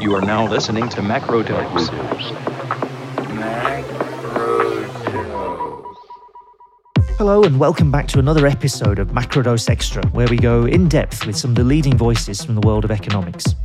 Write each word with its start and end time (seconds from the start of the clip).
You 0.00 0.14
are 0.14 0.20
now 0.20 0.46
listening 0.46 0.88
to 0.90 1.00
Macrodose. 1.00 1.88
Hello, 7.16 7.42
and 7.42 7.58
welcome 7.58 7.90
back 7.90 8.06
to 8.08 8.20
another 8.20 8.46
episode 8.46 9.00
of 9.00 9.08
Macrodose 9.08 9.68
Extra, 9.68 10.06
where 10.10 10.28
we 10.28 10.36
go 10.36 10.66
in 10.66 10.88
depth 10.88 11.26
with 11.26 11.36
some 11.36 11.50
of 11.50 11.56
the 11.56 11.64
leading 11.64 11.96
voices 11.96 12.44
from 12.44 12.54
the 12.54 12.60
world 12.64 12.84
of 12.84 12.92
economics. 12.92 13.56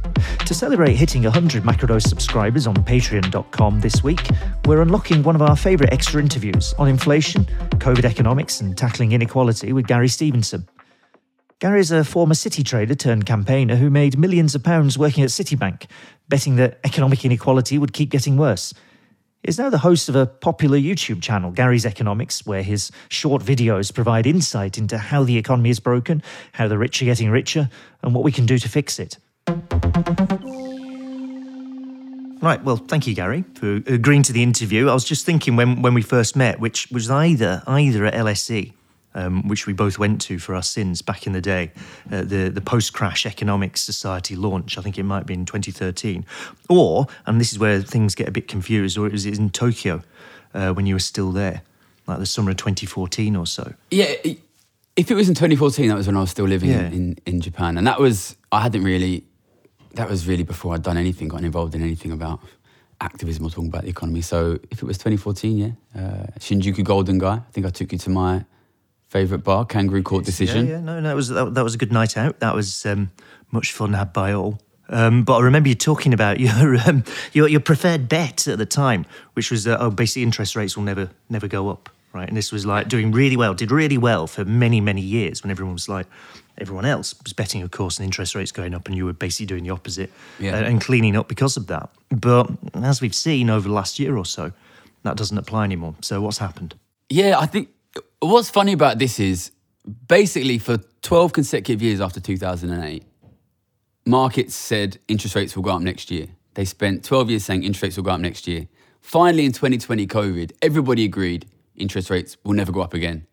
To 0.47 0.55
celebrate 0.55 0.95
hitting 0.95 1.21
100 1.21 1.61
Macrodose 1.61 2.07
subscribers 2.07 2.65
on 2.65 2.73
patreon.com 2.77 3.81
this 3.81 4.03
week, 4.03 4.27
we're 4.65 4.81
unlocking 4.81 5.21
one 5.21 5.35
of 5.35 5.43
our 5.43 5.55
favourite 5.55 5.93
extra 5.93 6.19
interviews 6.19 6.73
on 6.79 6.87
inflation, 6.87 7.45
COVID 7.73 8.05
economics, 8.05 8.59
and 8.59 8.75
tackling 8.75 9.11
inequality 9.11 9.71
with 9.71 9.85
Gary 9.85 10.07
Stevenson. 10.09 10.67
Gary 11.63 11.79
is 11.79 11.91
a 11.91 12.03
former 12.03 12.33
city 12.33 12.61
trader 12.61 12.93
turned 12.93 13.25
campaigner 13.25 13.77
who 13.77 13.89
made 13.89 14.17
millions 14.17 14.53
of 14.53 14.61
pounds 14.61 14.97
working 14.97 15.23
at 15.23 15.29
Citibank, 15.29 15.85
betting 16.27 16.57
that 16.57 16.77
economic 16.83 17.23
inequality 17.23 17.77
would 17.77 17.93
keep 17.93 18.09
getting 18.09 18.35
worse 18.35 18.73
is 19.45 19.57
now 19.57 19.69
the 19.69 19.77
host 19.77 20.09
of 20.09 20.15
a 20.17 20.25
popular 20.25 20.77
YouTube 20.77 21.21
channel, 21.21 21.51
Gary's 21.51 21.85
Economics, 21.85 22.45
where 22.45 22.63
his 22.63 22.91
short 23.07 23.41
videos 23.41 23.93
provide 23.93 24.27
insight 24.27 24.77
into 24.77 24.97
how 24.97 25.23
the 25.23 25.37
economy 25.37 25.69
is 25.69 25.79
broken, 25.79 26.21
how 26.51 26.67
the 26.67 26.77
rich 26.77 27.01
are 27.01 27.05
getting 27.05 27.29
richer, 27.29 27.69
and 28.01 28.13
what 28.13 28.25
we 28.25 28.31
can 28.33 28.45
do 28.45 28.57
to 28.57 28.67
fix 28.67 28.99
it. 28.99 29.17
Right, 32.41 32.61
well, 32.61 32.75
thank 32.75 33.07
you, 33.07 33.15
Gary, 33.15 33.45
for 33.55 33.75
agreeing 33.87 34.23
to 34.23 34.33
the 34.33 34.43
interview. 34.43 34.89
I 34.89 34.93
was 34.93 35.05
just 35.05 35.25
thinking 35.25 35.55
when, 35.55 35.81
when 35.81 35.93
we 35.93 36.01
first 36.01 36.35
met, 36.35 36.59
which 36.59 36.91
was 36.91 37.09
either 37.09 37.63
either 37.65 38.05
at 38.05 38.13
LSE 38.15 38.73
um, 39.15 39.47
which 39.47 39.67
we 39.67 39.73
both 39.73 39.99
went 39.99 40.21
to 40.21 40.39
for 40.39 40.55
our 40.55 40.63
sins 40.63 41.01
back 41.01 41.27
in 41.27 41.33
the 41.33 41.41
day, 41.41 41.71
uh, 42.11 42.21
the, 42.21 42.49
the 42.49 42.61
post 42.61 42.93
crash 42.93 43.25
Economics 43.25 43.81
Society 43.81 44.35
launch. 44.35 44.77
I 44.77 44.81
think 44.81 44.97
it 44.97 45.03
might 45.03 45.25
be 45.25 45.33
in 45.33 45.45
2013. 45.45 46.25
Or, 46.69 47.07
and 47.25 47.39
this 47.39 47.51
is 47.51 47.59
where 47.59 47.81
things 47.81 48.15
get 48.15 48.27
a 48.27 48.31
bit 48.31 48.47
confused, 48.47 48.97
or 48.97 49.07
it 49.07 49.11
was 49.11 49.25
in 49.25 49.49
Tokyo 49.49 50.01
uh, 50.53 50.73
when 50.73 50.85
you 50.85 50.95
were 50.95 50.99
still 50.99 51.31
there, 51.31 51.61
like 52.07 52.19
the 52.19 52.25
summer 52.25 52.51
of 52.51 52.57
2014 52.57 53.35
or 53.35 53.45
so. 53.45 53.73
Yeah. 53.91 54.13
If 54.95 55.09
it 55.09 55.15
was 55.15 55.27
in 55.27 55.35
2014, 55.35 55.89
that 55.89 55.95
was 55.95 56.07
when 56.07 56.17
I 56.17 56.21
was 56.21 56.31
still 56.31 56.45
living 56.45 56.69
yeah. 56.69 56.87
in, 56.87 57.17
in, 57.25 57.41
Japan. 57.41 57.79
And 57.79 57.87
that 57.87 57.99
was, 57.99 58.35
I 58.51 58.61
hadn't 58.61 58.83
really, 58.83 59.23
that 59.95 60.07
was 60.07 60.27
really 60.27 60.43
before 60.43 60.75
I'd 60.75 60.83
done 60.83 60.97
anything, 60.97 61.29
gotten 61.29 61.45
involved 61.45 61.73
in 61.73 61.81
anything 61.81 62.11
about 62.11 62.39
activism 63.01 63.45
or 63.45 63.49
talking 63.49 63.69
about 63.69 63.83
the 63.83 63.89
economy. 63.89 64.21
So 64.21 64.59
if 64.69 64.83
it 64.83 64.85
was 64.85 64.97
2014, 64.99 65.57
yeah, 65.57 65.67
uh, 65.95 66.27
Shinjuku 66.37 66.83
Golden 66.83 67.17
Gai. 67.17 67.37
I 67.37 67.41
think 67.51 67.65
I 67.65 67.71
took 67.71 67.91
you 67.91 67.97
to 67.97 68.09
my 68.11 68.45
favourite 69.13 69.43
bar, 69.43 69.63
Kangaroo 69.63 70.01
Court 70.01 70.25
Decision. 70.25 70.65
Yeah, 70.65 70.73
yeah, 70.73 70.81
no, 70.81 70.99
no, 70.99 71.09
that 71.09 71.15
was 71.15 71.29
that, 71.29 71.53
that 71.53 71.63
was 71.63 71.75
a 71.75 71.77
good 71.77 71.93
night 71.93 72.17
out. 72.17 72.39
That 72.39 72.55
was 72.55 72.83
um, 72.85 73.11
much 73.51 73.71
fun 73.71 73.93
had 73.93 74.11
by 74.11 74.33
all. 74.33 74.59
Um, 74.89 75.23
but 75.23 75.37
I 75.37 75.41
remember 75.41 75.69
you 75.69 75.75
talking 75.75 76.13
about 76.13 76.39
your, 76.45 76.77
um, 76.87 77.03
your 77.31 77.47
your 77.47 77.59
preferred 77.59 78.09
bet 78.09 78.47
at 78.47 78.57
the 78.57 78.65
time, 78.65 79.05
which 79.33 79.51
was 79.51 79.65
that 79.65 79.79
oh, 79.79 79.91
basically 79.91 80.23
interest 80.23 80.55
rates 80.55 80.75
will 80.75 80.83
never 80.83 81.11
never 81.29 81.47
go 81.47 81.69
up, 81.69 81.89
right? 82.11 82.27
And 82.27 82.35
this 82.35 82.51
was 82.51 82.65
like 82.65 82.89
doing 82.89 83.11
really 83.11 83.37
well, 83.37 83.53
did 83.53 83.71
really 83.71 83.99
well 83.99 84.25
for 84.25 84.43
many 84.43 84.81
many 84.81 85.01
years 85.01 85.43
when 85.43 85.51
everyone 85.51 85.73
was 85.73 85.87
like. 85.87 86.07
Everyone 86.55 86.85
else 86.85 87.15
was 87.23 87.33
betting, 87.33 87.63
of 87.63 87.71
course, 87.71 87.99
on 87.99 88.05
interest 88.05 88.35
rates 88.35 88.51
going 88.51 88.75
up, 88.75 88.87
and 88.87 88.95
you 88.95 89.05
were 89.05 89.13
basically 89.13 89.47
doing 89.47 89.63
the 89.63 89.71
opposite 89.71 90.11
yeah. 90.37 90.55
and 90.55 90.79
cleaning 90.79 91.15
up 91.15 91.27
because 91.27 91.57
of 91.57 91.65
that. 91.65 91.89
But 92.09 92.47
as 92.75 93.01
we've 93.01 93.15
seen 93.15 93.49
over 93.49 93.67
the 93.67 93.73
last 93.73 93.97
year 93.97 94.15
or 94.15 94.23
so, 94.23 94.51
that 95.01 95.17
doesn't 95.17 95.37
apply 95.39 95.63
anymore. 95.63 95.95
So, 96.01 96.21
what's 96.21 96.37
happened? 96.37 96.75
Yeah, 97.09 97.39
I 97.39 97.47
think 97.47 97.69
what's 98.27 98.49
funny 98.49 98.73
about 98.73 98.99
this 98.99 99.19
is 99.19 99.51
basically 100.07 100.57
for 100.57 100.77
12 101.01 101.33
consecutive 101.33 101.81
years 101.81 101.99
after 101.99 102.19
2008, 102.19 103.03
markets 104.05 104.55
said 104.55 104.97
interest 105.07 105.35
rates 105.35 105.55
will 105.55 105.63
go 105.63 105.71
up 105.71 105.81
next 105.81 106.11
year. 106.11 106.27
They 106.53 106.65
spent 106.65 107.03
12 107.03 107.31
years 107.31 107.45
saying 107.45 107.63
interest 107.63 107.83
rates 107.83 107.97
will 107.97 108.03
go 108.03 108.11
up 108.11 108.19
next 108.19 108.47
year. 108.47 108.67
Finally, 109.01 109.45
in 109.45 109.51
2020 109.51 110.07
COVID, 110.07 110.51
everybody 110.61 111.03
agreed 111.03 111.45
interest 111.75 112.09
rates 112.09 112.37
will 112.43 112.53
never 112.53 112.71
go 112.71 112.81
up 112.81 112.93
again. 112.93 113.27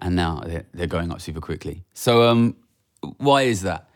And 0.00 0.16
now 0.16 0.42
they're, 0.72 0.86
going 0.88 1.12
up 1.12 1.20
super 1.20 1.40
quickly. 1.40 1.84
So, 1.94 2.28
um, 2.28 2.56
why 3.18 3.42
is 3.42 3.62
that? 3.62 3.88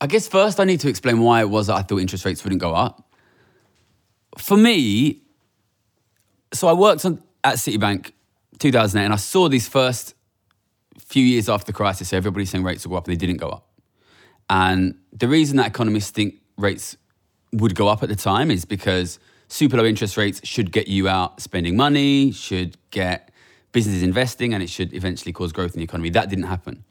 I 0.00 0.06
guess 0.06 0.28
first 0.28 0.60
I 0.60 0.64
need 0.64 0.80
to 0.80 0.88
explain 0.88 1.20
why 1.20 1.40
it 1.40 1.48
was 1.48 1.68
that 1.68 1.74
I 1.74 1.82
thought 1.82 2.00
interest 2.00 2.24
rates 2.24 2.44
wouldn't 2.44 2.60
go 2.60 2.74
up. 2.74 3.08
For 4.36 4.56
me, 4.56 5.22
so 6.52 6.68
I 6.68 6.74
worked 6.74 7.04
on, 7.06 7.22
at 7.42 7.54
Citibank 7.54 8.12
2008, 8.58 9.04
and 9.04 9.12
I 9.12 9.16
saw 9.16 9.48
these 9.48 9.68
first 9.68 10.14
few 10.98 11.24
years 11.24 11.48
after 11.48 11.66
the 11.66 11.72
crisis, 11.72 12.08
So 12.08 12.16
everybody's 12.16 12.50
saying 12.50 12.64
rates 12.64 12.84
will 12.84 12.90
go 12.90 12.96
up, 12.96 13.06
and 13.06 13.12
they 13.12 13.26
didn't 13.26 13.38
go 13.38 13.48
up. 13.48 13.68
And 14.50 14.98
the 15.12 15.28
reason 15.28 15.56
that 15.56 15.66
economists 15.66 16.10
think 16.10 16.36
rates 16.56 16.96
would 17.52 17.74
go 17.74 17.88
up 17.88 18.02
at 18.02 18.08
the 18.08 18.16
time 18.16 18.50
is 18.50 18.64
because 18.64 19.18
super 19.48 19.76
low 19.76 19.84
interest 19.84 20.16
rates 20.16 20.40
should 20.44 20.72
get 20.72 20.88
you 20.88 21.08
out 21.08 21.40
spending 21.40 21.76
money, 21.76 22.32
should 22.32 22.76
get 22.90 23.30
businesses 23.72 24.02
investing, 24.02 24.54
and 24.54 24.62
it 24.62 24.70
should 24.70 24.92
eventually 24.94 25.32
cause 25.32 25.52
growth 25.52 25.74
in 25.74 25.78
the 25.78 25.84
economy. 25.84 26.10
That 26.10 26.28
didn't 26.28 26.44
happen. 26.44 26.84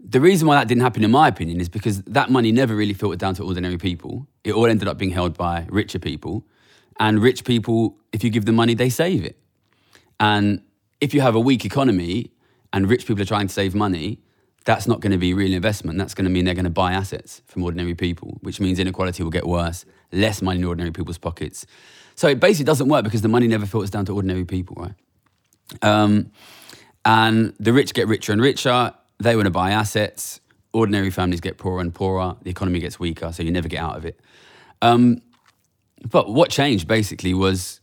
The 0.00 0.20
reason 0.20 0.46
why 0.46 0.54
that 0.56 0.68
didn't 0.68 0.82
happen, 0.82 1.02
in 1.02 1.10
my 1.10 1.28
opinion, 1.28 1.60
is 1.60 1.68
because 1.68 2.02
that 2.02 2.30
money 2.30 2.52
never 2.52 2.74
really 2.74 2.94
filtered 2.94 3.18
down 3.18 3.34
to 3.34 3.44
ordinary 3.44 3.78
people. 3.78 4.26
It 4.44 4.52
all 4.52 4.66
ended 4.66 4.86
up 4.86 4.96
being 4.96 5.10
held 5.10 5.36
by 5.36 5.66
richer 5.68 5.98
people. 5.98 6.46
And 7.00 7.20
rich 7.20 7.44
people, 7.44 7.96
if 8.12 8.22
you 8.22 8.30
give 8.30 8.44
them 8.44 8.54
money, 8.54 8.74
they 8.74 8.90
save 8.90 9.24
it. 9.24 9.38
And 10.20 10.62
if 11.00 11.14
you 11.14 11.20
have 11.20 11.34
a 11.34 11.40
weak 11.40 11.64
economy 11.64 12.32
and 12.72 12.88
rich 12.88 13.06
people 13.06 13.22
are 13.22 13.26
trying 13.26 13.46
to 13.46 13.52
save 13.52 13.74
money, 13.74 14.20
that's 14.64 14.86
not 14.86 15.00
going 15.00 15.12
to 15.12 15.18
be 15.18 15.32
real 15.32 15.54
investment. 15.54 15.98
That's 15.98 16.14
going 16.14 16.24
to 16.24 16.30
mean 16.30 16.44
they're 16.44 16.54
going 16.54 16.64
to 16.64 16.70
buy 16.70 16.92
assets 16.92 17.40
from 17.46 17.62
ordinary 17.62 17.94
people, 17.94 18.38
which 18.42 18.60
means 18.60 18.78
inequality 18.78 19.22
will 19.22 19.30
get 19.30 19.46
worse, 19.46 19.84
less 20.12 20.42
money 20.42 20.58
in 20.58 20.64
ordinary 20.64 20.90
people's 20.90 21.18
pockets. 21.18 21.64
So 22.16 22.28
it 22.28 22.40
basically 22.40 22.64
doesn't 22.64 22.88
work 22.88 23.04
because 23.04 23.22
the 23.22 23.28
money 23.28 23.46
never 23.46 23.64
filters 23.64 23.90
down 23.90 24.04
to 24.06 24.14
ordinary 24.14 24.44
people, 24.44 24.76
right? 24.76 24.94
Um, 25.82 26.32
and 27.04 27.54
the 27.58 27.72
rich 27.72 27.94
get 27.94 28.08
richer 28.08 28.32
and 28.32 28.42
richer. 28.42 28.92
They 29.18 29.36
want 29.36 29.46
to 29.46 29.50
buy 29.50 29.70
assets. 29.70 30.40
Ordinary 30.72 31.10
families 31.10 31.40
get 31.40 31.56
poorer 31.56 31.80
and 31.80 31.94
poorer. 31.94 32.36
The 32.42 32.50
economy 32.50 32.80
gets 32.80 33.00
weaker, 33.00 33.32
so 33.32 33.42
you 33.42 33.50
never 33.50 33.68
get 33.68 33.80
out 33.80 33.96
of 33.96 34.04
it. 34.04 34.20
Um, 34.82 35.22
but 36.10 36.30
what 36.30 36.50
changed 36.50 36.86
basically 36.86 37.34
was 37.34 37.80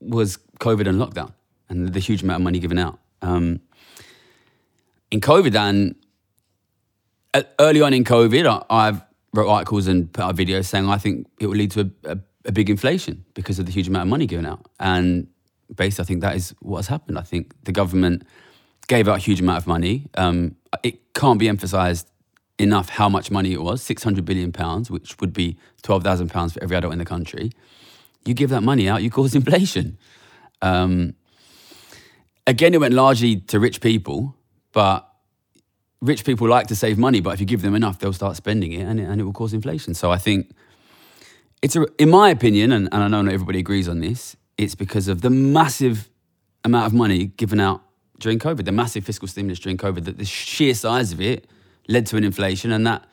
was 0.00 0.38
COVID 0.60 0.86
and 0.86 1.00
lockdown 1.00 1.32
and 1.68 1.92
the 1.92 2.00
huge 2.00 2.22
amount 2.22 2.40
of 2.40 2.44
money 2.44 2.58
given 2.58 2.78
out. 2.78 2.98
Um, 3.22 3.60
in 5.10 5.20
COVID, 5.20 5.54
and 5.54 5.94
early 7.58 7.80
on 7.80 7.94
in 7.94 8.04
COVID, 8.04 8.64
I, 8.68 8.86
have 8.86 9.06
wrote 9.32 9.48
articles 9.48 9.86
and 9.86 10.12
put 10.12 10.24
out 10.24 10.36
videos 10.36 10.66
saying 10.66 10.88
I 10.88 10.98
think 10.98 11.26
it 11.40 11.46
will 11.46 11.56
lead 11.56 11.72
to 11.72 11.80
a, 11.80 12.12
a, 12.12 12.18
a, 12.46 12.52
big 12.52 12.70
inflation 12.70 13.24
because 13.34 13.58
of 13.58 13.66
the 13.66 13.72
huge 13.72 13.88
amount 13.88 14.02
of 14.02 14.08
money 14.08 14.26
given 14.26 14.46
out. 14.46 14.66
And 14.78 15.26
basically, 15.74 16.02
I 16.02 16.06
think 16.06 16.20
that 16.20 16.36
is 16.36 16.54
what 16.60 16.78
has 16.78 16.86
happened. 16.88 17.18
I 17.18 17.22
think 17.22 17.54
the 17.64 17.72
government 17.72 18.22
gave 18.86 19.08
out 19.08 19.16
a 19.16 19.20
huge 19.20 19.40
amount 19.40 19.58
of 19.58 19.66
money. 19.66 20.08
Um, 20.16 20.56
it 20.82 21.14
can't 21.14 21.38
be 21.38 21.48
emphasised 21.48 22.08
enough 22.58 22.88
how 22.88 23.08
much 23.08 23.30
money 23.30 23.52
it 23.52 23.62
was 23.62 23.82
600 23.82 24.24
billion 24.24 24.52
pounds, 24.52 24.90
which 24.90 25.18
would 25.20 25.32
be 25.32 25.56
12,000 25.82 26.28
pounds 26.28 26.52
for 26.52 26.62
every 26.62 26.76
adult 26.76 26.92
in 26.92 26.98
the 26.98 27.04
country. 27.04 27.50
You 28.24 28.34
give 28.34 28.50
that 28.50 28.62
money 28.62 28.88
out, 28.88 29.02
you 29.02 29.10
cause 29.10 29.34
inflation. 29.40 29.98
Um, 30.62 31.14
again, 32.46 32.74
it 32.74 32.80
went 32.80 32.94
largely 32.94 33.36
to 33.36 33.60
rich 33.60 33.80
people, 33.80 34.36
but 34.72 35.08
rich 36.00 36.24
people 36.24 36.48
like 36.48 36.66
to 36.66 36.76
save 36.76 36.98
money, 36.98 37.20
but 37.20 37.34
if 37.34 37.40
you 37.40 37.46
give 37.46 37.62
them 37.62 37.74
enough, 37.74 37.98
they'll 37.98 38.12
start 38.12 38.36
spending 38.36 38.72
it 38.72 38.82
and 38.82 39.00
it, 39.00 39.04
and 39.04 39.20
it 39.20 39.24
will 39.24 39.32
cause 39.32 39.54
inflation. 39.54 39.94
So 39.94 40.10
I 40.10 40.18
think 40.18 40.50
it's, 41.62 41.76
a, 41.76 41.86
in 41.98 42.10
my 42.10 42.28
opinion, 42.30 42.72
and, 42.72 42.88
and 42.92 43.02
I 43.02 43.08
know 43.08 43.22
not 43.22 43.32
everybody 43.32 43.58
agrees 43.58 43.88
on 43.88 44.00
this, 44.00 44.36
it's 44.58 44.74
because 44.74 45.08
of 45.08 45.22
the 45.22 45.30
massive 45.30 46.10
amount 46.62 46.86
of 46.86 46.92
money 46.92 47.26
given 47.26 47.58
out 47.58 47.82
during 48.18 48.38
COVID, 48.38 48.64
the 48.64 48.72
massive 48.72 49.04
fiscal 49.04 49.26
stimulus 49.26 49.58
during 49.58 49.76
COVID, 49.76 50.04
that 50.04 50.18
the 50.18 50.24
sheer 50.24 50.74
size 50.74 51.12
of 51.12 51.20
it 51.20 51.46
led 51.88 52.06
to 52.06 52.16
an 52.16 52.24
inflation 52.24 52.70
and 52.70 52.86
that 52.86 53.04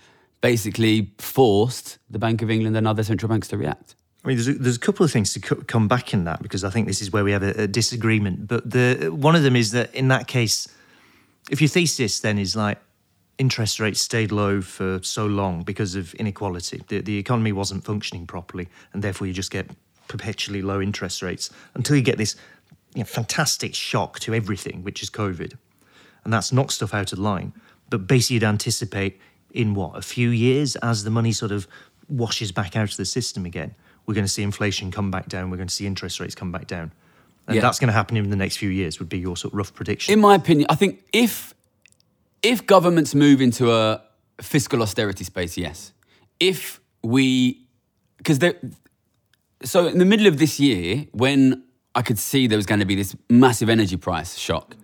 basically 0.42 1.14
forced 1.18 1.98
the 2.10 2.20
Bank 2.20 2.42
of 2.42 2.50
England 2.50 2.76
and 2.76 2.88
other 2.88 3.04
central 3.04 3.30
banks 3.30 3.48
to 3.50 3.58
react. 3.58 3.96
I 4.24 4.28
mean, 4.28 4.38
there's 4.38 4.48
a, 4.48 4.54
there's 4.54 4.76
a 4.76 4.80
couple 4.80 5.04
of 5.04 5.12
things 5.12 5.34
to 5.34 5.40
co- 5.40 5.64
come 5.68 5.88
back 5.88 6.14
in 6.14 6.26
that 6.26 6.42
because 6.44 6.64
I 6.64 6.70
think 6.70 6.88
this 6.88 7.02
is 7.02 7.12
where 7.12 7.24
we 7.24 7.32
have 7.32 7.42
a, 7.42 7.64
a, 7.64 7.68
disagreement. 7.68 8.48
But 8.48 8.70
the 8.70 9.10
one 9.10 9.36
of 9.36 9.42
them 9.42 9.56
is 9.56 9.72
that 9.72 9.94
in 9.96 10.10
that 10.10 10.28
case, 10.28 10.68
if 11.50 11.60
your 11.60 11.68
thesis 11.68 12.20
then 12.20 12.38
is 12.38 12.56
like 12.56 12.78
interest 13.40 13.80
rates 13.80 14.00
stayed 14.00 14.32
low 14.32 14.62
for 14.62 15.00
so 15.02 15.26
long 15.26 15.64
because 15.64 15.96
of 15.96 16.14
inequality, 16.16 16.84
the, 16.88 17.02
the 17.02 17.18
economy 17.18 17.52
wasn't 17.52 17.84
functioning 17.84 18.28
properly, 18.28 18.68
and 18.94 19.04
therefore 19.04 19.26
you 19.26 19.34
just 19.34 19.50
get 19.50 19.72
perpetually 20.08 20.62
low 20.62 20.80
interest 20.80 21.24
rates 21.24 21.50
until 21.74 21.96
you 21.96 22.04
get 22.04 22.18
this 22.20 22.36
you 22.94 23.00
know, 23.00 23.06
fantastic 23.06 23.74
shock 23.74 24.20
to 24.20 24.36
everything, 24.36 24.84
which 24.84 25.02
is 25.02 25.10
COVID, 25.10 25.54
and 26.24 26.32
that's 26.32 26.52
knocked 26.52 26.74
stuff 26.74 26.94
out 26.94 27.12
of 27.12 27.18
line. 27.18 27.54
But 27.90 28.06
basically, 28.06 28.36
you'd 28.36 28.44
anticipate 28.44 29.20
in 29.50 29.74
what 29.74 29.98
a 29.98 30.02
few 30.04 30.30
years 30.30 30.76
as 30.78 31.04
the 31.06 31.10
money 31.10 31.32
sort 31.32 31.52
of 31.52 31.68
washes 32.08 32.52
back 32.52 32.76
out 32.76 32.92
of 32.92 32.98
the 32.98 33.06
system 33.06 33.46
again 33.46 33.74
we're 34.12 34.16
going 34.16 34.26
to 34.26 34.32
see 34.32 34.44
inflation 34.44 34.92
come 34.92 35.10
back 35.10 35.30
down, 35.30 35.50
we're 35.50 35.56
going 35.56 35.70
to 35.70 35.74
see 35.74 35.88
interest 35.88 36.20
rates 36.20 36.36
come 36.36 36.52
back 36.52 36.68
down. 36.68 36.92
And 37.48 37.56
yeah. 37.56 37.62
that's 37.62 37.80
going 37.80 37.88
to 37.88 37.94
happen 37.94 38.18
in 38.18 38.30
the 38.30 38.36
next 38.36 38.58
few 38.58 38.70
years, 38.70 39.00
would 39.00 39.08
be 39.08 39.20
your 39.20 39.38
sort 39.38 39.54
of 39.54 39.58
rough 39.58 39.74
prediction. 39.74 40.12
In 40.12 40.20
my 40.20 40.36
opinion, 40.36 40.68
I 40.70 40.76
think 40.76 41.02
if 41.14 41.54
if 42.44 42.66
governments 42.66 43.16
move 43.16 43.40
into 43.40 43.72
a 43.72 44.02
fiscal 44.42 44.82
austerity 44.82 45.24
space, 45.24 45.58
yes. 45.58 45.94
If 46.42 46.82
we 47.04 47.66
because 48.18 48.40
there. 48.40 48.56
So 49.64 49.88
in 49.88 49.98
the 49.98 50.06
middle 50.06 50.28
of 50.28 50.40
this 50.40 50.60
year, 50.60 51.08
when 51.14 51.64
I 51.96 52.02
could 52.02 52.20
see 52.20 52.48
there 52.48 52.58
was 52.58 52.66
going 52.66 52.80
to 52.80 52.86
be 52.86 52.96
this 52.96 53.16
massive 53.30 53.70
energy 53.70 53.96
price 53.96 54.38
shock, 54.38 54.76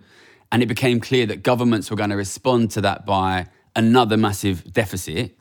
and 0.50 0.62
it 0.62 0.66
became 0.66 1.00
clear 1.00 1.26
that 1.26 1.42
governments 1.42 1.90
were 1.90 1.96
going 1.96 2.10
to 2.10 2.16
respond 2.16 2.70
to 2.72 2.80
that 2.80 3.04
by 3.04 3.48
another 3.76 4.16
massive 4.16 4.72
deficit. 4.72 5.36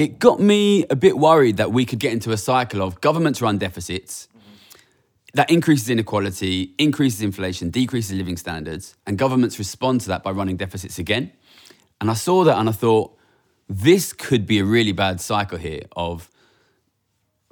It 0.00 0.18
got 0.18 0.40
me 0.40 0.86
a 0.88 0.96
bit 0.96 1.18
worried 1.18 1.58
that 1.58 1.72
we 1.72 1.84
could 1.84 1.98
get 1.98 2.10
into 2.10 2.32
a 2.32 2.38
cycle 2.38 2.80
of 2.80 3.02
governments 3.02 3.42
run 3.42 3.58
deficits 3.58 4.28
that 5.34 5.50
increases 5.50 5.90
inequality, 5.90 6.72
increases 6.78 7.20
inflation, 7.20 7.68
decreases 7.68 8.16
living 8.16 8.38
standards, 8.38 8.96
and 9.06 9.18
governments 9.18 9.58
respond 9.58 10.00
to 10.00 10.08
that 10.08 10.22
by 10.22 10.30
running 10.30 10.56
deficits 10.56 10.98
again. 10.98 11.30
And 12.00 12.10
I 12.10 12.14
saw 12.14 12.44
that 12.44 12.58
and 12.58 12.66
I 12.66 12.72
thought, 12.72 13.14
this 13.68 14.14
could 14.14 14.46
be 14.46 14.58
a 14.58 14.64
really 14.64 14.92
bad 14.92 15.20
cycle 15.20 15.58
here 15.58 15.82
of 15.94 16.30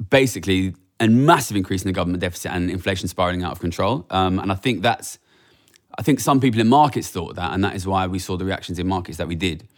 basically 0.08 0.74
a 0.98 1.06
massive 1.06 1.54
increase 1.54 1.82
in 1.82 1.88
the 1.88 1.92
government 1.92 2.22
deficit 2.22 2.52
and 2.52 2.70
inflation 2.70 3.08
spiraling 3.08 3.42
out 3.42 3.52
of 3.52 3.60
control. 3.60 4.06
Um, 4.08 4.38
and 4.38 4.50
I 4.50 4.54
think 4.54 4.80
that's, 4.80 5.18
I 5.98 6.02
think 6.02 6.20
some 6.20 6.40
people 6.40 6.62
in 6.62 6.68
markets 6.68 7.10
thought 7.10 7.36
that, 7.36 7.52
and 7.52 7.62
that 7.62 7.74
is 7.74 7.86
why 7.86 8.06
we 8.06 8.18
saw 8.18 8.38
the 8.38 8.46
reactions 8.46 8.78
in 8.78 8.88
markets 8.88 9.18
that 9.18 9.28
we 9.28 9.34
did. 9.34 9.68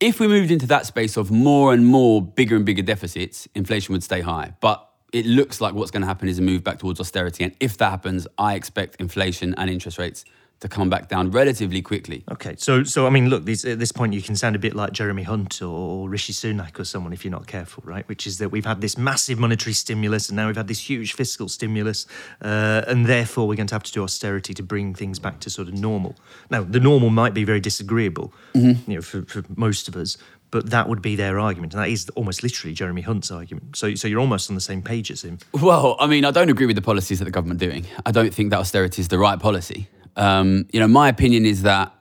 If 0.00 0.20
we 0.20 0.28
moved 0.28 0.52
into 0.52 0.68
that 0.68 0.86
space 0.86 1.16
of 1.16 1.32
more 1.32 1.72
and 1.72 1.84
more 1.84 2.22
bigger 2.22 2.54
and 2.54 2.64
bigger 2.64 2.82
deficits, 2.82 3.48
inflation 3.56 3.94
would 3.94 4.04
stay 4.04 4.20
high. 4.20 4.54
But 4.60 4.88
it 5.12 5.26
looks 5.26 5.60
like 5.60 5.74
what's 5.74 5.90
going 5.90 6.02
to 6.02 6.06
happen 6.06 6.28
is 6.28 6.38
a 6.38 6.42
move 6.42 6.62
back 6.62 6.78
towards 6.78 7.00
austerity. 7.00 7.42
And 7.42 7.52
if 7.58 7.78
that 7.78 7.90
happens, 7.90 8.24
I 8.38 8.54
expect 8.54 9.00
inflation 9.00 9.56
and 9.56 9.68
interest 9.68 9.98
rates 9.98 10.24
to 10.60 10.68
come 10.68 10.90
back 10.90 11.08
down 11.08 11.30
relatively 11.30 11.80
quickly. 11.80 12.24
Okay, 12.30 12.54
so 12.56 12.82
so 12.82 13.06
I 13.06 13.10
mean, 13.10 13.28
look, 13.28 13.44
this, 13.44 13.64
at 13.64 13.78
this 13.78 13.92
point, 13.92 14.12
you 14.12 14.22
can 14.22 14.34
sound 14.34 14.56
a 14.56 14.58
bit 14.58 14.74
like 14.74 14.92
Jeremy 14.92 15.22
Hunt 15.22 15.62
or 15.62 16.08
Rishi 16.08 16.32
Sunak 16.32 16.78
or 16.78 16.84
someone 16.84 17.12
if 17.12 17.24
you're 17.24 17.32
not 17.32 17.46
careful, 17.46 17.82
right? 17.86 18.08
Which 18.08 18.26
is 18.26 18.38
that 18.38 18.50
we've 18.50 18.66
had 18.66 18.80
this 18.80 18.98
massive 18.98 19.38
monetary 19.38 19.72
stimulus, 19.72 20.28
and 20.28 20.36
now 20.36 20.46
we've 20.46 20.56
had 20.56 20.68
this 20.68 20.80
huge 20.80 21.12
fiscal 21.12 21.48
stimulus, 21.48 22.06
uh, 22.42 22.82
and 22.86 23.06
therefore 23.06 23.46
we're 23.46 23.54
going 23.56 23.68
to 23.68 23.74
have 23.74 23.84
to 23.84 23.92
do 23.92 24.02
austerity 24.02 24.54
to 24.54 24.62
bring 24.62 24.94
things 24.94 25.18
back 25.18 25.40
to 25.40 25.50
sort 25.50 25.68
of 25.68 25.74
normal. 25.74 26.16
Now, 26.50 26.64
the 26.64 26.80
normal 26.80 27.10
might 27.10 27.34
be 27.34 27.44
very 27.44 27.60
disagreeable, 27.60 28.32
mm-hmm. 28.54 28.90
you 28.90 28.96
know, 28.96 29.02
for, 29.02 29.22
for 29.22 29.44
most 29.56 29.88
of 29.88 29.96
us, 29.96 30.16
but 30.50 30.70
that 30.70 30.88
would 30.88 31.02
be 31.02 31.14
their 31.14 31.38
argument, 31.38 31.74
and 31.74 31.82
that 31.82 31.90
is 31.90 32.08
almost 32.10 32.42
literally 32.42 32.74
Jeremy 32.74 33.02
Hunt's 33.02 33.30
argument. 33.30 33.76
So, 33.76 33.94
so 33.94 34.08
you're 34.08 34.20
almost 34.20 34.50
on 34.50 34.54
the 34.54 34.60
same 34.60 34.82
page 34.82 35.10
as 35.10 35.22
him. 35.22 35.38
Well, 35.52 35.96
I 36.00 36.06
mean, 36.06 36.24
I 36.24 36.30
don't 36.30 36.48
agree 36.48 36.66
with 36.66 36.76
the 36.76 36.82
policies 36.82 37.18
that 37.18 37.26
the 37.26 37.30
government 37.30 37.60
doing. 37.60 37.86
I 38.06 38.10
don't 38.10 38.34
think 38.34 38.50
that 38.50 38.58
austerity 38.58 39.02
is 39.02 39.08
the 39.08 39.18
right 39.18 39.38
policy. 39.38 39.88
Um, 40.18 40.66
you 40.72 40.80
know, 40.80 40.88
my 40.88 41.08
opinion 41.08 41.46
is 41.46 41.62
that, 41.62 41.94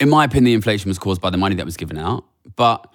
in 0.00 0.08
my 0.08 0.24
opinion, 0.24 0.44
the 0.44 0.54
inflation 0.54 0.88
was 0.88 0.98
caused 0.98 1.20
by 1.20 1.30
the 1.30 1.36
money 1.36 1.56
that 1.56 1.66
was 1.66 1.76
given 1.76 1.98
out. 1.98 2.24
But 2.56 2.90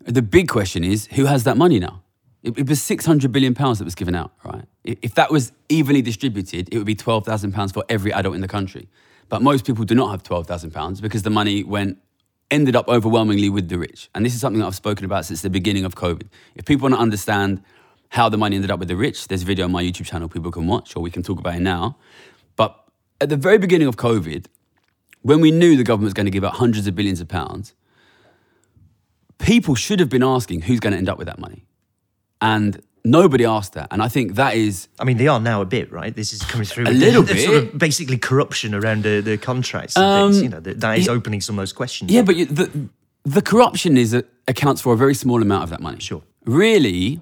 the 0.00 0.22
big 0.22 0.48
question 0.48 0.84
is, 0.84 1.06
who 1.06 1.24
has 1.24 1.42
that 1.44 1.56
money 1.56 1.78
now? 1.80 2.02
It, 2.42 2.58
it 2.58 2.68
was 2.68 2.82
six 2.82 3.06
hundred 3.06 3.32
billion 3.32 3.54
pounds 3.54 3.78
that 3.78 3.84
was 3.84 3.94
given 3.94 4.14
out, 4.14 4.32
right? 4.44 4.66
If 4.84 5.14
that 5.14 5.30
was 5.30 5.52
evenly 5.68 6.02
distributed, 6.02 6.68
it 6.72 6.76
would 6.78 6.86
be 6.86 6.94
twelve 6.94 7.24
thousand 7.24 7.52
pounds 7.52 7.72
for 7.72 7.84
every 7.88 8.12
adult 8.12 8.34
in 8.34 8.40
the 8.40 8.48
country. 8.48 8.88
But 9.28 9.42
most 9.42 9.64
people 9.64 9.84
do 9.84 9.94
not 9.94 10.10
have 10.10 10.22
twelve 10.22 10.46
thousand 10.46 10.72
pounds 10.72 11.00
because 11.00 11.22
the 11.22 11.30
money 11.30 11.64
went 11.64 11.98
ended 12.50 12.76
up 12.76 12.86
overwhelmingly 12.88 13.48
with 13.48 13.68
the 13.68 13.78
rich. 13.78 14.10
And 14.14 14.26
this 14.26 14.34
is 14.34 14.40
something 14.40 14.60
that 14.60 14.66
I've 14.66 14.74
spoken 14.74 15.06
about 15.06 15.24
since 15.24 15.40
the 15.40 15.48
beginning 15.48 15.86
of 15.86 15.94
COVID. 15.94 16.26
If 16.54 16.66
people 16.66 16.84
want 16.84 16.96
to 16.96 17.00
understand 17.00 17.62
how 18.10 18.28
the 18.28 18.36
money 18.36 18.56
ended 18.56 18.70
up 18.70 18.78
with 18.78 18.88
the 18.88 18.96
rich, 18.96 19.28
there's 19.28 19.42
a 19.42 19.46
video 19.46 19.64
on 19.64 19.72
my 19.72 19.82
YouTube 19.82 20.04
channel 20.04 20.28
people 20.28 20.50
can 20.50 20.66
watch, 20.66 20.94
or 20.94 21.00
we 21.00 21.10
can 21.10 21.22
talk 21.22 21.38
about 21.38 21.54
it 21.54 21.60
now. 21.60 21.96
At 23.22 23.28
the 23.28 23.36
very 23.36 23.56
beginning 23.58 23.86
of 23.86 23.94
COVID, 23.94 24.46
when 25.20 25.40
we 25.40 25.52
knew 25.52 25.76
the 25.76 25.84
government 25.84 26.06
was 26.06 26.14
going 26.14 26.26
to 26.26 26.32
give 26.32 26.42
out 26.42 26.54
hundreds 26.54 26.88
of 26.88 26.96
billions 26.96 27.20
of 27.20 27.28
pounds, 27.28 27.72
people 29.38 29.76
should 29.76 30.00
have 30.00 30.08
been 30.08 30.24
asking 30.24 30.62
who's 30.62 30.80
going 30.80 30.90
to 30.90 30.98
end 30.98 31.08
up 31.08 31.18
with 31.18 31.28
that 31.28 31.38
money. 31.38 31.64
And 32.40 32.82
nobody 33.04 33.44
asked 33.44 33.74
that. 33.74 33.86
And 33.92 34.02
I 34.02 34.08
think 34.08 34.34
that 34.34 34.56
is. 34.56 34.88
I 34.98 35.04
mean, 35.04 35.18
they 35.18 35.28
are 35.28 35.38
now 35.38 35.60
a 35.60 35.64
bit, 35.64 35.92
right? 35.92 36.12
This 36.12 36.32
is 36.32 36.42
coming 36.42 36.66
through 36.66 36.86
a 36.86 36.90
little 36.90 37.22
bit. 37.34 37.44
Sort 37.44 37.56
of 37.58 37.78
basically 37.78 38.18
corruption 38.18 38.74
around 38.74 39.04
the, 39.04 39.20
the 39.20 39.38
contracts 39.38 39.96
and 39.96 40.04
um, 40.04 40.32
things. 40.32 40.42
You 40.42 40.48
know, 40.48 40.58
that, 40.58 40.80
that 40.80 40.98
is 40.98 41.08
opening 41.08 41.40
some 41.40 41.56
of 41.56 41.62
those 41.62 41.72
questions. 41.72 42.10
Yeah, 42.10 42.22
but 42.22 42.34
the, 42.34 42.88
the 43.22 43.42
corruption 43.42 43.96
is 43.96 44.14
a, 44.14 44.24
accounts 44.48 44.82
for 44.82 44.94
a 44.94 44.96
very 44.96 45.14
small 45.14 45.40
amount 45.40 45.62
of 45.62 45.70
that 45.70 45.80
money. 45.80 46.00
Sure. 46.00 46.22
Really, 46.44 47.20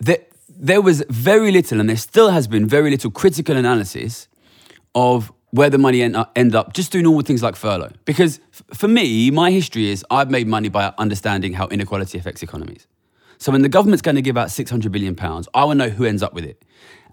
there, 0.00 0.18
there 0.48 0.82
was 0.82 1.04
very 1.08 1.52
little, 1.52 1.78
and 1.78 1.88
there 1.88 1.96
still 1.96 2.30
has 2.30 2.48
been 2.48 2.66
very 2.66 2.90
little 2.90 3.12
critical 3.12 3.56
analysis 3.56 4.26
of 4.94 5.32
where 5.50 5.70
the 5.70 5.78
money 5.78 6.02
end 6.02 6.16
up, 6.16 6.36
up 6.36 6.72
just 6.72 6.92
doing 6.92 7.04
normal 7.04 7.22
things 7.22 7.42
like 7.42 7.56
furlough. 7.56 7.92
Because 8.04 8.40
f- 8.52 8.78
for 8.78 8.88
me, 8.88 9.30
my 9.30 9.50
history 9.50 9.90
is 9.90 10.04
I've 10.10 10.30
made 10.30 10.46
money 10.46 10.68
by 10.68 10.92
understanding 10.98 11.54
how 11.54 11.66
inequality 11.68 12.18
affects 12.18 12.42
economies. 12.42 12.86
So 13.38 13.50
when 13.52 13.62
the 13.62 13.68
government's 13.68 14.02
going 14.02 14.16
to 14.16 14.22
give 14.22 14.36
out 14.36 14.50
600 14.50 14.92
billion 14.92 15.14
pounds, 15.16 15.48
I 15.54 15.64
want 15.64 15.80
to 15.80 15.88
know 15.88 15.94
who 15.94 16.04
ends 16.04 16.22
up 16.22 16.34
with 16.34 16.44
it. 16.44 16.64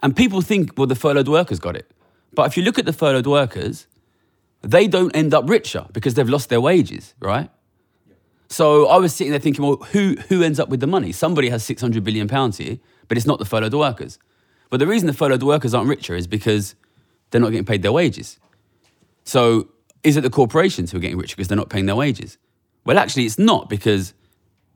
And 0.03 0.15
people 0.15 0.41
think, 0.41 0.77
well, 0.77 0.85
the 0.87 0.95
furloughed 0.95 1.27
workers 1.27 1.59
got 1.59 1.75
it. 1.75 1.89
But 2.33 2.47
if 2.47 2.57
you 2.57 2.63
look 2.63 2.77
at 2.77 2.85
the 2.85 2.93
furloughed 2.93 3.25
workers, 3.25 3.87
they 4.61 4.87
don't 4.87 5.15
end 5.15 5.33
up 5.33 5.49
richer 5.49 5.87
because 5.93 6.13
they've 6.13 6.29
lost 6.29 6.49
their 6.49 6.61
wages, 6.61 7.15
right? 7.19 7.49
So 8.49 8.87
I 8.87 8.97
was 8.97 9.15
sitting 9.15 9.31
there 9.31 9.39
thinking, 9.39 9.65
well, 9.65 9.77
who, 9.91 10.15
who 10.29 10.43
ends 10.43 10.59
up 10.59 10.69
with 10.69 10.79
the 10.79 10.87
money? 10.87 11.11
Somebody 11.11 11.49
has 11.49 11.63
600 11.63 12.03
billion 12.03 12.27
pounds 12.27 12.57
here, 12.57 12.77
but 13.07 13.17
it's 13.17 13.25
not 13.25 13.39
the 13.39 13.45
furloughed 13.45 13.73
workers. 13.73 14.19
But 14.69 14.79
the 14.79 14.87
reason 14.87 15.07
the 15.07 15.13
furloughed 15.13 15.43
workers 15.43 15.73
aren't 15.73 15.89
richer 15.89 16.15
is 16.15 16.27
because 16.27 16.75
they're 17.31 17.41
not 17.41 17.49
getting 17.49 17.65
paid 17.65 17.81
their 17.81 17.91
wages. 17.91 18.39
So 19.23 19.69
is 20.03 20.15
it 20.17 20.21
the 20.21 20.29
corporations 20.29 20.91
who 20.91 20.97
are 20.97 21.01
getting 21.01 21.17
richer 21.17 21.35
because 21.35 21.47
they're 21.47 21.57
not 21.57 21.69
paying 21.69 21.85
their 21.85 21.95
wages? 21.95 22.37
Well, 22.85 22.97
actually, 22.97 23.25
it's 23.25 23.37
not 23.37 23.69
because 23.69 24.13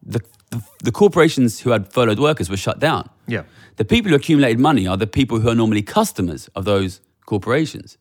the, 0.03 0.19
the, 0.49 0.61
the, 0.83 0.91
corporations 0.91 1.61
who 1.61 1.69
had 1.69 1.93
furloughed 1.93 2.19
workers 2.19 2.49
were 2.49 2.57
shut 2.57 2.79
down. 2.79 3.09
Yeah. 3.27 3.43
The 3.77 3.85
people 3.85 4.09
who 4.09 4.15
accumulated 4.15 4.59
money 4.59 4.85
are 4.87 4.97
the 4.97 5.07
people 5.07 5.39
who 5.39 5.47
are 5.47 5.55
normally 5.55 5.81
customers 5.81 6.49
of 6.55 6.65
those 6.65 6.99
corporations. 7.25 7.97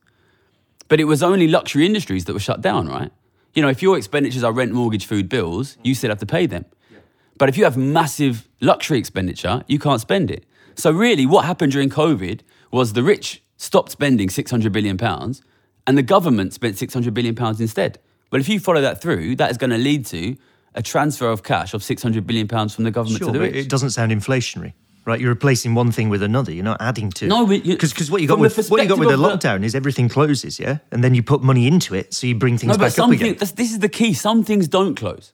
But 0.89 0.99
it 0.99 1.05
was 1.05 1.23
only 1.23 1.47
luxury 1.47 1.87
industries 1.87 2.25
that 2.25 2.33
were 2.33 2.41
shut 2.41 2.61
down, 2.61 2.89
right? 2.89 3.13
You 3.55 3.63
know, 3.63 3.69
if 3.69 3.83
your 3.83 3.97
expenditures 3.97 4.43
are 4.43 4.53
rent, 4.53 4.73
mortgage, 4.73 5.07
food, 5.07 5.29
bills, 5.29 5.77
you 5.85 5.95
still 5.95 6.11
have 6.11 6.19
to 6.19 6.27
pay 6.27 6.47
them. 6.47 6.65
Yeah. 6.91 6.99
But 7.39 7.49
if 7.49 7.57
you 7.57 7.63
have 7.63 7.77
massive 7.77 8.49
luxury 8.61 8.99
expenditure, 8.99 9.63
you 9.69 9.79
can't 9.79 10.01
spend 10.01 10.31
it. 10.31 10.45
So 10.75 10.91
really, 10.91 11.27
what 11.27 11.45
happened 11.45 11.73
during 11.73 11.91
COVID 11.91 12.41
was 12.73 12.95
the 12.95 13.05
rich 13.05 13.43
stopped 13.61 13.93
spending 13.93 14.31
600 14.31 14.73
billion 14.73 14.97
pounds 14.97 15.43
and 15.87 15.97
the 15.97 16.03
government 16.03 16.55
spent 16.55 16.79
600 16.79 17.13
billion 17.13 17.35
pounds 17.35 17.61
instead. 17.61 17.99
Well, 18.33 18.41
if 18.41 18.49
you 18.49 18.59
follow 18.59 18.81
that 18.81 19.03
through, 19.03 19.37
that 19.37 19.51
is 19.51 19.59
going 19.59 19.71
to 19.71 19.79
lead 19.79 20.07
to 20.07 20.37
a 20.75 20.83
transfer 20.83 21.31
of 21.31 21.43
cash 21.43 21.75
of 21.75 21.83
600 21.83 22.27
billion 22.27 22.49
pounds 22.49 22.75
from 22.75 22.85
the 22.85 22.91
government 22.91 23.19
sure, 23.19 23.33
to 23.33 23.33
the 23.33 23.41
rich. 23.41 23.55
it 23.55 23.69
doesn't 23.69 23.91
sound 23.91 24.13
inflationary. 24.13 24.73
Right, 25.07 25.19
you're 25.19 25.31
replacing 25.31 25.75
one 25.75 25.93
thing 25.93 26.11
with 26.11 26.23
another. 26.23 26.53
You're 26.53 26.65
not 26.65 26.81
adding 26.81 27.11
to. 27.13 27.27
No, 27.27 27.47
because 27.47 28.11
what 28.11 28.21
you 28.21 28.29
got 28.29 28.39
with 28.39 28.69
what 28.71 28.83
you 28.83 28.89
got 28.89 28.99
with 28.99 29.09
the 29.09 29.17
lockdown 29.17 29.61
the, 29.61 29.67
is 29.67 29.75
everything 29.75 30.11
closes, 30.11 30.61
yeah, 30.61 30.79
and 30.93 31.03
then 31.03 31.15
you 31.15 31.23
put 31.23 31.43
money 31.43 31.67
into 31.67 31.95
it, 31.95 32.13
so 32.13 32.27
you 32.27 32.35
bring 32.35 32.59
things 32.59 32.77
no, 32.77 32.85
back 32.85 32.99
up 32.99 33.11
again. 33.11 33.37
This 33.39 33.73
is 33.73 33.79
the 33.79 33.89
key. 33.89 34.13
Some 34.13 34.45
things 34.45 34.69
don't 34.69 34.95
close. 34.95 35.33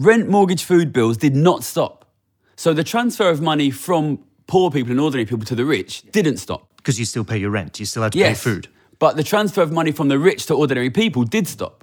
Rent, 0.00 0.28
mortgage, 0.28 0.64
food 0.64 0.90
bills 0.90 1.18
did 1.18 1.36
not 1.36 1.64
stop. 1.64 2.10
So 2.56 2.72
the 2.72 2.82
transfer 2.82 3.28
of 3.28 3.42
money 3.42 3.70
from 3.70 4.24
poor 4.46 4.70
people 4.70 4.90
and 4.90 5.00
ordinary 5.00 5.26
people 5.26 5.44
to 5.44 5.54
the 5.54 5.66
rich 5.66 6.02
didn't 6.10 6.38
stop 6.38 6.65
because 6.86 7.00
you 7.00 7.04
still 7.04 7.24
pay 7.24 7.36
your 7.36 7.50
rent. 7.50 7.80
You 7.80 7.84
still 7.84 8.04
have 8.04 8.12
to 8.12 8.18
yes, 8.18 8.38
pay 8.38 8.50
food. 8.50 8.68
But 9.00 9.16
the 9.16 9.24
transfer 9.24 9.60
of 9.60 9.72
money 9.72 9.90
from 9.90 10.06
the 10.06 10.20
rich 10.20 10.46
to 10.46 10.54
ordinary 10.54 10.88
people 10.88 11.24
did 11.24 11.48
stop. 11.48 11.82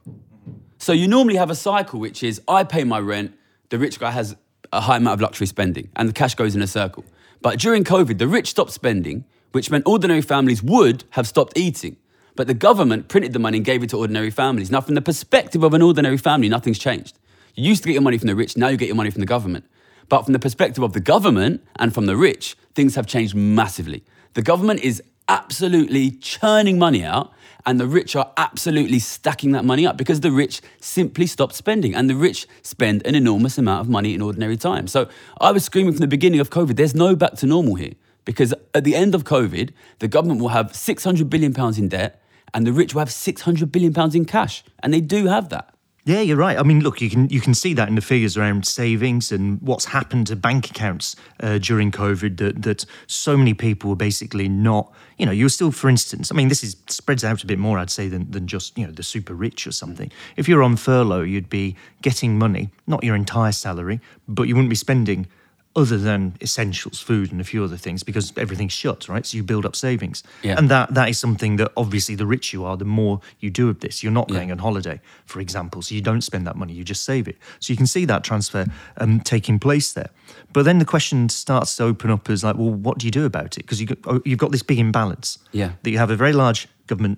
So 0.78 0.94
you 0.94 1.10
normally 1.10 1.36
have 1.36 1.50
a 1.50 1.56
cycle 1.56 2.00
which 2.00 2.24
is 2.24 2.42
I 2.48 2.64
pay 2.64 2.86
my 2.86 3.00
rent, 3.00 3.38
the 3.68 3.78
rich 3.78 4.00
guy 4.00 4.12
has 4.12 4.38
a 4.72 4.80
high 4.80 4.96
amount 4.96 5.16
of 5.16 5.22
luxury 5.22 5.46
spending, 5.46 5.90
and 5.98 6.08
the 6.08 6.14
cash 6.14 6.36
goes 6.36 6.56
in 6.56 6.62
a 6.62 6.68
circle. 6.68 7.04
But 7.42 7.60
during 7.60 7.84
COVID, 7.84 8.18
the 8.18 8.30
rich 8.30 8.52
stopped 8.52 8.72
spending, 8.72 9.26
which 9.52 9.70
meant 9.70 9.86
ordinary 9.86 10.22
families 10.22 10.64
would 10.64 11.04
have 11.10 11.28
stopped 11.28 11.58
eating. 11.58 11.98
But 12.38 12.48
the 12.48 12.54
government 12.54 13.10
printed 13.10 13.34
the 13.34 13.40
money 13.40 13.58
and 13.58 13.66
gave 13.66 13.84
it 13.84 13.90
to 13.90 13.98
ordinary 13.98 14.32
families. 14.32 14.72
Now, 14.72 14.80
from 14.80 14.96
the 14.96 15.02
perspective 15.02 15.64
of 15.64 15.74
an 15.74 15.82
ordinary 15.82 16.18
family, 16.18 16.48
nothing's 16.48 16.80
changed. 16.80 17.20
You 17.56 17.68
used 17.68 17.84
to 17.84 17.90
get 17.90 17.94
your 17.94 18.02
money 18.02 18.18
from 18.18 18.28
the 18.28 18.36
rich, 18.36 18.56
now 18.56 18.70
you 18.70 18.78
get 18.78 18.88
your 18.88 18.96
money 18.96 19.10
from 19.10 19.20
the 19.20 19.28
government. 19.28 19.66
But 20.08 20.24
from 20.24 20.32
the 20.32 20.40
perspective 20.40 20.82
of 20.82 20.94
the 20.94 21.02
government 21.02 21.62
and 21.76 21.94
from 21.94 22.06
the 22.06 22.16
rich, 22.16 22.56
things 22.74 22.96
have 22.96 23.06
changed 23.06 23.36
massively. 23.36 24.06
The 24.34 24.42
government 24.42 24.82
is 24.82 25.02
absolutely 25.28 26.12
churning 26.12 26.78
money 26.80 27.04
out, 27.04 27.32
and 27.66 27.80
the 27.80 27.88
rich 27.88 28.16
are 28.16 28.32
absolutely 28.36 29.00
stacking 29.00 29.52
that 29.54 29.63
money 29.63 29.86
up 29.86 29.96
because 29.96 30.20
the 30.20 30.32
rich 30.32 30.62
simply 30.80 31.28
stopped 31.28 31.56
spending, 31.56 31.96
and 31.96 32.10
the 32.10 32.16
rich 32.16 32.48
spend 32.62 33.06
an 33.06 33.16
enormous 33.16 33.58
amount 33.58 33.82
of 33.82 33.90
money 33.90 34.13
in 34.13 34.22
ordinary 34.22 34.58
time. 34.58 34.88
So 34.88 35.08
I 35.40 35.52
was 35.52 35.63
screaming 35.63 35.94
from 35.94 36.02
the 36.02 36.08
beginning 36.08 36.40
of 36.40 36.50
COVID 36.50 36.75
there's 36.75 36.96
no 36.96 37.16
back 37.16 37.34
to 37.36 37.46
normal 37.46 37.75
here 37.75 37.94
because 38.25 38.54
at 38.74 38.84
the 38.84 38.96
end 38.96 39.16
of 39.16 39.24
COVID, 39.24 39.72
the 40.00 40.08
government 40.08 40.42
will 40.42 40.50
have 40.50 40.75
600 40.75 41.30
billion 41.30 41.54
pounds 41.54 41.78
in 41.78 41.90
debt, 41.90 42.22
and 42.54 42.66
the 42.66 42.74
rich 42.74 42.94
will 42.94 43.00
have 43.00 43.12
600 43.12 43.72
billion 43.72 43.94
pounds 43.94 44.16
in 44.16 44.25
cash, 44.25 44.63
and 44.82 44.94
they 44.94 45.02
do 45.02 45.25
have 45.28 45.50
that. 45.50 45.74
Yeah, 46.06 46.20
you're 46.20 46.36
right. 46.36 46.60
I 46.60 46.64
mean, 46.64 46.82
look, 46.82 47.00
you 47.00 47.10
can 47.10 47.30
you 47.30 47.40
can 47.40 47.54
see 47.54 47.74
that 47.76 47.88
in 47.88 47.96
the 47.96 48.02
figures 48.02 48.36
around 48.36 48.66
savings 48.68 49.32
and 49.32 49.62
what's 49.62 49.86
happened 49.86 50.28
to 50.28 50.36
bank 50.36 50.70
accounts 50.70 51.16
uh, 51.40 51.60
during 51.60 51.92
COVID. 51.92 52.38
That 52.38 52.62
that 52.64 52.86
so 53.08 53.38
many 53.38 53.54
people 53.54 53.90
were 53.90 53.96
basically 53.96 54.50
not. 54.50 54.92
You 55.18 55.26
know, 55.26 55.32
you're 55.32 55.48
still, 55.48 55.72
for 55.72 55.90
instance, 55.90 56.30
I 56.30 56.36
mean, 56.36 56.50
this 56.50 56.62
is 56.62 56.76
spreads 56.88 57.24
out 57.24 57.42
a 57.44 57.48
bit 57.48 57.58
more, 57.58 57.80
I'd 57.80 57.90
say, 57.90 58.10
than 58.10 58.30
than 58.30 58.48
just 58.48 58.78
you 58.78 58.86
know 58.86 58.92
the 58.92 59.04
super 59.04 59.34
rich 59.34 59.66
or 59.66 59.72
something. 59.72 60.12
If 60.36 60.50
you're 60.50 60.62
on 60.62 60.76
furlough, 60.76 61.22
you'd 61.22 61.50
be 61.50 61.78
getting 62.02 62.38
money, 62.38 62.70
not 62.86 63.06
your 63.06 63.16
entire 63.16 63.54
salary, 63.54 64.02
but 64.28 64.50
you 64.50 64.56
wouldn't 64.56 64.72
be 64.72 64.76
spending 64.76 65.28
other 65.75 65.98
than 65.98 66.36
essentials, 66.39 67.00
food 67.00 67.32
and 67.32 67.42
a 67.42 67.44
few 67.44 67.63
other 67.63 67.77
things, 67.77 68.03
because 68.03 68.32
everything's 68.38 68.74
shut, 68.74 69.10
right? 69.10 69.25
So 69.25 69.38
you 69.38 69.44
build 69.44 69.65
up 69.65 69.75
savings. 69.75 70.22
Yeah. 70.44 70.56
And 70.58 70.70
that 70.70 70.94
that 70.94 71.10
is 71.10 71.20
something 71.20 71.56
that 71.58 71.72
obviously 71.75 72.13
the 72.15 72.27
rich 72.27 72.53
you 72.53 72.63
are, 72.63 72.77
the 72.77 72.86
more 72.86 73.22
you 73.39 73.50
do 73.50 73.70
of 73.70 73.80
this. 73.80 74.03
You're 74.03 74.12
not 74.13 74.30
Yeah. 74.30 74.36
going 74.38 74.51
on 74.51 74.60
holiday, 74.60 75.01
for 75.25 75.39
example, 75.39 75.82
so 75.82 75.96
you 75.96 76.01
don't 76.01 76.22
spend 76.22 76.46
that 76.46 76.56
money, 76.56 76.74
you 76.74 76.84
just 76.84 77.03
save 77.03 77.27
it. 77.27 77.38
So 77.60 77.74
you 77.74 77.77
can 77.77 77.88
see 77.88 78.06
that 78.06 78.24
transfer 78.24 78.68
um, 78.98 79.20
taking 79.22 79.58
place 79.60 79.92
there. 79.94 80.10
But 80.53 80.63
then 80.65 80.77
the 80.77 80.86
question 80.86 81.27
starts 81.30 81.75
to 81.77 81.84
open 81.86 82.12
up 82.12 82.30
as 82.30 82.44
like, 82.44 82.56
well, 82.56 82.70
what 82.70 83.00
do 83.00 83.08
you 83.08 83.12
do 83.12 83.25
about 83.25 83.58
it? 83.58 83.63
Because 83.63 83.82
you 83.82 83.88
got, 83.88 83.98
oh, 84.06 84.22
you've 84.25 84.38
got 84.39 84.51
this 84.51 84.63
big 84.63 84.77
imbalance. 84.80 85.39
Yeah. 85.53 85.72
That 85.82 85.89
you 85.89 85.98
have 85.98 86.12
a 86.12 86.15
very 86.15 86.34
large 86.34 86.68
government 86.86 87.18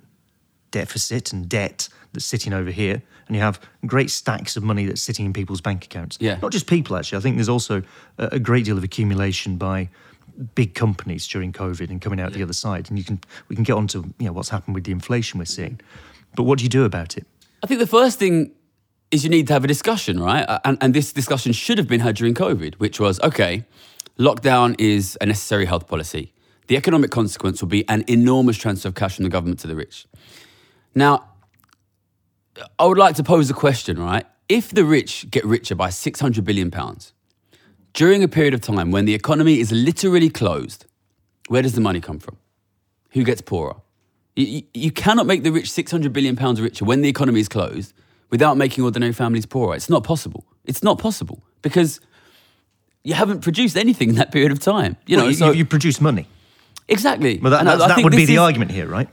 deficit 0.72 1.32
and 1.34 1.48
debt 1.50 1.90
that's 2.16 2.26
sitting 2.26 2.54
over 2.54 2.72
here, 2.72 3.02
and 3.28 3.36
you 3.36 3.42
have 3.42 3.60
great 3.86 4.10
stacks 4.10 4.58
of 4.58 4.64
money 4.64 4.86
that's 4.86 5.02
sitting 5.02 5.26
in 5.26 5.34
people's 5.34 5.62
bank 5.62 5.86
accounts. 5.86 6.18
Yeah. 6.20 6.40
Not 6.42 6.52
just 6.52 6.68
people, 6.68 6.96
actually. 6.98 7.20
I 7.20 7.22
think 7.22 7.36
there's 7.36 7.50
also 7.50 7.84
a, 8.18 8.30
a 8.34 8.40
great 8.40 8.66
deal 8.66 8.78
of 8.78 8.84
accumulation 8.84 9.58
by 9.58 9.90
big 10.56 10.74
companies 10.74 11.28
during 11.28 11.54
COVID 11.54 11.90
and 11.90 12.02
coming 12.02 12.20
out 12.20 12.34
the 12.34 12.44
other 12.44 12.54
side. 12.54 12.90
And 12.90 12.98
you 12.98 13.06
can 13.06 13.20
we 13.48 13.56
can 13.56 13.64
get 13.64 13.76
on 13.76 13.88
to 13.88 14.00
you 14.20 14.26
know 14.26 14.34
what's 14.34 14.50
happened 14.50 14.76
with 14.76 14.84
the 14.84 14.92
inflation 14.92 15.40
we're 15.40 15.46
seeing. 15.46 15.80
But 16.36 16.44
what 16.44 16.58
do 16.60 16.64
you 16.64 16.70
do 16.70 16.84
about 16.84 17.18
it? 17.18 17.26
I 17.64 17.68
think 17.68 17.80
the 17.80 17.88
first 17.88 18.20
thing 18.20 18.52
is 19.12 19.24
you 19.24 19.30
need 19.30 19.48
to 19.48 19.54
have 19.54 19.64
a 19.64 19.68
discussion, 19.68 20.20
right? 20.20 20.44
Uh, 20.48 20.60
And, 20.66 20.78
and 20.82 20.94
this 20.94 21.14
discussion 21.14 21.54
should 21.54 21.78
have 21.78 21.88
been 21.88 22.02
had 22.02 22.16
during 22.16 22.34
COVID, 22.34 22.76
which 22.76 23.00
was 23.00 23.20
okay, 23.22 23.64
lockdown 24.18 24.76
is 24.78 25.18
a 25.22 25.26
necessary 25.26 25.66
health 25.66 25.88
policy. 25.88 26.34
The 26.68 26.78
economic 26.78 27.12
consequence 27.12 27.62
will 27.62 27.70
be 27.70 27.88
an 27.88 28.04
enormous 28.08 28.58
transfer 28.58 28.90
of 28.90 28.96
cash 28.96 29.16
from 29.16 29.24
the 29.24 29.30
government 29.30 29.60
to 29.60 29.68
the 29.68 29.76
rich. 29.76 30.08
Now, 30.96 31.30
I 32.80 32.86
would 32.86 32.98
like 32.98 33.16
to 33.16 33.24
pose 33.24 33.50
a 33.50 33.54
question, 33.54 34.00
right? 34.00 34.26
If 34.48 34.70
the 34.72 34.86
rich 34.86 35.30
get 35.32 35.44
richer 35.46 35.76
by 35.76 35.90
600 35.90 36.44
billion 36.46 36.72
pounds 36.72 37.14
during 37.94 38.24
a 38.24 38.28
period 38.28 38.54
of 38.54 38.62
time 38.62 38.92
when 38.92 39.06
the 39.06 39.14
economy 39.14 39.60
is 39.60 39.72
literally 39.72 40.30
closed, 40.30 40.86
where 41.48 41.62
does 41.62 41.74
the 41.74 41.82
money 41.82 42.00
come 42.00 42.20
from? 42.20 42.38
Who 43.12 43.24
gets 43.24 43.42
poorer? 43.42 43.76
You, 44.36 44.64
you- 44.74 44.92
cannot 44.92 45.26
make 45.26 45.44
the 45.44 45.52
rich 45.52 45.72
600 45.72 46.12
billion 46.14 46.36
pounds 46.36 46.60
richer 46.62 46.84
when 46.86 47.02
the 47.02 47.10
economy 47.10 47.40
is 47.40 47.48
closed 47.50 47.94
without 48.30 48.58
making 48.58 48.84
ordinary 48.84 49.14
families 49.14 49.46
poorer. 49.46 49.76
It's 49.76 49.90
not 49.90 50.04
possible. 50.04 50.46
It's 50.66 50.84
not 50.84 51.00
possible 51.00 51.42
because 51.62 52.00
you 53.04 53.14
haven't 53.14 53.42
produced 53.42 53.78
anything 53.78 54.10
in 54.10 54.16
that 54.16 54.32
period 54.32 54.52
of 54.52 54.60
time. 54.60 54.98
You 55.08 55.16
know, 55.18 55.24
Well, 55.24 55.32
you, 55.32 55.38
so 55.38 55.52
you 55.52 55.66
produce 55.66 56.02
money. 56.02 56.28
exactly. 56.88 57.38
Well, 57.40 57.52
that, 57.52 57.62
And 57.62 57.70
I- 57.70 57.86
I 57.86 57.88
that 57.88 58.04
would 58.04 58.12
be 58.12 58.26
the 58.26 58.34
is- 58.34 58.40
argument 58.40 58.72
here, 58.72 58.88
right? 58.88 59.08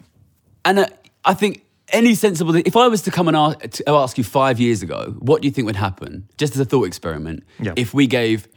And 0.65 0.79
uh, 0.81 0.87
I 1.25 1.35
think 1.35 1.65
any 1.93 2.15
sensible, 2.15 2.55
if 2.57 2.77
I 2.77 2.89
was 2.89 3.03
to 3.03 3.11
come 3.11 3.29
and 3.29 3.37
ask, 3.37 3.59
to 3.61 3.91
ask 3.91 4.19
you 4.19 4.25
five 4.25 4.59
years 4.59 4.83
ago, 4.83 5.15
what 5.19 5.43
do 5.43 5.49
you 5.49 5.53
think 5.53 5.67
would 5.67 5.77
happen, 5.77 6.29
just 6.39 6.55
as 6.55 6.61
a 6.61 6.65
thought 6.65 6.85
experiment, 6.87 7.45
Yeah. 7.61 7.75
if 7.77 7.93
we 7.95 8.07
gave 8.07 8.49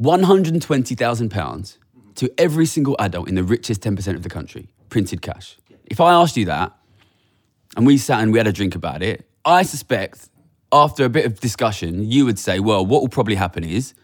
£120,000 0.00 1.78
to 2.16 2.30
every 2.38 2.66
single 2.66 2.96
adult 2.98 3.28
in 3.28 3.34
the 3.34 3.44
richest 3.44 3.82
10% 3.82 4.14
of 4.16 4.22
the 4.22 4.28
country, 4.30 4.68
printed 4.88 5.22
cash? 5.22 5.56
If 5.86 6.00
I 6.00 6.12
asked 6.12 6.36
you 6.36 6.44
that, 6.46 6.72
and 7.76 7.86
we 7.86 7.98
sat 7.98 8.20
and 8.22 8.32
we 8.32 8.38
had 8.38 8.46
a 8.46 8.52
drink 8.52 8.74
about 8.74 9.02
it, 9.02 9.28
I 9.44 9.62
suspect 9.62 10.28
after 10.72 11.04
a 11.04 11.08
bit 11.08 11.24
of 11.26 11.40
discussion, 11.40 12.10
you 12.10 12.24
would 12.24 12.38
say, 12.38 12.60
well, 12.60 12.84
what 12.84 13.00
will 13.00 13.08
probably 13.08 13.34
happen 13.36 13.64
is 13.64 13.94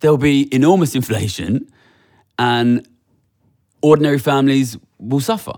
there'll 0.00 0.16
be 0.18 0.48
enormous 0.54 0.94
inflation 1.00 1.68
and 2.38 2.86
ordinary 3.82 4.18
families 4.18 4.76
will 4.98 5.20
suffer 5.20 5.52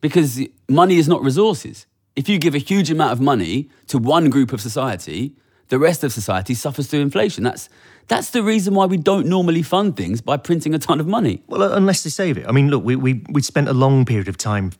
because 0.00 0.40
money 0.72 0.96
is 0.96 1.08
not 1.08 1.22
resources. 1.22 1.86
If 2.16 2.28
you 2.28 2.38
give 2.38 2.54
a 2.54 2.58
huge 2.58 2.90
amount 2.90 3.12
of 3.12 3.20
money 3.20 3.70
to 3.86 3.98
one 3.98 4.30
group 4.30 4.52
of 4.52 4.60
society, 4.60 5.36
the 5.68 5.78
rest 5.78 6.04
of 6.04 6.12
society 6.12 6.54
suffers 6.54 6.86
through 6.88 7.00
inflation. 7.00 7.44
That's, 7.44 7.68
that's 8.08 8.30
the 8.30 8.42
reason 8.42 8.74
why 8.74 8.86
we 8.86 8.96
don't 8.96 9.26
normally 9.26 9.62
fund 9.62 9.96
things 9.96 10.20
by 10.20 10.36
printing 10.36 10.74
a 10.74 10.78
ton 10.78 11.00
of 11.00 11.06
money. 11.06 11.42
Well, 11.46 11.62
uh, 11.62 11.76
unless 11.76 12.02
they 12.02 12.10
save 12.10 12.36
it. 12.36 12.46
I 12.46 12.52
mean, 12.52 12.68
look, 12.68 12.84
we 12.84 12.96
we 12.96 13.22
we 13.30 13.40
spent 13.40 13.68
a 13.68 13.72
long 13.72 14.04
period 14.04 14.28
of 14.28 14.36
time 14.36 14.72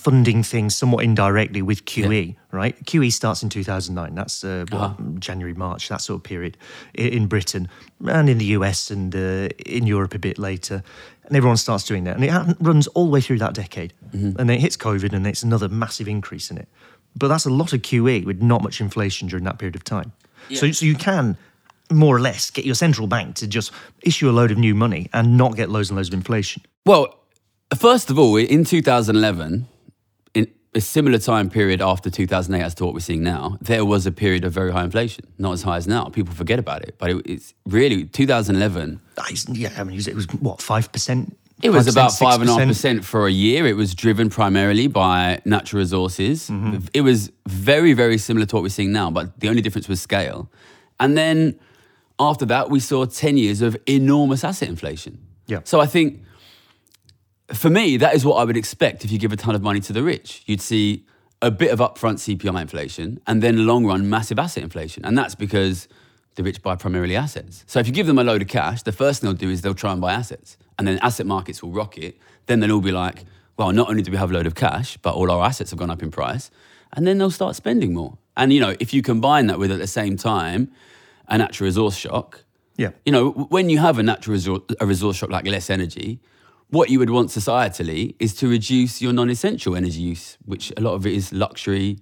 funding 0.00 0.42
things 0.42 0.74
somewhat 0.76 1.04
indirectly 1.04 1.62
with 1.62 1.84
QE, 1.84 2.34
right? 2.52 2.74
QE 2.86 3.10
starts 3.12 3.42
in 3.42 3.48
2009. 3.50 4.14
That's 4.14 4.42
uh, 4.44 4.64
what, 4.70 4.80
Uh-huh. 4.80 4.94
January, 5.18 5.54
March, 5.54 5.88
that 5.88 6.00
sort 6.00 6.18
of 6.20 6.22
period 6.22 6.56
in 6.94 7.26
Britain 7.26 7.68
and 8.06 8.28
in 8.30 8.38
the 8.38 8.46
US 8.56 8.90
and 8.90 9.14
uh, 9.14 9.48
in 9.66 9.86
Europe 9.86 10.14
a 10.14 10.18
bit 10.18 10.38
later. 10.38 10.82
And 11.26 11.36
everyone 11.36 11.56
starts 11.58 11.84
doing 11.84 12.04
that. 12.04 12.16
And 12.16 12.24
it 12.24 12.56
runs 12.60 12.86
all 12.88 13.04
the 13.04 13.10
way 13.10 13.20
through 13.20 13.38
that 13.38 13.54
decade. 13.54 13.92
And 14.12 14.36
then 14.36 14.50
it 14.50 14.60
hits 14.60 14.76
COVID 14.76 15.12
and 15.12 15.26
it's 15.26 15.42
another 15.44 15.68
massive 15.68 16.08
increase 16.08 16.50
in 16.50 16.58
it. 16.58 16.68
But 17.14 17.28
that's 17.28 17.46
a 17.46 17.50
lot 17.50 17.72
of 17.72 17.82
QE 17.82 18.24
with 18.24 18.40
not 18.42 18.62
much 18.62 18.80
inflation 18.80 19.28
during 19.28 19.44
that 19.44 19.58
period 19.58 19.76
of 19.76 19.84
time. 19.84 20.12
So, 20.54 20.66
Yeah. 20.66 20.72
so 20.72 20.86
you 20.86 20.94
can 20.96 21.36
more 21.90 22.16
or 22.16 22.20
less 22.20 22.50
get 22.50 22.64
your 22.64 22.74
central 22.76 23.06
bank 23.06 23.34
to 23.36 23.46
just 23.46 23.72
issue 24.02 24.30
a 24.30 24.32
load 24.32 24.50
of 24.50 24.58
new 24.58 24.74
money 24.74 25.08
and 25.12 25.36
not 25.36 25.56
get 25.56 25.68
loads 25.68 25.90
and 25.90 25.96
loads 25.96 26.08
of 26.08 26.14
inflation. 26.14 26.62
Well, 26.86 27.06
first 27.76 28.10
of 28.10 28.18
all, 28.18 28.36
in 28.36 28.64
2011, 28.64 29.52
in 29.52 29.66
a 30.74 30.80
similar 30.80 31.18
time 31.18 31.50
period 31.50 31.80
after 31.82 32.10
2008 32.10 32.64
as 32.64 32.74
to 32.76 32.84
what 32.84 32.94
we're 32.94 33.00
seeing 33.00 33.22
now, 33.22 33.58
there 33.60 33.84
was 33.84 34.06
a 34.06 34.12
period 34.12 34.44
of 34.44 34.52
very 34.52 34.70
high 34.72 34.84
inflation. 34.84 35.24
Not 35.38 35.52
as 35.52 35.62
high 35.62 35.76
as 35.76 35.86
now. 35.88 36.04
People 36.04 36.32
forget 36.34 36.58
about 36.58 36.82
it. 36.82 36.94
But 36.98 37.10
it, 37.10 37.26
it's 37.26 37.54
really 37.66 38.04
2011. 38.04 39.00
Ah, 39.18 39.26
Yeah, 39.48 39.72
I 39.76 39.84
mean, 39.84 39.98
it 39.98 40.14
was 40.14 40.26
what 40.40 40.62
five 40.62 40.92
percent. 40.92 41.36
It 41.62 41.70
was 41.70 41.88
about 41.88 42.12
five 42.12 42.40
and 42.40 42.48
a 42.48 42.54
half 42.54 42.66
percent 42.66 43.04
for 43.04 43.26
a 43.26 43.30
year. 43.30 43.66
It 43.66 43.74
was 43.76 43.94
driven 43.94 44.30
primarily 44.30 44.86
by 44.86 45.42
natural 45.44 45.80
resources. 45.80 46.50
It 46.94 47.02
was 47.02 47.30
very, 47.46 47.92
very 47.92 48.16
similar 48.16 48.46
to 48.46 48.56
what 48.56 48.62
we're 48.62 48.70
seeing 48.70 48.92
now, 48.92 49.10
but 49.10 49.38
the 49.40 49.48
only 49.50 49.60
difference 49.60 49.86
was 49.86 50.00
scale. 50.00 50.50
And 50.98 51.18
then 51.18 51.58
after 52.18 52.46
that, 52.46 52.70
we 52.70 52.80
saw 52.80 53.04
10 53.04 53.36
years 53.36 53.60
of 53.60 53.76
enormous 53.86 54.42
asset 54.42 54.68
inflation. 54.70 55.18
Yeah. 55.48 55.60
So 55.64 55.80
I 55.80 55.86
think 55.86 56.22
for 57.52 57.70
me, 57.70 57.96
that 57.98 58.14
is 58.14 58.24
what 58.24 58.36
I 58.36 58.44
would 58.44 58.56
expect 58.56 59.04
if 59.04 59.10
you 59.12 59.18
give 59.18 59.32
a 59.32 59.36
ton 59.36 59.54
of 59.54 59.62
money 59.62 59.80
to 59.80 59.92
the 59.92 60.02
rich. 60.02 60.42
You'd 60.46 60.60
see 60.60 61.04
a 61.42 61.50
bit 61.50 61.70
of 61.72 61.78
upfront 61.78 62.16
CPI 62.18 62.60
inflation 62.60 63.20
and 63.26 63.42
then 63.42 63.66
long 63.66 63.86
run 63.86 64.08
massive 64.10 64.38
asset 64.38 64.62
inflation. 64.62 65.04
And 65.04 65.16
that's 65.16 65.34
because 65.34 65.88
the 66.34 66.42
rich 66.42 66.62
buy 66.62 66.76
primarily 66.76 67.16
assets. 67.16 67.64
So 67.66 67.80
if 67.80 67.86
you 67.86 67.92
give 67.92 68.06
them 68.06 68.18
a 68.18 68.24
load 68.24 68.42
of 68.42 68.48
cash, 68.48 68.82
the 68.82 68.92
first 68.92 69.20
thing 69.20 69.28
they'll 69.30 69.36
do 69.36 69.50
is 69.50 69.62
they'll 69.62 69.74
try 69.74 69.92
and 69.92 70.00
buy 70.00 70.12
assets. 70.12 70.56
And 70.78 70.86
then 70.86 70.98
asset 70.98 71.26
markets 71.26 71.62
will 71.62 71.70
rocket. 71.72 72.18
Then 72.46 72.60
they'll 72.60 72.72
all 72.72 72.80
be 72.80 72.92
like, 72.92 73.24
well, 73.56 73.72
not 73.72 73.88
only 73.88 74.02
do 74.02 74.10
we 74.10 74.16
have 74.16 74.30
a 74.30 74.34
load 74.34 74.46
of 74.46 74.54
cash, 74.54 74.96
but 74.98 75.14
all 75.14 75.30
our 75.30 75.44
assets 75.44 75.70
have 75.70 75.78
gone 75.78 75.90
up 75.90 76.02
in 76.02 76.10
price. 76.10 76.50
And 76.92 77.06
then 77.06 77.18
they'll 77.18 77.30
start 77.30 77.56
spending 77.56 77.94
more. 77.94 78.16
And, 78.36 78.52
you 78.52 78.60
know, 78.60 78.74
if 78.80 78.94
you 78.94 79.02
combine 79.02 79.46
that 79.48 79.58
with 79.58 79.70
at 79.70 79.78
the 79.78 79.86
same 79.86 80.16
time 80.16 80.70
a 81.28 81.38
natural 81.38 81.66
resource 81.66 81.96
shock, 81.96 82.44
Yeah. 82.76 82.90
you 83.04 83.12
know, 83.12 83.30
when 83.30 83.68
you 83.70 83.78
have 83.78 83.98
a 83.98 84.02
natural 84.02 84.32
resource, 84.34 84.62
a 84.80 84.86
resource 84.86 85.16
shock 85.16 85.30
like 85.30 85.46
less 85.46 85.68
energy, 85.70 86.20
what 86.70 86.88
you 86.88 86.98
would 86.98 87.10
want 87.10 87.30
societally 87.30 88.14
is 88.18 88.34
to 88.36 88.48
reduce 88.48 89.02
your 89.02 89.12
non-essential 89.12 89.76
energy 89.76 90.00
use, 90.00 90.38
which 90.44 90.72
a 90.76 90.80
lot 90.80 90.94
of 90.94 91.04
it 91.04 91.12
is 91.12 91.32
luxury, 91.32 91.98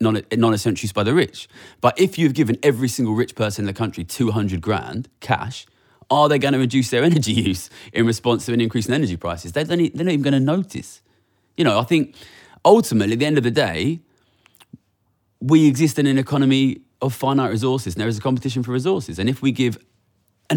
non, 0.00 0.22
non-essential 0.32 0.84
use 0.84 0.92
by 0.92 1.02
the 1.02 1.12
rich. 1.12 1.48
But 1.80 1.98
if 2.00 2.16
you've 2.16 2.34
given 2.34 2.56
every 2.62 2.88
single 2.88 3.14
rich 3.14 3.34
person 3.34 3.64
in 3.64 3.66
the 3.66 3.72
country 3.72 4.04
200 4.04 4.60
grand 4.60 5.08
cash, 5.20 5.66
are 6.10 6.28
they 6.28 6.38
going 6.38 6.54
to 6.54 6.60
reduce 6.60 6.90
their 6.90 7.02
energy 7.10 7.32
use 7.32 7.68
in 7.92 8.06
response 8.06 8.46
to 8.46 8.52
an 8.52 8.60
increase 8.60 8.86
in 8.86 8.94
energy 8.94 9.16
prices? 9.16 9.52
They're 9.52 9.64
not 9.64 9.80
even 9.80 10.22
going 10.22 10.32
to 10.32 10.40
notice. 10.40 11.02
You 11.56 11.64
know, 11.64 11.78
I 11.78 11.84
think 11.84 12.14
ultimately, 12.64 13.14
at 13.14 13.18
the 13.18 13.26
end 13.26 13.38
of 13.38 13.44
the 13.44 13.50
day, 13.50 14.00
we 15.40 15.66
exist 15.66 15.98
in 15.98 16.06
an 16.06 16.18
economy 16.18 16.80
of 17.02 17.12
finite 17.12 17.50
resources, 17.50 17.94
and 17.94 18.00
there 18.00 18.08
is 18.08 18.18
a 18.18 18.20
competition 18.20 18.62
for 18.62 18.72
resources. 18.72 19.18
And 19.18 19.28
if 19.28 19.42
we 19.42 19.52
give 19.52 19.78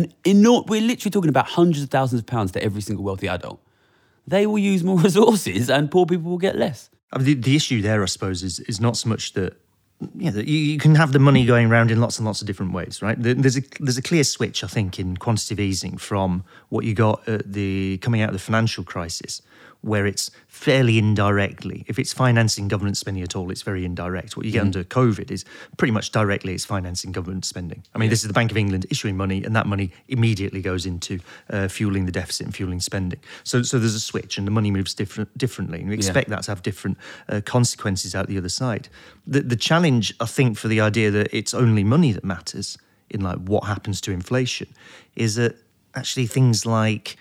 an 0.04 0.14
we're 0.26 0.82
literally 0.82 1.12
talking 1.12 1.30
about 1.30 1.48
hundreds 1.48 1.84
of 1.84 1.90
thousands 1.90 2.22
of 2.22 2.26
pounds 2.26 2.52
to 2.52 2.64
every 2.64 2.82
single 2.82 3.04
wealthy 3.04 3.28
adult, 3.28 3.60
they 4.26 4.46
will 4.46 4.60
use 4.60 4.84
more 4.84 5.00
resources, 5.08 5.70
and 5.70 5.90
poor 5.90 6.06
people 6.06 6.30
will 6.32 6.38
get 6.38 6.56
less. 6.56 6.90
I 7.12 7.18
mean, 7.18 7.26
the, 7.26 7.34
the 7.36 7.56
issue 7.56 7.82
there, 7.82 8.04
I 8.04 8.06
suppose, 8.06 8.44
is 8.44 8.60
is 8.62 8.80
not 8.80 8.98
so 8.98 9.10
much 9.10 9.34
that 9.34 9.58
yeah, 10.16 10.32
you, 10.32 10.58
you 10.58 10.78
can 10.78 10.96
have 10.96 11.12
the 11.12 11.20
money 11.20 11.46
going 11.46 11.72
around 11.72 11.90
in 11.90 12.00
lots 12.00 12.20
and 12.20 12.26
lots 12.26 12.42
of 12.42 12.48
different 12.48 12.74
ways, 12.74 13.02
right? 13.02 13.18
There's 13.20 13.58
a 13.58 13.62
there's 13.80 13.98
a 13.98 14.02
clear 14.02 14.24
switch, 14.24 14.64
I 14.64 14.68
think, 14.68 15.00
in 15.00 15.18
quantitative 15.18 15.60
easing 15.60 15.98
from 15.98 16.44
what 16.70 16.86
you 16.86 16.94
got 16.94 17.28
at 17.28 17.52
the 17.52 17.98
coming 18.02 18.22
out 18.22 18.30
of 18.30 18.34
the 18.34 18.40
financial 18.40 18.84
crisis, 18.84 19.42
where 19.88 20.06
it's 20.06 20.30
fairly 20.48 20.98
indirectly. 20.98 21.86
If 21.88 21.98
it's 21.98 22.12
financing 22.12 22.68
government 22.68 22.98
spending 22.98 23.24
at 23.24 23.36
all, 23.36 23.52
it's 23.52 23.62
very 23.62 23.86
indirect. 23.86 24.36
What 24.36 24.46
you 24.46 24.52
get 24.52 24.62
under 24.62 24.84
COVID 24.84 25.32
is 25.32 25.46
pretty 25.78 25.92
much 25.92 26.12
directly 26.12 26.54
it's 26.54 26.66
financing 26.66 27.12
government 27.12 27.46
spending. 27.46 27.84
I 27.96 27.98
mean, 27.98 28.10
this 28.10 28.22
is 28.22 28.28
the 28.28 28.34
Bank 28.34 28.52
of 28.52 28.58
England 28.58 28.86
issuing 28.90 29.16
money, 29.16 29.44
and 29.44 29.56
that 29.56 29.66
money 29.66 29.92
immediately 30.08 30.62
goes 30.62 30.86
into 30.86 31.20
uh, 31.50 31.68
fueling 31.68 32.06
the 32.06 32.12
deficit 32.12 32.46
and 32.46 32.56
fueling 32.56 32.82
spending. 32.82 33.20
So 33.44 33.64
so 33.64 33.80
there's 33.80 33.96
a 33.96 34.00
switch, 34.00 34.38
and 34.38 34.46
the 34.46 34.52
money 34.52 34.72
moves 34.72 34.94
different 34.94 35.36
differently, 35.38 35.80
and 35.80 35.90
we 35.90 35.96
expect 35.96 36.30
that 36.30 36.44
to 36.44 36.52
have 36.52 36.62
different 36.64 36.98
uh, 37.30 37.42
consequences 37.46 38.14
out 38.14 38.28
the 38.28 38.38
other 38.38 38.50
side. 38.50 38.90
The 39.26 39.42
the 39.42 39.56
challenge, 39.56 40.14
I 40.20 40.26
think, 40.26 40.58
for 40.58 40.68
the 40.68 40.82
idea 40.82 41.12
that 41.12 41.34
it's 41.34 41.54
only 41.54 41.84
money 41.84 42.12
that 42.12 42.24
matters 42.24 42.78
in 43.10 43.22
like 43.22 43.38
what 43.38 43.64
happens 43.64 44.02
to 44.02 44.12
inflation, 44.12 44.68
is 45.16 45.36
that 45.36 45.56
actually 45.96 46.28
things 46.28 46.66
like 46.66 47.18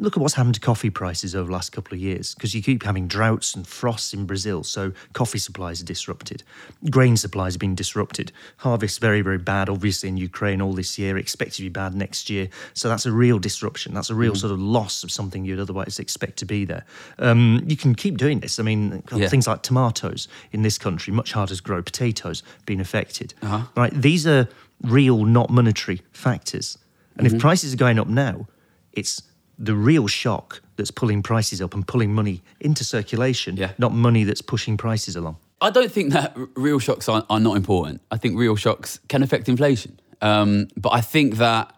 look 0.00 0.16
at 0.16 0.20
what's 0.20 0.34
happened 0.34 0.54
to 0.54 0.60
coffee 0.60 0.88
prices 0.90 1.34
over 1.36 1.46
the 1.46 1.52
last 1.52 1.72
couple 1.72 1.92
of 1.94 2.00
years 2.00 2.34
because 2.34 2.54
you 2.54 2.62
keep 2.62 2.82
having 2.82 3.06
droughts 3.06 3.54
and 3.54 3.66
frosts 3.66 4.14
in 4.14 4.24
Brazil, 4.24 4.64
so 4.64 4.92
coffee 5.12 5.38
supplies 5.38 5.80
are 5.82 5.84
disrupted. 5.84 6.42
Grain 6.90 7.16
supplies 7.16 7.52
have 7.54 7.60
been 7.60 7.74
disrupted. 7.74 8.32
Harvest 8.56 9.00
very, 9.00 9.20
very 9.20 9.38
bad, 9.38 9.68
obviously, 9.68 10.08
in 10.08 10.16
Ukraine 10.16 10.62
all 10.62 10.72
this 10.72 10.98
year, 10.98 11.18
expected 11.18 11.56
to 11.56 11.62
be 11.62 11.68
bad 11.68 11.94
next 11.94 12.30
year. 12.30 12.48
So 12.72 12.88
that's 12.88 13.04
a 13.04 13.12
real 13.12 13.38
disruption. 13.38 13.92
That's 13.94 14.10
a 14.10 14.14
real 14.14 14.34
sort 14.34 14.52
of 14.52 14.58
loss 14.58 15.04
of 15.04 15.12
something 15.12 15.44
you'd 15.44 15.60
otherwise 15.60 15.98
expect 15.98 16.38
to 16.38 16.46
be 16.46 16.64
there. 16.64 16.84
Um, 17.18 17.62
you 17.66 17.76
can 17.76 17.94
keep 17.94 18.16
doing 18.16 18.40
this. 18.40 18.58
I 18.58 18.62
mean, 18.62 19.02
Yeah. 19.14 19.28
things 19.28 19.46
like 19.46 19.62
tomatoes 19.62 20.28
in 20.52 20.62
this 20.62 20.78
country, 20.78 21.12
much 21.12 21.32
harder 21.32 21.54
to 21.54 21.62
grow, 21.62 21.82
potatoes 21.82 22.42
being 22.64 22.80
affected. 22.80 23.34
Right? 23.76 23.92
These 23.92 24.26
are 24.26 24.48
real, 24.82 25.24
not 25.24 25.50
monetary 25.50 26.00
factors. 26.12 26.78
And 27.16 27.26
Mm-hmm. 27.26 27.36
if 27.36 27.42
prices 27.42 27.74
are 27.74 27.76
going 27.76 27.98
up 27.98 28.08
now, 28.08 28.46
it's 28.92 29.22
the 29.62 29.74
real 29.74 30.06
shock 30.08 30.62
that's 30.76 30.90
pulling 30.90 31.22
prices 31.22 31.60
up 31.60 31.74
and 31.74 31.86
pulling 31.86 32.14
money 32.14 32.42
into 32.60 32.82
circulation, 32.82 33.56
Yeah. 33.56 33.72
not 33.78 33.92
money 33.92 34.24
that's 34.24 34.40
pushing 34.42 34.76
prices 34.78 35.14
along. 35.16 35.36
I 35.60 35.68
don't 35.70 35.92
think 35.92 36.12
that 36.14 36.34
real 36.56 36.78
shocks 36.78 37.06
are, 37.08 37.26
are 37.28 37.38
not 37.38 37.56
important. 37.56 38.00
I 38.10 38.16
think 38.16 38.38
real 38.38 38.56
shocks 38.56 38.98
can 39.08 39.22
affect 39.22 39.48
inflation. 39.48 40.00
Um, 40.22 40.68
but 40.76 40.94
I 40.94 41.02
think 41.02 41.36
that, 41.36 41.74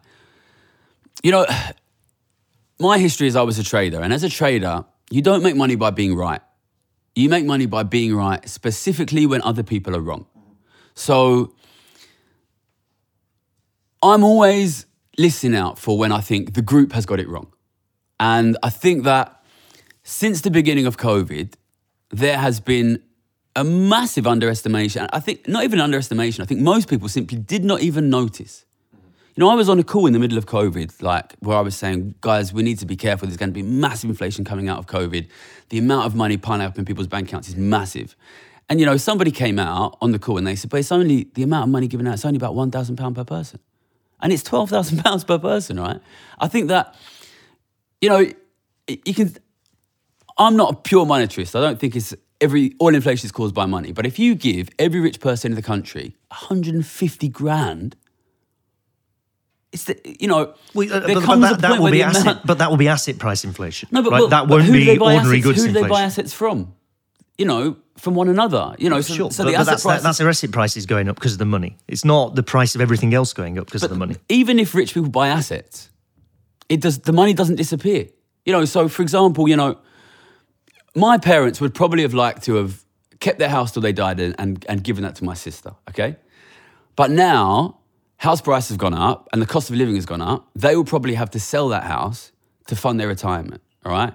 you 1.24 1.32
know, 1.32 1.44
my 2.78 2.98
history 2.98 3.26
is 3.26 3.34
I 3.34 3.42
was 3.42 3.58
a 3.58 3.64
trader. 3.64 4.00
And 4.00 4.12
as 4.12 4.22
a 4.22 4.28
trader, 4.28 4.84
you 5.10 5.20
don't 5.20 5.42
make 5.42 5.56
money 5.56 5.74
by 5.74 5.90
being 5.90 6.14
right. 6.14 6.40
You 7.16 7.28
make 7.28 7.44
money 7.44 7.66
by 7.66 7.82
being 7.82 8.14
right, 8.14 8.48
specifically 8.48 9.26
when 9.26 9.42
other 9.42 9.62
people 9.64 9.94
are 9.96 10.00
wrong. 10.00 10.26
So 10.94 11.52
I'm 14.02 14.24
always 14.24 14.86
listening 15.18 15.56
out 15.58 15.78
for 15.78 15.98
when 15.98 16.12
I 16.12 16.20
think 16.20 16.54
the 16.54 16.62
group 16.62 16.92
has 16.92 17.04
got 17.06 17.20
it 17.20 17.28
wrong. 17.28 17.51
And 18.22 18.56
I 18.62 18.70
think 18.70 19.02
that 19.02 19.42
since 20.04 20.42
the 20.42 20.50
beginning 20.52 20.86
of 20.86 20.96
COVID, 20.96 21.54
there 22.10 22.38
has 22.38 22.60
been 22.60 23.02
a 23.56 23.64
massive 23.64 24.28
underestimation. 24.28 25.08
I 25.12 25.18
think 25.18 25.48
not 25.48 25.64
even 25.64 25.80
underestimation. 25.80 26.40
I 26.40 26.46
think 26.46 26.60
most 26.60 26.88
people 26.88 27.08
simply 27.08 27.36
did 27.36 27.64
not 27.64 27.80
even 27.80 28.10
notice. 28.10 28.64
You 29.34 29.40
know, 29.40 29.48
I 29.48 29.54
was 29.54 29.68
on 29.68 29.80
a 29.80 29.82
call 29.82 30.06
in 30.06 30.12
the 30.12 30.20
middle 30.20 30.38
of 30.38 30.46
COVID, 30.46 31.02
like 31.02 31.34
where 31.40 31.58
I 31.58 31.62
was 31.62 31.74
saying, 31.74 32.14
guys, 32.20 32.52
we 32.52 32.62
need 32.62 32.78
to 32.78 32.86
be 32.86 32.94
careful. 32.94 33.26
There's 33.26 33.36
going 33.36 33.48
to 33.48 33.54
be 33.54 33.62
massive 33.64 34.08
inflation 34.08 34.44
coming 34.44 34.68
out 34.68 34.78
of 34.78 34.86
COVID. 34.86 35.26
The 35.70 35.78
amount 35.78 36.06
of 36.06 36.14
money 36.14 36.36
piling 36.36 36.64
up 36.64 36.78
in 36.78 36.84
people's 36.84 37.08
bank 37.08 37.26
accounts 37.28 37.48
is 37.48 37.56
massive. 37.56 38.14
And 38.68 38.78
you 38.78 38.86
know, 38.86 38.98
somebody 38.98 39.32
came 39.32 39.58
out 39.58 39.98
on 40.00 40.12
the 40.12 40.20
call 40.20 40.38
and 40.38 40.46
they 40.46 40.54
said, 40.54 40.70
but 40.70 40.78
it's 40.78 40.92
only 40.92 41.28
the 41.34 41.42
amount 41.42 41.64
of 41.64 41.70
money 41.70 41.88
given 41.88 42.06
out. 42.06 42.14
It's 42.14 42.24
only 42.24 42.36
about 42.36 42.54
one 42.54 42.70
thousand 42.70 42.94
pound 42.96 43.16
per 43.16 43.24
person, 43.24 43.58
and 44.20 44.32
it's 44.32 44.44
twelve 44.44 44.70
thousand 44.70 44.98
pounds 45.04 45.24
per 45.24 45.40
person, 45.40 45.80
right? 45.80 46.00
I 46.38 46.46
think 46.46 46.68
that, 46.68 46.94
you 48.02 48.08
know, 48.10 48.26
you 48.88 49.14
can. 49.14 49.34
I'm 50.36 50.56
not 50.56 50.72
a 50.72 50.76
pure 50.76 51.06
monetarist. 51.06 51.54
I 51.56 51.60
don't 51.60 51.78
think 51.78 51.96
it's 51.96 52.14
every 52.40 52.74
all 52.78 52.94
inflation 52.94 53.26
is 53.26 53.32
caused 53.32 53.54
by 53.54 53.64
money. 53.64 53.92
But 53.92 54.04
if 54.04 54.18
you 54.18 54.34
give 54.34 54.68
every 54.78 55.00
rich 55.00 55.20
person 55.20 55.52
in 55.52 55.56
the 55.56 55.62
country 55.62 56.16
150 56.28 57.28
grand, 57.28 57.96
it's 59.70 59.84
the, 59.84 59.98
you 60.04 60.26
know 60.28 60.42
uh, 60.42 60.54
there 60.74 61.14
but, 61.14 61.26
but 61.26 61.40
that, 61.40 61.58
a 61.58 61.60
that 61.62 61.80
will 61.80 61.90
be 61.90 62.02
asset, 62.02 62.22
amount- 62.22 62.46
but 62.46 62.58
that 62.58 62.70
will 62.70 62.76
be 62.76 62.88
asset 62.88 63.18
price 63.18 63.44
inflation. 63.44 63.88
no, 63.92 64.02
but, 64.02 64.12
right? 64.12 64.20
but- 64.20 64.30
that 64.30 64.48
won't 64.48 64.64
who 64.64 64.72
do 64.72 64.84
they 64.84 64.94
be 64.94 64.98
buy 64.98 65.14
ordinary 65.14 65.38
assets, 65.38 65.44
goods 65.44 65.62
Who 65.62 65.72
do 65.72 65.82
they 65.82 65.88
buy 65.88 66.02
assets 66.02 66.32
from? 66.34 66.74
You 67.38 67.46
know, 67.46 67.76
from 67.96 68.14
one 68.14 68.28
another. 68.28 68.74
You 68.78 68.90
know, 68.90 69.00
so, 69.00 69.14
Sure, 69.14 69.30
so 69.30 69.44
but, 69.44 69.50
the 69.50 69.56
asset 69.56 69.66
that's, 69.66 69.82
prices. 69.84 70.02
that's 70.02 70.18
their 70.18 70.28
asset 70.28 70.52
prices 70.52 70.86
going 70.86 71.08
up 71.08 71.16
because 71.16 71.32
of 71.32 71.38
the 71.38 71.46
money. 71.46 71.78
It's 71.88 72.04
not 72.04 72.34
the 72.34 72.42
price 72.42 72.74
of 72.74 72.80
everything 72.80 73.14
else 73.14 73.32
going 73.32 73.58
up 73.58 73.66
because 73.66 73.82
of 73.82 73.90
the 73.90 73.96
money. 73.96 74.16
even 74.28 74.58
if 74.58 74.74
rich 74.74 74.92
people 74.92 75.08
buy 75.08 75.28
assets, 75.28 75.88
it 76.68 76.80
does 76.80 76.98
the 77.00 77.12
money 77.12 77.34
doesn't 77.34 77.56
disappear. 77.56 78.08
You 78.44 78.52
know, 78.52 78.64
so 78.64 78.88
for 78.88 79.02
example, 79.02 79.48
you 79.48 79.56
know, 79.56 79.78
my 80.94 81.18
parents 81.18 81.60
would 81.60 81.74
probably 81.74 82.02
have 82.02 82.14
liked 82.14 82.42
to 82.44 82.56
have 82.56 82.84
kept 83.20 83.38
their 83.38 83.48
house 83.48 83.72
till 83.72 83.82
they 83.82 83.92
died 83.92 84.20
and, 84.20 84.34
and, 84.38 84.66
and 84.68 84.82
given 84.82 85.02
that 85.04 85.14
to 85.16 85.24
my 85.24 85.34
sister, 85.34 85.74
okay? 85.88 86.16
But 86.96 87.10
now 87.10 87.78
house 88.16 88.40
prices 88.40 88.70
have 88.70 88.78
gone 88.78 88.94
up 88.94 89.28
and 89.32 89.40
the 89.40 89.46
cost 89.46 89.70
of 89.70 89.76
living 89.76 89.94
has 89.94 90.06
gone 90.06 90.20
up. 90.20 90.48
They 90.54 90.76
will 90.76 90.84
probably 90.84 91.14
have 91.14 91.30
to 91.30 91.40
sell 91.40 91.68
that 91.68 91.84
house 91.84 92.32
to 92.66 92.76
fund 92.76 92.98
their 92.98 93.08
retirement, 93.08 93.62
all 93.84 93.92
right? 93.92 94.14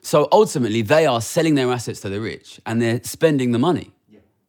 So 0.00 0.28
ultimately, 0.32 0.82
they 0.82 1.06
are 1.06 1.20
selling 1.20 1.54
their 1.54 1.70
assets 1.72 2.00
to 2.00 2.10
the 2.10 2.20
rich 2.20 2.60
and 2.66 2.80
they're 2.80 3.00
spending 3.02 3.52
the 3.52 3.58
money. 3.58 3.90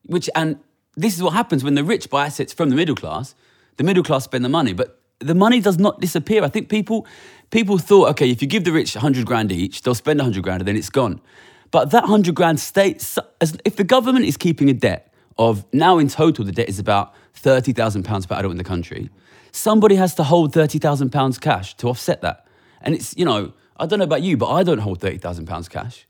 Which 0.06 0.30
and 0.36 0.60
this 0.96 1.16
is 1.16 1.24
what 1.24 1.34
happens 1.34 1.64
when 1.64 1.76
the 1.76 1.84
rich 1.84 2.10
buy 2.10 2.26
assets 2.26 2.54
from 2.54 2.70
the 2.70 2.76
middle 2.76 2.96
class. 2.96 3.36
The 3.78 3.84
middle 3.84 4.04
class 4.04 4.26
spend 4.26 4.46
the 4.46 4.50
money, 4.50 4.74
but 4.74 5.00
the 5.20 5.36
money 5.36 5.62
does 5.62 5.78
not 5.78 6.00
disappear. 6.00 6.44
I 6.44 6.50
think 6.50 6.70
people 6.70 7.08
people 7.52 7.78
thought, 7.78 8.10
okay, 8.12 8.30
if 8.30 8.42
you 8.42 8.48
give 8.48 8.64
the 8.64 8.72
rich 8.72 8.94
hundred 8.94 9.26
grand 9.26 9.52
each, 9.52 9.82
they'll 9.82 9.96
spend 9.96 10.22
hundred 10.22 10.44
grand 10.44 10.62
and 10.62 10.68
then 10.68 10.76
it's 10.76 10.90
gone. 10.90 11.22
But 11.72 11.92
that 11.92 12.06
hundred 12.06 12.36
grand 12.36 12.60
stays. 12.60 13.18
If 13.64 13.76
the 13.76 13.84
government 13.84 14.26
is 14.26 14.38
keeping 14.38 14.70
a 14.70 14.74
debt 14.74 15.12
of 15.38 15.66
now 15.74 15.98
in 15.98 16.08
total 16.08 16.46
the 16.46 16.52
debt 16.52 16.70
is 16.70 16.80
about 16.80 17.14
thirty 17.34 17.74
thousand 17.74 18.04
pounds 18.04 18.26
per 18.26 18.36
adult 18.36 18.52
in 18.52 18.58
the 18.58 18.64
country. 18.64 19.10
Somebody 19.52 19.96
has 19.96 20.16
to 20.16 20.24
hold 20.24 20.54
thirty 20.54 20.80
thousand 20.80 21.12
pounds 21.12 21.38
cash 21.38 21.76
to 21.78 21.88
offset 21.88 22.22
that, 22.22 22.46
and 22.82 22.94
it's 22.96 23.16
you 23.18 23.26
know 23.26 23.54
I 23.78 23.86
don't 23.86 24.00
know 24.00 24.06
about 24.06 24.22
you, 24.22 24.38
but 24.38 24.50
I 24.52 24.64
don't 24.64 24.80
hold 24.80 25.02
thirty 25.02 25.18
thousand 25.18 25.46
pounds 25.48 25.70
cash. 25.70 26.08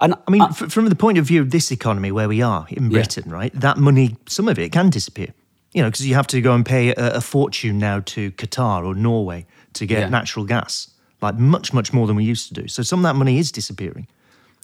And 0.00 0.14
I 0.26 0.30
mean, 0.30 0.42
f- 0.42 0.72
from 0.72 0.88
the 0.88 0.96
point 0.96 1.18
of 1.18 1.26
view 1.26 1.40
of 1.40 1.50
this 1.50 1.70
economy 1.70 2.10
where 2.10 2.28
we 2.28 2.42
are 2.42 2.66
in 2.70 2.88
Britain, 2.88 3.30
right? 3.30 3.52
That 3.54 3.76
money, 3.78 4.16
some 4.26 4.48
of 4.48 4.58
it 4.58 4.72
can 4.72 4.90
disappear. 4.90 5.28
You 5.72 5.82
know, 5.82 5.88
because 5.88 6.06
you 6.06 6.14
have 6.14 6.26
to 6.28 6.40
go 6.40 6.54
and 6.54 6.64
pay 6.66 6.90
a, 6.90 7.14
a 7.16 7.20
fortune 7.20 7.78
now 7.78 8.00
to 8.00 8.30
Qatar 8.32 8.84
or 8.84 8.94
Norway 8.94 9.46
to 9.74 9.86
get 9.86 10.00
Yeah. 10.00 10.08
natural 10.10 10.44
gas, 10.44 10.90
like 11.22 11.36
much, 11.38 11.72
much 11.72 11.92
more 11.92 12.06
than 12.06 12.16
we 12.16 12.24
used 12.24 12.48
to 12.48 12.54
do. 12.62 12.68
So 12.68 12.82
some 12.82 12.98
of 13.00 13.04
that 13.04 13.16
money 13.16 13.38
is 13.38 13.50
disappearing. 13.52 14.06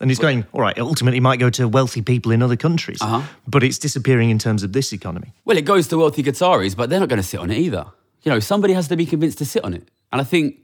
And 0.01 0.11
it's 0.13 0.21
going, 0.21 0.45
all 0.53 0.61
right, 0.61 0.77
it 0.79 0.81
ultimately 0.83 1.19
might 1.19 1.41
go 1.41 1.51
to 1.51 1.67
wealthy 1.67 2.03
people 2.03 2.31
in 2.31 2.41
other 2.43 2.57
countries, 2.57 3.03
Uh-huh. 3.03 3.23
but 3.49 3.65
it's 3.65 3.79
disappearing 3.79 4.31
in 4.31 4.39
terms 4.39 4.63
of 4.63 4.73
this 4.73 4.93
economy. 4.93 5.33
Well, 5.45 5.57
it 5.57 5.65
goes 5.65 5.89
to 5.89 5.97
wealthy 5.99 6.23
Qataris, 6.23 6.77
but 6.77 6.89
they're 6.89 7.01
not 7.01 7.09
going 7.09 7.21
to 7.23 7.27
sit 7.27 7.41
on 7.41 7.51
it 7.51 7.59
either. 7.59 7.87
You 8.23 8.31
know, 8.33 8.39
somebody 8.41 8.75
has 8.75 8.87
to 8.89 8.97
be 8.97 9.07
convinced 9.07 9.39
to 9.39 9.45
sit 9.45 9.65
on 9.65 9.75
it, 9.75 9.89
and 10.13 10.21
I 10.21 10.25
think, 10.25 10.57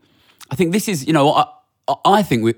I 0.52 0.54
think 0.56 0.72
this 0.72 0.88
is, 0.88 1.06
you 1.06 1.12
know, 1.12 1.32
I, 1.32 1.42
I- 1.88 1.96
I 2.18 2.22
think 2.22 2.44
we, 2.44 2.54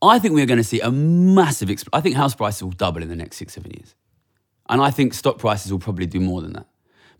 I 0.00 0.18
think 0.20 0.34
we're 0.34 0.46
going 0.46 0.58
to 0.62 0.64
see 0.64 0.80
a 0.80 0.90
massive. 0.90 1.68
Exp- 1.70 1.88
I 1.92 2.00
think 2.00 2.14
house 2.16 2.34
prices 2.34 2.62
will 2.62 2.70
double 2.72 3.02
in 3.02 3.08
the 3.08 3.16
next 3.16 3.36
six, 3.36 3.54
seven 3.54 3.70
years, 3.72 3.94
and 4.68 4.80
I 4.80 4.90
think 4.92 5.14
stock 5.14 5.38
prices 5.38 5.72
will 5.72 5.78
probably 5.80 6.06
do 6.06 6.20
more 6.20 6.40
than 6.40 6.52
that, 6.52 6.66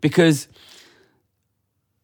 because 0.02 0.48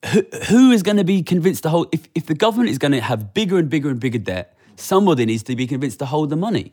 who, 0.06 0.24
who 0.48 0.70
is 0.70 0.82
going 0.82 0.96
to 0.96 1.04
be 1.04 1.22
convinced 1.22 1.64
to 1.64 1.68
hold? 1.68 1.88
If 1.92 2.08
if 2.14 2.24
the 2.24 2.34
government 2.34 2.70
is 2.70 2.78
going 2.78 2.92
to 2.92 3.02
have 3.02 3.34
bigger 3.34 3.58
and 3.58 3.68
bigger 3.68 3.90
and 3.90 4.00
bigger 4.00 4.18
debt, 4.18 4.56
somebody 4.76 5.26
needs 5.26 5.42
to 5.42 5.54
be 5.54 5.66
convinced 5.66 5.98
to 5.98 6.06
hold 6.06 6.30
the 6.30 6.36
money, 6.36 6.72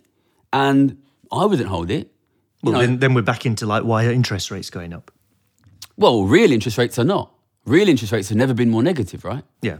and 0.53 0.97
I 1.29 1.43
wouldn't 1.43 1.67
hold 1.67 1.91
it. 1.91 2.13
Well, 2.63 2.75
know, 2.75 2.79
then, 2.79 2.99
then 2.99 3.13
we're 3.13 3.21
back 3.21 3.45
into 3.45 3.65
like, 3.65 3.83
why 3.83 4.05
are 4.05 4.11
interest 4.11 4.49
rates 4.49 4.69
going 4.69 4.93
up? 4.93 5.11
well, 5.97 6.25
real 6.25 6.51
interest 6.51 6.77
rates 6.77 6.99
are 6.99 7.05
not. 7.05 7.31
Real 7.65 7.87
interest 7.87 8.11
rates 8.11 8.29
have 8.29 8.37
never 8.37 8.53
been 8.53 8.69
more 8.69 8.83
negative, 8.83 9.23
right? 9.23 9.43
Yeah. 9.61 9.77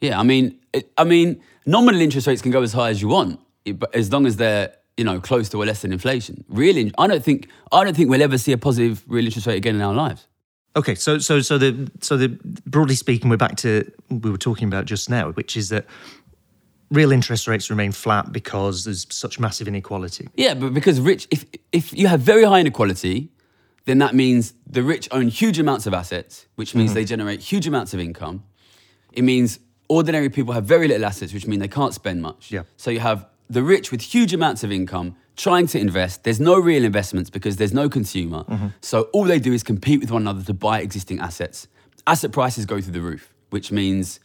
Yeah, 0.00 0.18
I 0.18 0.22
mean, 0.22 0.58
it, 0.72 0.90
I 0.96 1.04
mean, 1.04 1.40
nominal 1.66 2.00
interest 2.00 2.26
rates 2.26 2.42
can 2.42 2.52
go 2.52 2.62
as 2.62 2.72
high 2.72 2.90
as 2.90 3.02
you 3.02 3.08
want, 3.08 3.40
but 3.74 3.94
as 3.94 4.12
long 4.12 4.26
as 4.26 4.36
they're 4.36 4.72
you 4.96 5.04
know 5.04 5.20
close 5.20 5.48
to 5.50 5.62
or 5.62 5.66
less 5.66 5.82
than 5.82 5.92
inflation. 5.92 6.44
Really, 6.48 6.92
I 6.98 7.06
don't 7.06 7.22
think 7.22 7.48
I 7.72 7.84
don't 7.84 7.96
think 7.96 8.10
we'll 8.10 8.22
ever 8.22 8.38
see 8.38 8.52
a 8.52 8.58
positive 8.58 9.04
real 9.06 9.24
interest 9.24 9.46
rate 9.46 9.56
again 9.56 9.74
in 9.76 9.82
our 9.82 9.94
lives. 9.94 10.26
Okay, 10.76 10.94
so 10.94 11.18
so 11.18 11.40
so 11.40 11.58
the 11.58 11.90
so 12.00 12.16
the 12.16 12.28
broadly 12.66 12.94
speaking, 12.94 13.30
we're 13.30 13.36
back 13.36 13.56
to 13.56 13.90
we 14.10 14.30
were 14.30 14.38
talking 14.38 14.68
about 14.68 14.84
just 14.84 15.10
now, 15.10 15.32
which 15.32 15.56
is 15.56 15.70
that 15.70 15.86
real 16.90 17.12
interest 17.12 17.46
rates 17.48 17.70
remain 17.70 17.92
flat 17.92 18.32
because 18.32 18.84
there's 18.84 19.06
such 19.10 19.40
massive 19.40 19.68
inequality. 19.68 20.28
Yeah, 20.34 20.54
but 20.54 20.74
because 20.74 21.00
rich, 21.00 21.26
if 21.30 21.44
if 21.72 21.92
you 21.92 22.06
have 22.06 22.20
very 22.20 22.44
high 22.44 22.60
inequality, 22.60 23.30
then 23.86 23.98
that 23.98 24.14
means 24.14 24.54
the 24.66 24.82
rich 24.82 25.08
own 25.10 25.28
huge 25.28 25.58
amounts 25.58 25.86
of 25.86 25.94
assets, 25.94 26.46
which 26.56 26.74
means 26.74 26.90
mm-hmm. 26.90 26.96
they 26.96 27.04
generate 27.04 27.40
huge 27.40 27.66
amounts 27.66 27.94
of 27.94 28.00
income. 28.00 28.44
It 29.12 29.22
means 29.22 29.58
ordinary 29.88 30.28
people 30.28 30.52
have 30.52 30.64
very 30.64 30.86
little 30.86 31.06
assets, 31.06 31.32
which 31.32 31.46
mean 31.46 31.60
they 31.60 31.68
can't 31.68 31.94
spend 31.94 32.22
much. 32.22 32.50
Yeah. 32.50 32.64
So 32.76 32.90
you 32.90 33.00
have 33.00 33.26
the 33.48 33.62
rich 33.62 33.90
with 33.90 34.02
huge 34.02 34.34
amounts 34.34 34.62
of 34.62 34.70
income 34.70 35.16
trying 35.38 35.66
to 35.68 35.78
invest. 35.78 36.24
There's 36.24 36.40
no 36.40 36.58
real 36.58 36.84
investments 36.84 37.30
because 37.30 37.56
there's 37.56 37.72
no 37.72 37.88
consumer. 37.88 38.44
Mm-hmm. 38.44 38.66
So 38.82 39.02
all 39.14 39.24
they 39.24 39.38
do 39.38 39.54
is 39.54 39.62
compete 39.62 40.00
with 40.00 40.10
one 40.10 40.22
another 40.22 40.44
to 40.44 40.52
buy 40.52 40.80
existing 40.80 41.20
assets. 41.20 41.68
Asset 42.06 42.32
prices 42.32 42.66
go 42.66 42.80
through 42.80 42.92
the 42.92 43.00
roof, 43.00 43.32
which 43.50 43.72
means 43.72 44.20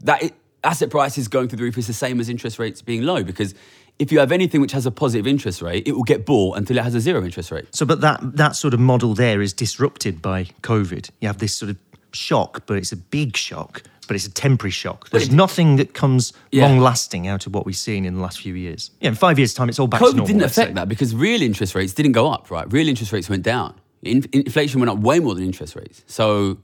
that 0.00 0.22
it, 0.22 0.34
asset 0.64 0.90
prices 0.90 1.28
going 1.28 1.48
through 1.48 1.58
the 1.58 1.64
roof 1.64 1.78
is 1.78 1.86
the 1.86 1.92
same 1.92 2.18
as 2.18 2.28
interest 2.28 2.58
rates 2.58 2.82
being 2.82 3.02
low 3.02 3.22
because 3.22 3.54
if 3.98 4.10
you 4.10 4.18
have 4.18 4.32
anything 4.32 4.60
which 4.60 4.72
has 4.72 4.86
a 4.86 4.90
positive 4.90 5.26
interest 5.26 5.60
rate, 5.60 5.86
it 5.86 5.92
will 5.92 6.04
get 6.04 6.24
bought 6.24 6.56
until 6.56 6.78
it 6.78 6.84
has 6.84 6.94
a 6.94 7.00
zero 7.00 7.22
interest 7.24 7.50
rate. 7.50 7.66
So, 7.74 7.84
but 7.84 8.00
that 8.00 8.20
that 8.36 8.56
sort 8.56 8.74
of 8.74 8.80
model 8.80 9.14
there 9.14 9.42
is 9.42 9.52
disrupted 9.52 10.22
by 10.22 10.44
COVID. 10.62 11.10
You 11.20 11.28
have 11.28 11.38
this 11.38 11.54
sort 11.54 11.70
of 11.70 11.76
shock, 12.12 12.62
but 12.66 12.76
it's 12.76 12.92
a 12.92 12.96
big 12.96 13.36
shock, 13.36 13.82
but 14.08 14.16
it's 14.16 14.26
a 14.26 14.30
temporary 14.32 14.72
shock. 14.72 15.08
There's 15.10 15.30
nothing 15.30 15.76
that 15.76 15.94
comes 15.94 16.32
Yeah. 16.50 16.66
long 16.66 16.80
lasting 16.80 17.28
out 17.28 17.46
of 17.46 17.54
what 17.54 17.64
we've 17.66 17.76
seen 17.76 18.04
in 18.04 18.14
the 18.16 18.20
last 18.20 18.40
few 18.40 18.54
years. 18.54 18.90
Yeah, 19.00 19.10
in 19.10 19.14
five 19.14 19.38
years' 19.38 19.54
time, 19.54 19.68
it's 19.68 19.78
all 19.78 19.86
back 19.86 20.00
to 20.00 20.06
normal. 20.06 20.14
COVID 20.24 20.28
normal. 20.28 20.38
didn't 20.40 20.50
affect 20.50 20.74
that 20.74 20.88
because 20.88 21.14
real 21.14 21.42
interest 21.42 21.74
rates 21.76 21.92
didn't 21.92 22.12
go 22.12 22.28
up, 22.32 22.50
right? 22.50 22.66
Real 22.72 22.88
interest 22.88 23.12
rates 23.12 23.28
went 23.28 23.44
down. 23.44 23.74
In, 24.02 24.24
inflation 24.32 24.80
went 24.80 24.90
up 24.90 24.98
way 24.98 25.20
more 25.20 25.34
than 25.36 25.44
interest 25.44 25.76
rates. 25.76 26.02
So 26.06 26.58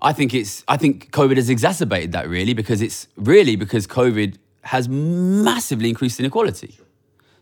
I 0.00 0.12
think 0.12 0.34
it's 0.34 0.64
I 0.68 0.76
think 0.76 1.10
COVID 1.12 1.36
has 1.36 1.48
exacerbated 1.48 2.12
that 2.12 2.28
really 2.28 2.52
because 2.54 2.82
it's 2.82 3.08
really 3.16 3.56
because 3.56 3.86
COVID 3.86 4.36
has 4.62 4.88
massively 4.88 5.88
increased 5.88 6.18
inequality. 6.20 6.78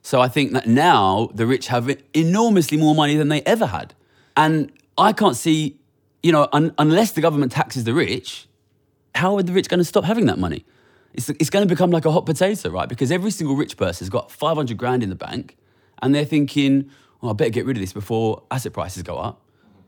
So 0.02 0.20
I 0.20 0.28
think 0.28 0.52
that 0.52 0.66
now 0.68 1.30
the 1.34 1.46
rich 1.46 1.66
have 1.68 1.84
enormously 2.14 2.76
more 2.78 2.94
money 2.94 3.16
than 3.16 3.28
they 3.28 3.42
ever 3.42 3.66
had. 3.66 3.94
And 4.36 4.70
I 4.96 5.12
can't 5.12 5.36
see, 5.36 5.76
you 6.22 6.30
know, 6.32 6.48
un- 6.52 6.72
unless 6.78 7.10
the 7.12 7.20
government 7.20 7.50
taxes 7.52 7.84
the 7.84 7.92
rich, 7.94 8.46
how 9.16 9.36
are 9.36 9.42
the 9.42 9.52
rich 9.52 9.68
going 9.68 9.78
to 9.78 9.84
stop 9.84 10.04
having 10.04 10.26
that 10.26 10.38
money? 10.38 10.64
It's, 11.14 11.28
it's 11.30 11.50
going 11.50 11.66
to 11.66 11.72
become 11.72 11.90
like 11.90 12.04
a 12.04 12.12
hot 12.12 12.26
potato, 12.26 12.70
right? 12.70 12.88
Because 12.88 13.10
every 13.10 13.30
single 13.30 13.56
rich 13.56 13.76
person 13.76 14.04
has 14.04 14.10
got 14.10 14.30
500 14.30 14.76
grand 14.76 15.02
in 15.02 15.08
the 15.08 15.16
bank 15.16 15.56
and 16.02 16.14
they're 16.14 16.24
thinking, 16.24 16.90
oh, 17.22 17.30
I 17.30 17.32
better 17.32 17.50
get 17.50 17.64
rid 17.64 17.76
of 17.76 17.80
this 17.80 17.92
before 17.92 18.42
asset 18.50 18.72
prices 18.72 19.02
go 19.02 19.16
up. 19.16 19.42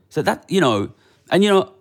So 0.09 0.21
that, 0.23 0.43
you 0.49 0.59
know, 0.59 0.91
and 1.29 1.43
you 1.43 1.49
know, 1.49 1.73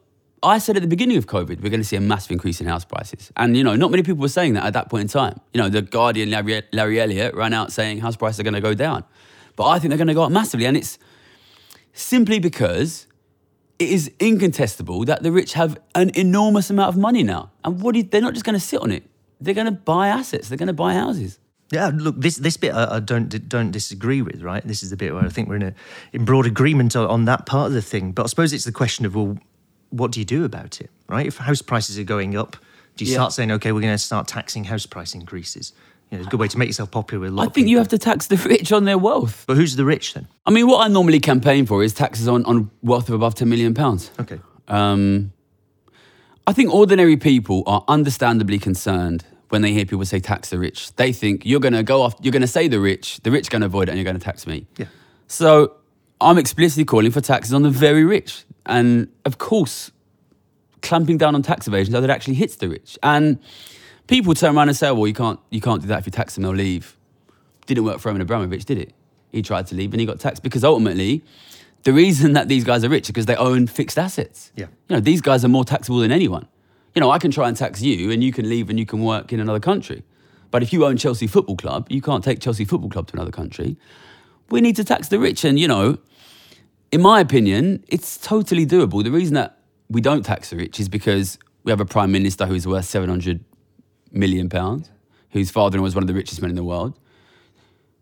I 0.42 0.58
said 0.58 0.76
at 0.76 0.82
the 0.82 0.88
beginning 0.88 1.16
of 1.16 1.26
COVID, 1.26 1.62
we're 1.62 1.70
going 1.70 1.80
to 1.80 1.84
see 1.84 1.96
a 1.96 2.00
massive 2.00 2.30
increase 2.30 2.60
in 2.60 2.66
house 2.66 2.84
prices. 2.84 3.32
And, 3.36 3.56
you 3.56 3.64
know, 3.64 3.74
not 3.74 3.90
many 3.90 4.02
people 4.02 4.20
were 4.20 4.28
saying 4.28 4.54
that 4.54 4.64
at 4.64 4.72
that 4.74 4.88
point 4.88 5.02
in 5.02 5.08
time. 5.08 5.40
You 5.52 5.60
know, 5.60 5.68
the 5.68 5.82
Guardian, 5.82 6.30
Larry, 6.30 6.62
Larry 6.72 7.00
Elliott, 7.00 7.34
ran 7.34 7.52
out 7.52 7.72
saying 7.72 7.98
house 7.98 8.16
prices 8.16 8.38
are 8.38 8.44
going 8.44 8.54
to 8.54 8.60
go 8.60 8.74
down. 8.74 9.04
But 9.56 9.66
I 9.68 9.78
think 9.78 9.90
they're 9.90 9.98
going 9.98 10.08
to 10.08 10.14
go 10.14 10.22
up 10.22 10.30
massively. 10.30 10.66
And 10.66 10.76
it's 10.76 10.98
simply 11.92 12.38
because 12.38 13.07
it 13.78 13.88
is 13.88 14.10
incontestable 14.18 15.04
that 15.04 15.22
the 15.22 15.30
rich 15.30 15.52
have 15.52 15.78
an 15.94 16.10
enormous 16.14 16.70
amount 16.70 16.88
of 16.88 16.96
money 16.96 17.22
now. 17.22 17.50
And 17.64 17.80
what 17.80 17.94
you, 17.94 18.02
they're 18.02 18.20
not 18.20 18.34
just 18.34 18.44
going 18.44 18.54
to 18.58 18.64
sit 18.64 18.80
on 18.80 18.90
it, 18.90 19.04
they're 19.40 19.54
going 19.54 19.66
to 19.66 19.72
buy 19.72 20.08
assets, 20.08 20.48
they're 20.48 20.58
going 20.58 20.68
to 20.68 20.72
buy 20.72 20.94
houses. 20.94 21.38
Yeah, 21.70 21.90
look, 21.94 22.18
this 22.18 22.36
this 22.36 22.56
bit 22.56 22.72
I, 22.72 22.96
I, 22.96 23.00
don't 23.00 23.48
don't 23.48 23.70
disagree 23.70 24.22
with. 24.22 24.42
Right, 24.42 24.66
this 24.66 24.82
is 24.82 24.88
the 24.88 24.96
bit 24.96 25.14
where 25.14 25.24
I 25.24 25.28
think 25.28 25.48
we're 25.48 25.56
in 25.56 25.62
a 25.62 25.74
in 26.12 26.24
broad 26.24 26.46
agreement 26.46 26.96
on, 26.96 27.06
on 27.06 27.24
that 27.26 27.44
part 27.44 27.66
of 27.66 27.72
the 27.74 27.82
thing. 27.82 28.12
But 28.12 28.24
I 28.24 28.26
suppose 28.26 28.54
it's 28.54 28.64
the 28.64 28.72
question 28.72 29.04
of 29.04 29.14
well, 29.14 29.36
what 29.90 30.10
do 30.12 30.18
you 30.18 30.24
do 30.24 30.44
about 30.44 30.80
it, 30.80 30.90
right? 31.08 31.26
If 31.26 31.36
house 31.36 31.60
prices 31.60 31.98
are 31.98 32.04
going 32.04 32.36
up, 32.36 32.56
do 32.96 33.04
you 33.04 33.10
yeah. 33.10 33.18
start 33.18 33.32
saying, 33.32 33.52
okay, 33.52 33.72
we're 33.72 33.82
going 33.82 33.94
to 33.94 33.98
start 33.98 34.26
taxing 34.26 34.64
house 34.64 34.86
price 34.86 35.14
increases? 35.14 35.72
You 36.10 36.16
know, 36.16 36.20
it's 36.20 36.26
a 36.28 36.30
good 36.30 36.40
way 36.40 36.48
to 36.48 36.58
make 36.58 36.68
yourself 36.68 36.90
popular 36.90 37.20
with 37.20 37.32
a 37.32 37.34
lot 37.34 37.42
I 37.42 37.44
think 37.46 37.54
people. 37.54 37.70
you 37.70 37.78
have 37.78 37.88
to 37.88 37.98
tax 37.98 38.28
the 38.28 38.36
rich 38.36 38.72
on 38.72 38.84
their 38.84 38.98
wealth. 38.98 39.44
But 39.46 39.56
who's 39.56 39.76
the 39.76 39.84
rich 39.84 40.14
then? 40.14 40.26
I 40.46 40.50
mean, 40.50 40.66
what 40.66 40.84
I 40.84 40.88
normally 40.88 41.20
campaign 41.20 41.66
for 41.66 41.82
is 41.82 41.92
taxes 41.92 42.26
on, 42.28 42.44
on 42.46 42.70
wealth 42.82 43.08
of 43.08 43.14
above 43.14 43.34
10 43.34 43.48
million 43.48 43.74
pounds. 43.74 44.10
Okay. 44.18 44.40
Um, 44.68 45.32
I 46.46 46.52
think 46.54 46.72
ordinary 46.72 47.18
people 47.18 47.62
are 47.66 47.84
understandably 47.88 48.58
concerned 48.58 49.24
when 49.50 49.62
they 49.62 49.72
hear 49.72 49.84
people 49.84 50.04
say 50.06 50.18
tax 50.18 50.50
the 50.50 50.58
rich. 50.58 50.94
They 50.96 51.12
think 51.12 51.44
you're 51.44 51.60
going 51.60 51.74
to 51.74 51.82
go 51.82 52.02
off, 52.02 52.14
you're 52.22 52.32
going 52.32 52.42
to 52.42 52.46
say 52.48 52.68
the 52.68 52.80
rich, 52.80 53.20
the 53.22 53.30
rich 53.30 53.50
going 53.50 53.60
to 53.60 53.66
avoid 53.66 53.88
it, 53.88 53.92
and 53.92 53.98
you're 53.98 54.04
going 54.04 54.18
to 54.18 54.24
tax 54.24 54.46
me. 54.46 54.66
Yeah. 54.76 54.86
So 55.26 55.74
I'm 56.20 56.38
explicitly 56.38 56.84
calling 56.84 57.10
for 57.10 57.20
taxes 57.20 57.52
on 57.52 57.62
the 57.62 57.70
very 57.70 58.04
rich. 58.04 58.44
And 58.64 59.08
of 59.24 59.38
course, 59.38 59.90
clamping 60.80 61.18
down 61.18 61.34
on 61.34 61.42
tax 61.42 61.66
evasion 61.66 61.92
so 61.92 62.00
that 62.00 62.08
it 62.08 62.12
actually 62.12 62.34
hits 62.34 62.56
the 62.56 62.68
rich. 62.68 62.98
And 63.02 63.38
people 64.08 64.34
turn 64.34 64.56
around 64.56 64.68
and 64.68 64.76
say, 64.76 64.90
well, 64.90 65.06
you 65.06 65.14
can't, 65.14 65.38
you 65.50 65.60
can't 65.60 65.80
do 65.80 65.88
that 65.88 66.00
if 66.00 66.06
you 66.06 66.10
tax 66.10 66.34
them, 66.34 66.42
they'll 66.42 66.52
leave. 66.52 66.96
Didn't 67.66 67.84
work 67.84 68.00
for 68.00 68.08
Roman 68.08 68.22
Abramovich, 68.22 68.64
did 68.64 68.78
it? 68.78 68.92
He 69.30 69.42
tried 69.42 69.66
to 69.68 69.76
leave 69.76 69.92
and 69.92 70.00
he 70.00 70.06
got 70.06 70.18
taxed 70.18 70.42
because 70.42 70.64
ultimately, 70.64 71.22
the 71.84 71.92
reason 71.92 72.32
that 72.32 72.48
these 72.48 72.64
guys 72.64 72.82
are 72.82 72.88
rich 72.88 73.04
is 73.04 73.08
because 73.08 73.26
they 73.26 73.36
own 73.36 73.66
fixed 73.66 73.98
assets. 73.98 74.50
Yeah. 74.56 74.66
You 74.88 74.96
know, 74.96 75.00
these 75.00 75.20
guys 75.20 75.44
are 75.44 75.48
more 75.48 75.64
taxable 75.64 75.98
than 76.00 76.10
anyone. 76.10 76.48
You 76.94 77.00
know, 77.00 77.10
I 77.10 77.18
can 77.18 77.30
try 77.30 77.46
and 77.46 77.56
tax 77.56 77.82
you 77.82 78.10
and 78.10 78.24
you 78.24 78.32
can 78.32 78.48
leave 78.48 78.68
and 78.68 78.78
you 78.78 78.86
can 78.86 79.04
work 79.04 79.32
in 79.32 79.38
another 79.38 79.60
country. 79.60 80.02
But 80.50 80.62
if 80.62 80.72
you 80.72 80.84
own 80.86 80.96
Chelsea 80.96 81.26
Football 81.26 81.56
Club, 81.56 81.86
you 81.90 82.00
can't 82.00 82.24
take 82.24 82.40
Chelsea 82.40 82.64
Football 82.64 82.90
Club 82.90 83.06
to 83.08 83.14
another 83.14 83.30
country. 83.30 83.76
We 84.50 84.60
need 84.60 84.76
to 84.76 84.84
tax 84.84 85.08
the 85.08 85.18
rich. 85.18 85.44
And, 85.44 85.58
you 85.58 85.68
know, 85.68 85.98
in 86.90 87.02
my 87.02 87.20
opinion, 87.20 87.84
it's 87.86 88.16
totally 88.16 88.66
doable. 88.66 89.04
The 89.04 89.10
reason 89.10 89.34
that 89.34 89.58
we 89.90 90.00
don't 90.00 90.24
tax 90.24 90.50
the 90.50 90.56
rich 90.56 90.80
is 90.80 90.88
because 90.88 91.38
we 91.64 91.70
have 91.70 91.80
a 91.80 91.84
prime 91.84 92.10
minister 92.10 92.46
who's 92.46 92.66
worth 92.66 92.86
700 92.86 93.44
million 94.12 94.48
pounds, 94.48 94.90
whose 95.30 95.50
father 95.50 95.80
was 95.80 95.94
one 95.94 96.02
of 96.02 96.08
the 96.08 96.14
richest 96.14 96.40
men 96.40 96.50
in 96.50 96.56
the 96.56 96.64
world. 96.64 96.98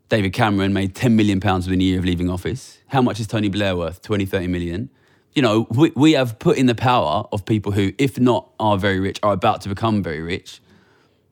David 0.09 0.31
Cameron 0.31 0.73
made 0.73 0.95
10 0.95 1.15
million 1.15 1.39
pounds 1.39 1.67
within 1.67 1.81
a 1.81 1.83
year 1.83 1.99
of 1.99 2.05
leaving 2.05 2.29
office. 2.29 2.79
How 2.87 3.01
much 3.01 3.19
is 3.19 3.27
Tony 3.27 3.49
Blair 3.49 3.75
worth? 3.75 4.01
20, 4.01 4.25
30 4.25 4.47
million. 4.47 4.89
You 5.33 5.41
know, 5.41 5.67
we, 5.69 5.91
we 5.95 6.13
have 6.13 6.39
put 6.39 6.57
in 6.57 6.65
the 6.65 6.75
power 6.75 7.25
of 7.31 7.45
people 7.45 7.73
who, 7.73 7.91
if 7.97 8.19
not 8.19 8.49
are 8.59 8.77
very 8.77 8.99
rich, 8.99 9.19
are 9.21 9.33
about 9.33 9.61
to 9.61 9.69
become 9.69 10.01
very 10.01 10.21
rich. 10.21 10.61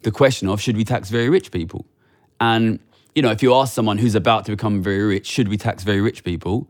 The 0.03 0.11
question 0.11 0.49
of 0.49 0.61
should 0.61 0.75
we 0.75 0.83
tax 0.83 1.09
very 1.09 1.29
rich 1.29 1.51
people? 1.51 1.85
And, 2.39 2.79
you 3.15 3.21
know, 3.21 3.31
if 3.31 3.41
you 3.41 3.53
ask 3.53 3.73
someone 3.73 3.97
who's 3.97 4.13
about 4.13 4.45
to 4.45 4.51
become 4.51 4.83
very 4.83 5.03
rich, 5.03 5.25
should 5.25 5.47
we 5.47 5.57
tax 5.57 5.83
very 5.83 6.01
rich 6.01 6.23
people? 6.23 6.67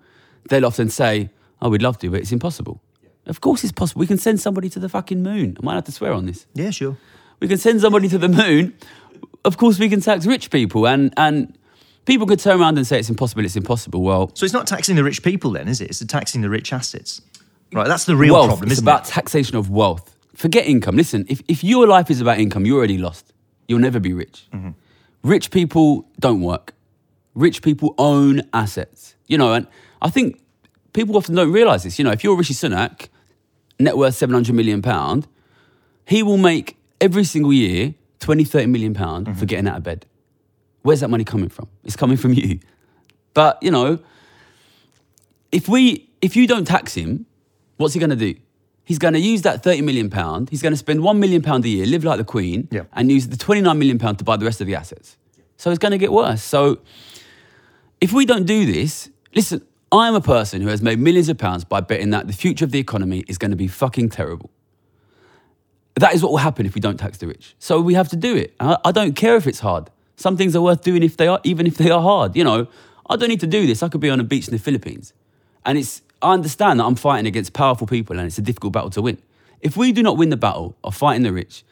They'll 0.47 0.65
often 0.65 0.89
say, 0.89 1.31
oh, 1.61 1.69
we'd 1.69 1.81
love 1.81 1.97
to, 1.99 2.09
but 2.11 2.21
it's 2.21 2.31
impossible. 2.31 2.81
Of 3.25 3.41
course 3.41 3.63
it's 3.63 3.73
possible. 3.73 3.99
We 3.99 4.07
can 4.07 4.19
send 4.19 4.39
somebody 4.39 4.69
to 4.69 4.79
the 4.79 4.87
fucking 4.87 5.23
moon. 5.23 5.57
I 5.59 5.65
might 5.65 5.73
have 5.73 5.85
to 5.85 5.91
swear 5.91 6.13
on 6.13 6.27
this. 6.27 6.45
Yeah, 6.53 6.69
sure. 6.69 6.97
We 7.39 7.48
can 7.48 7.58
send 7.58 7.82
somebody 7.82 8.08
to 8.10 8.17
the 8.17 8.30
moon. 8.30 8.76
Of 9.43 9.58
course, 9.58 9.80
we 9.80 9.89
can 9.89 10.02
tax 10.02 10.26
rich 10.26 10.50
people, 10.50 10.88
and 10.88 11.13
and 11.17 11.58
people 12.06 12.26
could 12.28 12.39
turn 12.39 12.60
around 12.60 12.78
and 12.78 12.88
say 12.88 13.00
it's 13.00 13.10
impossible. 13.10 13.45
It's 13.45 13.56
impossible. 13.56 14.02
Well, 14.02 14.32
so 14.34 14.45
it's 14.45 14.54
not 14.54 14.67
taxing 14.67 14.95
the 14.95 15.04
rich 15.04 15.24
people, 15.24 15.52
then, 15.52 15.67
is 15.67 15.82
it? 15.82 15.89
It's 15.89 16.06
taxing 16.06 16.41
the 16.41 16.50
rich 16.50 16.74
assets. 16.74 17.21
Right. 17.74 17.88
That's 17.88 18.06
the 18.06 18.15
real 18.15 18.34
wealth, 18.34 18.48
problem. 18.48 18.71
It's 18.71 18.80
about 18.80 19.08
it? 19.08 19.12
taxation 19.12 19.58
of 19.58 19.69
wealth. 19.69 20.15
Forget 20.34 20.65
income. 20.65 20.95
Listen, 20.95 21.26
if 21.28 21.41
if 21.48 21.63
your 21.63 21.88
life 21.88 22.10
is 22.10 22.21
about 22.21 22.39
income, 22.39 22.65
you're 22.65 22.78
already 22.78 22.98
lost. 22.98 23.34
You'll 23.67 23.80
never 23.80 24.00
be 24.00 24.13
rich. 24.13 24.48
Mm-hmm. 24.54 24.71
Rich 25.24 25.52
people 25.52 26.08
don't 26.19 26.41
work. 26.41 26.74
Rich 27.34 27.62
people 27.62 27.95
own 27.98 28.43
assets. 28.54 29.15
You 29.28 29.38
know, 29.38 29.54
and 29.54 29.67
I 30.02 30.10
think 30.10 30.41
people 30.93 31.17
often 31.17 31.36
don't 31.36 31.52
realize 31.52 31.84
this. 31.84 31.98
You 31.98 32.06
know, 32.06 32.12
if 32.12 32.24
you're 32.24 32.36
Rishi 32.36 32.54
Sunak 32.54 33.10
net 33.80 33.98
worth 33.98 34.15
700 34.15 34.54
million 34.54 34.82
pound, 34.82 35.28
he 36.06 36.24
will 36.24 36.38
make 36.38 36.78
every 37.01 37.23
single 37.23 37.53
year 37.53 37.93
20, 38.19 38.43
30 38.43 38.67
million 38.67 38.93
pound 38.93 39.27
mm-hmm. 39.27 39.38
for 39.38 39.45
getting 39.45 39.67
out 39.67 39.77
of 39.77 39.84
bed. 39.84 40.05
Where's 40.81 40.99
that 40.99 41.10
money 41.10 41.23
coming 41.23 41.49
from? 41.49 41.67
It's 41.84 41.95
coming 41.95 42.17
from 42.17 42.34
you. 42.34 42.60
But, 43.34 43.62
you 43.62 43.71
know, 43.71 43.99
if 45.51 45.67
we 45.67 46.10
if 46.21 46.36
you 46.36 46.47
don't 46.47 46.65
tax 46.65 46.95
him, 46.95 47.25
what's 47.77 47.93
he 47.93 47.99
going 47.99 48.10
to 48.10 48.15
do? 48.15 48.36
He's 48.84 48.99
going 48.99 49.13
to 49.13 49.19
use 49.19 49.41
that 49.43 49.63
30 49.63 49.81
million 49.81 50.10
pound, 50.10 50.49
he's 50.49 50.62
going 50.62 50.73
to 50.73 50.77
spend 50.77 51.01
1 51.01 51.19
million 51.19 51.41
pound 51.41 51.65
a 51.65 51.69
year, 51.69 51.86
live 51.86 52.03
like 52.03 52.17
the 52.17 52.23
queen, 52.23 52.67
yeah. 52.71 52.84
and 52.93 53.12
use 53.12 53.27
the 53.27 53.38
29 53.38 53.77
million 53.77 53.97
pound 53.97 54.19
to 54.19 54.23
buy 54.23 54.38
the 54.38 54.45
rest 54.45 54.62
of 54.62 54.67
the 54.67 54.75
assets. 54.75 55.17
So 55.58 55.69
it's 55.69 55.79
going 55.79 55.91
to 55.91 55.97
get 55.97 56.12
worse. 56.12 56.43
So 56.43 56.79
if 58.01 58.13
we 58.13 58.25
don't 58.25 58.45
do 58.45 58.65
this, 58.65 59.10
listen, 59.34 59.65
I 59.91 60.08
am 60.08 60.15
a 60.15 60.21
person 60.21 60.62
who 60.62 60.67
has 60.67 60.81
made 60.81 60.99
millions 60.99 61.29
of 61.29 61.38
pounds 61.38 61.63
by 61.63 61.81
betting 61.81 62.12
that 62.12 62.27
the 62.27 62.34
future 62.34 62.65
of 62.65 62.71
the 62.71 62.79
economy 62.79 63.23
is 63.27 63.38
going 63.38 63.51
to 63.51 63.58
be 63.58 63.67
fucking 63.67 64.10
terrible. 64.10 64.49
That 65.95 66.13
is 66.13 66.21
what 66.21 66.31
will 66.31 66.39
happen 66.39 66.65
if 66.65 66.75
we 66.75 66.81
don't 66.81 66.97
tax 66.97 67.17
the 67.19 67.27
rich. 67.27 67.55
So 67.58 67.79
we 67.79 67.93
have 67.93 68.10
to 68.10 68.15
do 68.15 68.36
it. 68.36 68.53
I, 68.60 68.91
don't 68.91 69.15
care 69.15 69.38
if 69.38 69.47
it's 69.47 69.62
hard. 69.62 69.89
Some 70.17 70.36
things 70.36 70.55
are 70.55 70.62
worth 70.62 70.81
doing 70.81 71.03
if 71.03 71.17
they 71.17 71.27
are, 71.27 71.39
even 71.43 71.65
if 71.65 71.77
they 71.77 71.89
are 71.89 72.01
hard. 72.01 72.36
You 72.36 72.43
know, 72.43 72.67
I 73.10 73.15
don't 73.15 73.29
need 73.29 73.39
to 73.41 73.47
do 73.47 73.65
this. 73.65 73.81
I 73.81 73.88
could 73.88 74.01
be 74.01 74.10
on 74.10 74.19
a 74.19 74.23
beach 74.23 74.47
in 74.47 74.53
the 74.53 74.60
Philippines. 74.60 75.13
And 75.65 75.77
it's, 75.77 76.01
I 76.21 76.34
understand 76.34 76.79
that 76.79 76.86
I'm 76.86 76.95
fighting 76.95 77.27
against 77.27 77.53
powerful 77.53 77.88
people 77.88 78.17
and 78.17 78.27
it's 78.27 78.38
a 78.38 78.41
difficult 78.41 78.73
battle 78.73 78.89
to 78.91 79.01
win. 79.01 79.17
If 79.62 79.77
we 79.77 79.93
do 79.93 80.03
not 80.03 80.17
win 80.17 80.29
the 80.29 80.38
battle 80.38 80.75
of 80.84 80.95
fighting 80.95 81.23
the 81.23 81.31
rich, 81.31 81.63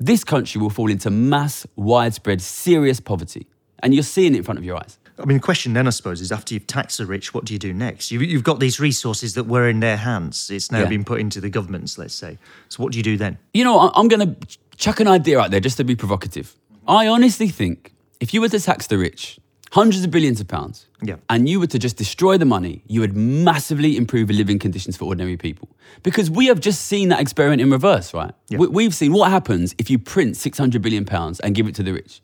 this 0.00 0.24
country 0.24 0.60
will 0.60 0.70
fall 0.70 0.90
into 0.90 1.10
mass, 1.10 1.66
widespread, 1.76 2.40
serious 2.40 3.00
poverty. 3.00 3.46
And 3.80 3.92
you're 3.92 4.02
seeing 4.02 4.34
it 4.34 4.38
in 4.38 4.42
front 4.44 4.58
of 4.58 4.64
your 4.64 4.76
eyes. 4.76 4.98
I 5.22 5.24
mean, 5.24 5.36
the 5.36 5.42
question 5.42 5.72
then, 5.72 5.86
I 5.86 5.90
suppose, 5.90 6.20
is 6.20 6.32
after 6.32 6.52
you've 6.52 6.66
taxed 6.66 6.98
the 6.98 7.06
rich, 7.06 7.32
what 7.32 7.44
do 7.44 7.52
you 7.52 7.58
do 7.58 7.72
next? 7.72 8.10
You've, 8.10 8.22
you've 8.22 8.42
got 8.42 8.58
these 8.58 8.80
resources 8.80 9.34
that 9.34 9.44
were 9.44 9.68
in 9.68 9.80
their 9.80 9.96
hands. 9.96 10.50
It's 10.50 10.72
now 10.72 10.80
yeah. 10.80 10.88
been 10.88 11.04
put 11.04 11.20
into 11.20 11.40
the 11.40 11.48
governments, 11.48 11.96
let's 11.96 12.14
say. 12.14 12.38
So, 12.68 12.82
what 12.82 12.92
do 12.92 12.98
you 12.98 13.04
do 13.04 13.16
then? 13.16 13.38
You 13.54 13.64
know, 13.64 13.92
I'm 13.94 14.08
going 14.08 14.34
to 14.34 14.58
chuck 14.76 14.98
an 14.98 15.06
idea 15.06 15.38
out 15.38 15.52
there 15.52 15.60
just 15.60 15.76
to 15.76 15.84
be 15.84 15.94
provocative. 15.94 16.56
I 16.88 17.06
honestly 17.06 17.48
think 17.48 17.94
if 18.20 18.34
you 18.34 18.40
were 18.40 18.48
to 18.48 18.58
tax 18.58 18.88
the 18.88 18.98
rich, 18.98 19.38
hundreds 19.70 20.04
of 20.04 20.10
billions 20.10 20.40
of 20.40 20.48
pounds, 20.48 20.86
yeah. 21.02 21.16
and 21.30 21.48
you 21.48 21.60
were 21.60 21.68
to 21.68 21.78
just 21.78 21.96
destroy 21.96 22.36
the 22.36 22.44
money, 22.44 22.82
you 22.86 23.00
would 23.00 23.16
massively 23.16 23.96
improve 23.96 24.28
the 24.28 24.34
living 24.34 24.58
conditions 24.58 24.96
for 24.96 25.04
ordinary 25.04 25.36
people. 25.36 25.68
Because 26.02 26.30
we 26.30 26.46
have 26.46 26.58
just 26.58 26.82
seen 26.86 27.10
that 27.10 27.20
experiment 27.20 27.60
in 27.60 27.70
reverse, 27.70 28.12
right? 28.12 28.32
Yeah. 28.48 28.58
We, 28.58 28.84
have 28.84 28.94
seen 28.94 29.12
what 29.12 29.30
happens 29.30 29.74
if 29.78 29.88
you 29.88 29.98
print 29.98 30.36
600 30.36 30.82
billion 30.82 31.04
pounds 31.04 31.38
and 31.40 31.54
give 31.54 31.68
it 31.68 31.74
to 31.76 31.82
the 31.82 31.92
rich. 31.92 32.20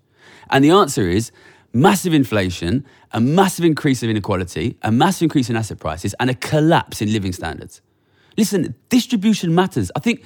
And 0.50 0.64
the 0.64 0.70
answer 0.70 1.08
is 1.08 1.30
massive 1.72 2.14
inflation, 2.14 2.84
a 3.12 3.20
massive 3.20 3.64
increase 3.64 4.02
of 4.02 4.10
inequality, 4.10 4.76
a 4.82 4.90
massive 4.90 5.22
increase 5.22 5.50
in 5.50 5.56
asset 5.56 5.78
prices, 5.78 6.14
and 6.20 6.30
a 6.30 6.34
collapse 6.34 7.02
in 7.02 7.12
living 7.12 7.32
standards. 7.32 7.80
Listen, 8.36 8.74
distribution 8.88 9.54
matters. 9.54 9.90
I 9.96 10.00
think 10.00 10.24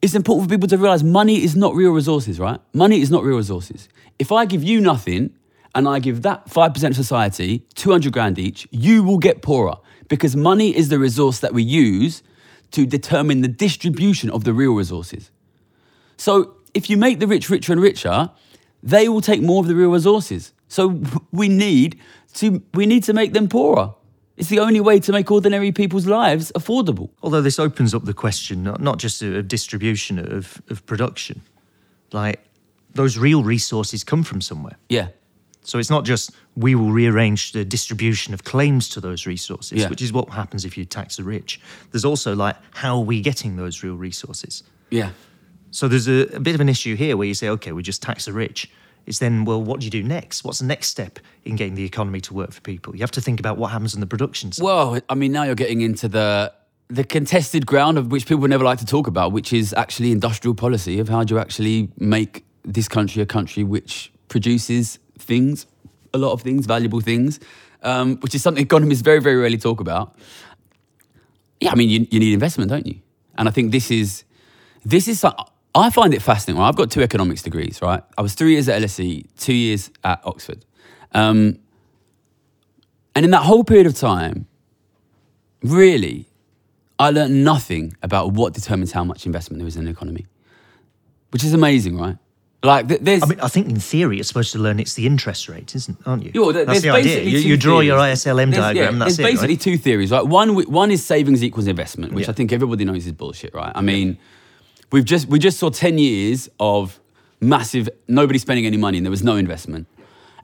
it's 0.00 0.14
important 0.14 0.48
for 0.48 0.54
people 0.54 0.68
to 0.68 0.78
realize 0.78 1.02
money 1.04 1.42
is 1.42 1.56
not 1.56 1.74
real 1.74 1.90
resources, 1.90 2.38
right? 2.38 2.60
Money 2.72 3.00
is 3.00 3.10
not 3.10 3.24
real 3.24 3.36
resources. 3.36 3.88
If 4.18 4.32
I 4.32 4.46
give 4.46 4.62
you 4.62 4.80
nothing 4.80 5.34
and 5.74 5.88
I 5.88 5.98
give 5.98 6.22
that 6.22 6.46
5% 6.46 6.88
of 6.88 6.96
society 6.96 7.66
200 7.74 8.12
grand 8.12 8.38
each, 8.38 8.66
you 8.70 9.02
will 9.02 9.18
get 9.18 9.42
poorer 9.42 9.76
because 10.08 10.34
money 10.34 10.74
is 10.74 10.88
the 10.88 10.98
resource 10.98 11.40
that 11.40 11.52
we 11.52 11.62
use 11.62 12.22
to 12.70 12.86
determine 12.86 13.40
the 13.40 13.48
distribution 13.48 14.30
of 14.30 14.44
the 14.44 14.52
real 14.52 14.72
resources. 14.72 15.30
So 16.16 16.56
if 16.74 16.90
you 16.90 16.96
make 16.96 17.20
the 17.20 17.26
rich 17.26 17.50
richer 17.50 17.72
and 17.72 17.80
richer, 17.80 18.30
they 18.82 19.08
will 19.08 19.20
take 19.20 19.42
more 19.42 19.60
of 19.60 19.66
the 19.68 19.74
real 19.74 19.90
resources. 19.90 20.52
So 20.68 21.00
we 21.32 21.48
need 21.48 21.98
to 22.34 22.62
we 22.74 22.86
need 22.86 23.04
to 23.04 23.12
make 23.12 23.32
them 23.32 23.48
poorer. 23.48 23.94
It's 24.36 24.48
the 24.48 24.60
only 24.60 24.80
way 24.80 25.00
to 25.00 25.12
make 25.12 25.30
ordinary 25.32 25.72
people's 25.72 26.06
lives 26.06 26.52
affordable. 26.54 27.10
Although 27.22 27.42
this 27.42 27.58
opens 27.58 27.92
up 27.92 28.04
the 28.04 28.14
question 28.14 28.62
not, 28.62 28.80
not 28.80 28.98
just 28.98 29.20
of 29.22 29.48
distribution 29.48 30.18
of, 30.18 30.62
of 30.70 30.86
production. 30.86 31.42
Like 32.12 32.38
those 32.94 33.18
real 33.18 33.42
resources 33.42 34.04
come 34.04 34.22
from 34.22 34.40
somewhere. 34.40 34.76
Yeah. 34.88 35.08
So 35.62 35.78
it's 35.78 35.90
not 35.90 36.04
just 36.04 36.30
we 36.56 36.74
will 36.74 36.92
rearrange 36.92 37.52
the 37.52 37.64
distribution 37.64 38.32
of 38.32 38.44
claims 38.44 38.88
to 38.90 39.00
those 39.00 39.26
resources, 39.26 39.80
Yeah. 39.82 39.88
which 39.88 40.00
is 40.02 40.12
what 40.12 40.30
happens 40.30 40.64
if 40.64 40.78
you 40.78 40.84
tax 40.84 41.16
the 41.16 41.24
rich. 41.24 41.60
There's 41.90 42.04
also 42.04 42.34
like 42.36 42.56
how 42.74 42.96
are 42.98 43.04
we 43.04 43.20
getting 43.20 43.56
those 43.56 43.82
real 43.82 43.96
resources? 43.96 44.62
Yeah. 44.90 45.10
So 45.70 45.88
there's 45.88 46.08
a, 46.08 46.36
a 46.36 46.40
bit 46.40 46.54
of 46.54 46.60
an 46.60 46.68
issue 46.68 46.96
here 46.96 47.16
where 47.16 47.26
you 47.26 47.34
say, 47.34 47.48
okay, 47.50 47.72
we 47.72 47.82
just 47.82 48.02
tax 48.02 48.24
the 48.24 48.32
rich. 48.32 48.70
It's 49.06 49.18
then, 49.18 49.44
well, 49.44 49.62
what 49.62 49.80
do 49.80 49.86
you 49.86 49.90
do 49.90 50.02
next? 50.02 50.44
What's 50.44 50.58
the 50.58 50.66
next 50.66 50.88
step 50.88 51.18
in 51.44 51.56
getting 51.56 51.74
the 51.74 51.84
economy 51.84 52.20
to 52.22 52.34
work 52.34 52.52
for 52.52 52.60
people? 52.60 52.94
You 52.94 53.00
have 53.00 53.10
to 53.12 53.20
think 53.20 53.40
about 53.40 53.56
what 53.56 53.70
happens 53.70 53.94
in 53.94 54.00
the 54.00 54.06
production 54.06 54.52
side. 54.52 54.62
Well, 54.62 55.00
I 55.08 55.14
mean, 55.14 55.32
now 55.32 55.44
you're 55.44 55.54
getting 55.54 55.80
into 55.80 56.08
the 56.08 56.52
the 56.90 57.04
contested 57.04 57.66
ground 57.66 57.98
of 57.98 58.10
which 58.10 58.26
people 58.26 58.48
never 58.48 58.64
like 58.64 58.78
to 58.78 58.86
talk 58.86 59.06
about, 59.06 59.30
which 59.30 59.52
is 59.52 59.74
actually 59.74 60.10
industrial 60.10 60.54
policy 60.54 60.98
of 60.98 61.08
how 61.08 61.22
do 61.22 61.34
you 61.34 61.40
actually 61.40 61.90
make 61.98 62.46
this 62.64 62.88
country 62.88 63.20
a 63.20 63.26
country 63.26 63.62
which 63.62 64.10
produces 64.28 64.98
things, 65.18 65.66
a 66.14 66.18
lot 66.18 66.32
of 66.32 66.40
things, 66.40 66.64
valuable 66.64 67.00
things, 67.00 67.40
um, 67.82 68.16
which 68.20 68.34
is 68.34 68.42
something 68.42 68.64
economists 68.70 69.02
very, 69.02 69.20
very 69.20 69.36
rarely 69.36 69.58
talk 69.58 69.80
about. 69.80 70.16
Yeah, 71.60 71.72
I 71.72 71.74
mean, 71.74 71.90
you, 71.90 72.06
you 72.10 72.20
need 72.20 72.32
investment, 72.32 72.70
don't 72.70 72.86
you? 72.86 73.00
And 73.36 73.48
I 73.48 73.52
think 73.52 73.70
this 73.70 73.90
is 73.90 74.24
this 74.84 75.08
is 75.08 75.20
I 75.74 75.90
find 75.90 76.12
it 76.14 76.22
fascinating. 76.22 76.58
Well, 76.60 76.68
I've 76.68 76.76
got 76.76 76.90
two 76.90 77.02
economics 77.02 77.42
degrees, 77.42 77.80
right? 77.82 78.02
I 78.16 78.22
was 78.22 78.34
three 78.34 78.52
years 78.52 78.68
at 78.68 78.80
LSE, 78.82 79.26
two 79.38 79.52
years 79.54 79.90
at 80.02 80.20
Oxford. 80.24 80.64
Um, 81.12 81.58
and 83.14 83.24
in 83.24 83.30
that 83.32 83.42
whole 83.42 83.64
period 83.64 83.86
of 83.86 83.94
time, 83.94 84.46
really, 85.62 86.26
I 86.98 87.10
learned 87.10 87.44
nothing 87.44 87.94
about 88.02 88.32
what 88.32 88.54
determines 88.54 88.92
how 88.92 89.04
much 89.04 89.26
investment 89.26 89.58
there 89.60 89.68
is 89.68 89.76
in 89.76 89.86
an 89.86 89.88
economy, 89.92 90.26
which 91.30 91.44
is 91.44 91.52
amazing, 91.54 91.98
right? 91.98 92.16
Like, 92.62 92.88
th- 92.88 93.00
there's. 93.00 93.22
I 93.22 93.26
mean, 93.26 93.40
I 93.40 93.46
think 93.48 93.68
in 93.68 93.78
theory 93.78 94.16
you're 94.16 94.24
supposed 94.24 94.50
to 94.52 94.58
learn 94.58 94.80
it's 94.80 94.94
the 94.94 95.06
interest 95.06 95.48
rate, 95.48 95.76
isn't? 95.76 95.96
Aren't 96.06 96.24
you? 96.24 96.32
Yeah, 96.34 96.40
well, 96.40 96.52
there- 96.52 96.64
that's 96.64 96.80
the 96.80 96.90
idea. 96.90 97.22
You, 97.22 97.38
you 97.38 97.56
draw 97.56 97.78
your. 97.80 97.98
ISLM 97.98 98.50
There's- 98.50 98.56
diagram. 98.56 98.94
yeah, 98.94 98.98
that's 99.04 99.16
there's 99.16 99.18
it, 99.20 99.22
basically 99.32 99.54
right? 99.54 99.60
two 99.60 99.78
theories, 99.78 100.10
right? 100.10 100.26
One, 100.26 100.56
one 100.68 100.90
is 100.90 101.04
savings 101.06 101.44
equals 101.44 101.68
investment, 101.68 102.14
which 102.14 102.24
Yeah. 102.26 102.30
I 102.32 102.34
think 102.34 102.52
everybody 102.52 102.84
knows 102.84 103.06
is 103.06 103.12
bullshit, 103.12 103.54
right? 103.54 103.70
I 103.76 103.80
mean, 103.80 104.18
we've 104.90 105.04
just 105.04 105.28
we 105.28 105.38
just 105.38 105.58
saw 105.58 105.70
ten 105.70 105.98
years 105.98 106.48
of 106.58 107.00
massive 107.40 107.88
nobody 108.08 108.38
spending 108.38 108.66
any 108.66 108.76
money 108.76 108.98
and 108.98 109.06
there 109.06 109.10
was 109.10 109.22
no 109.22 109.36
investment. 109.36 109.86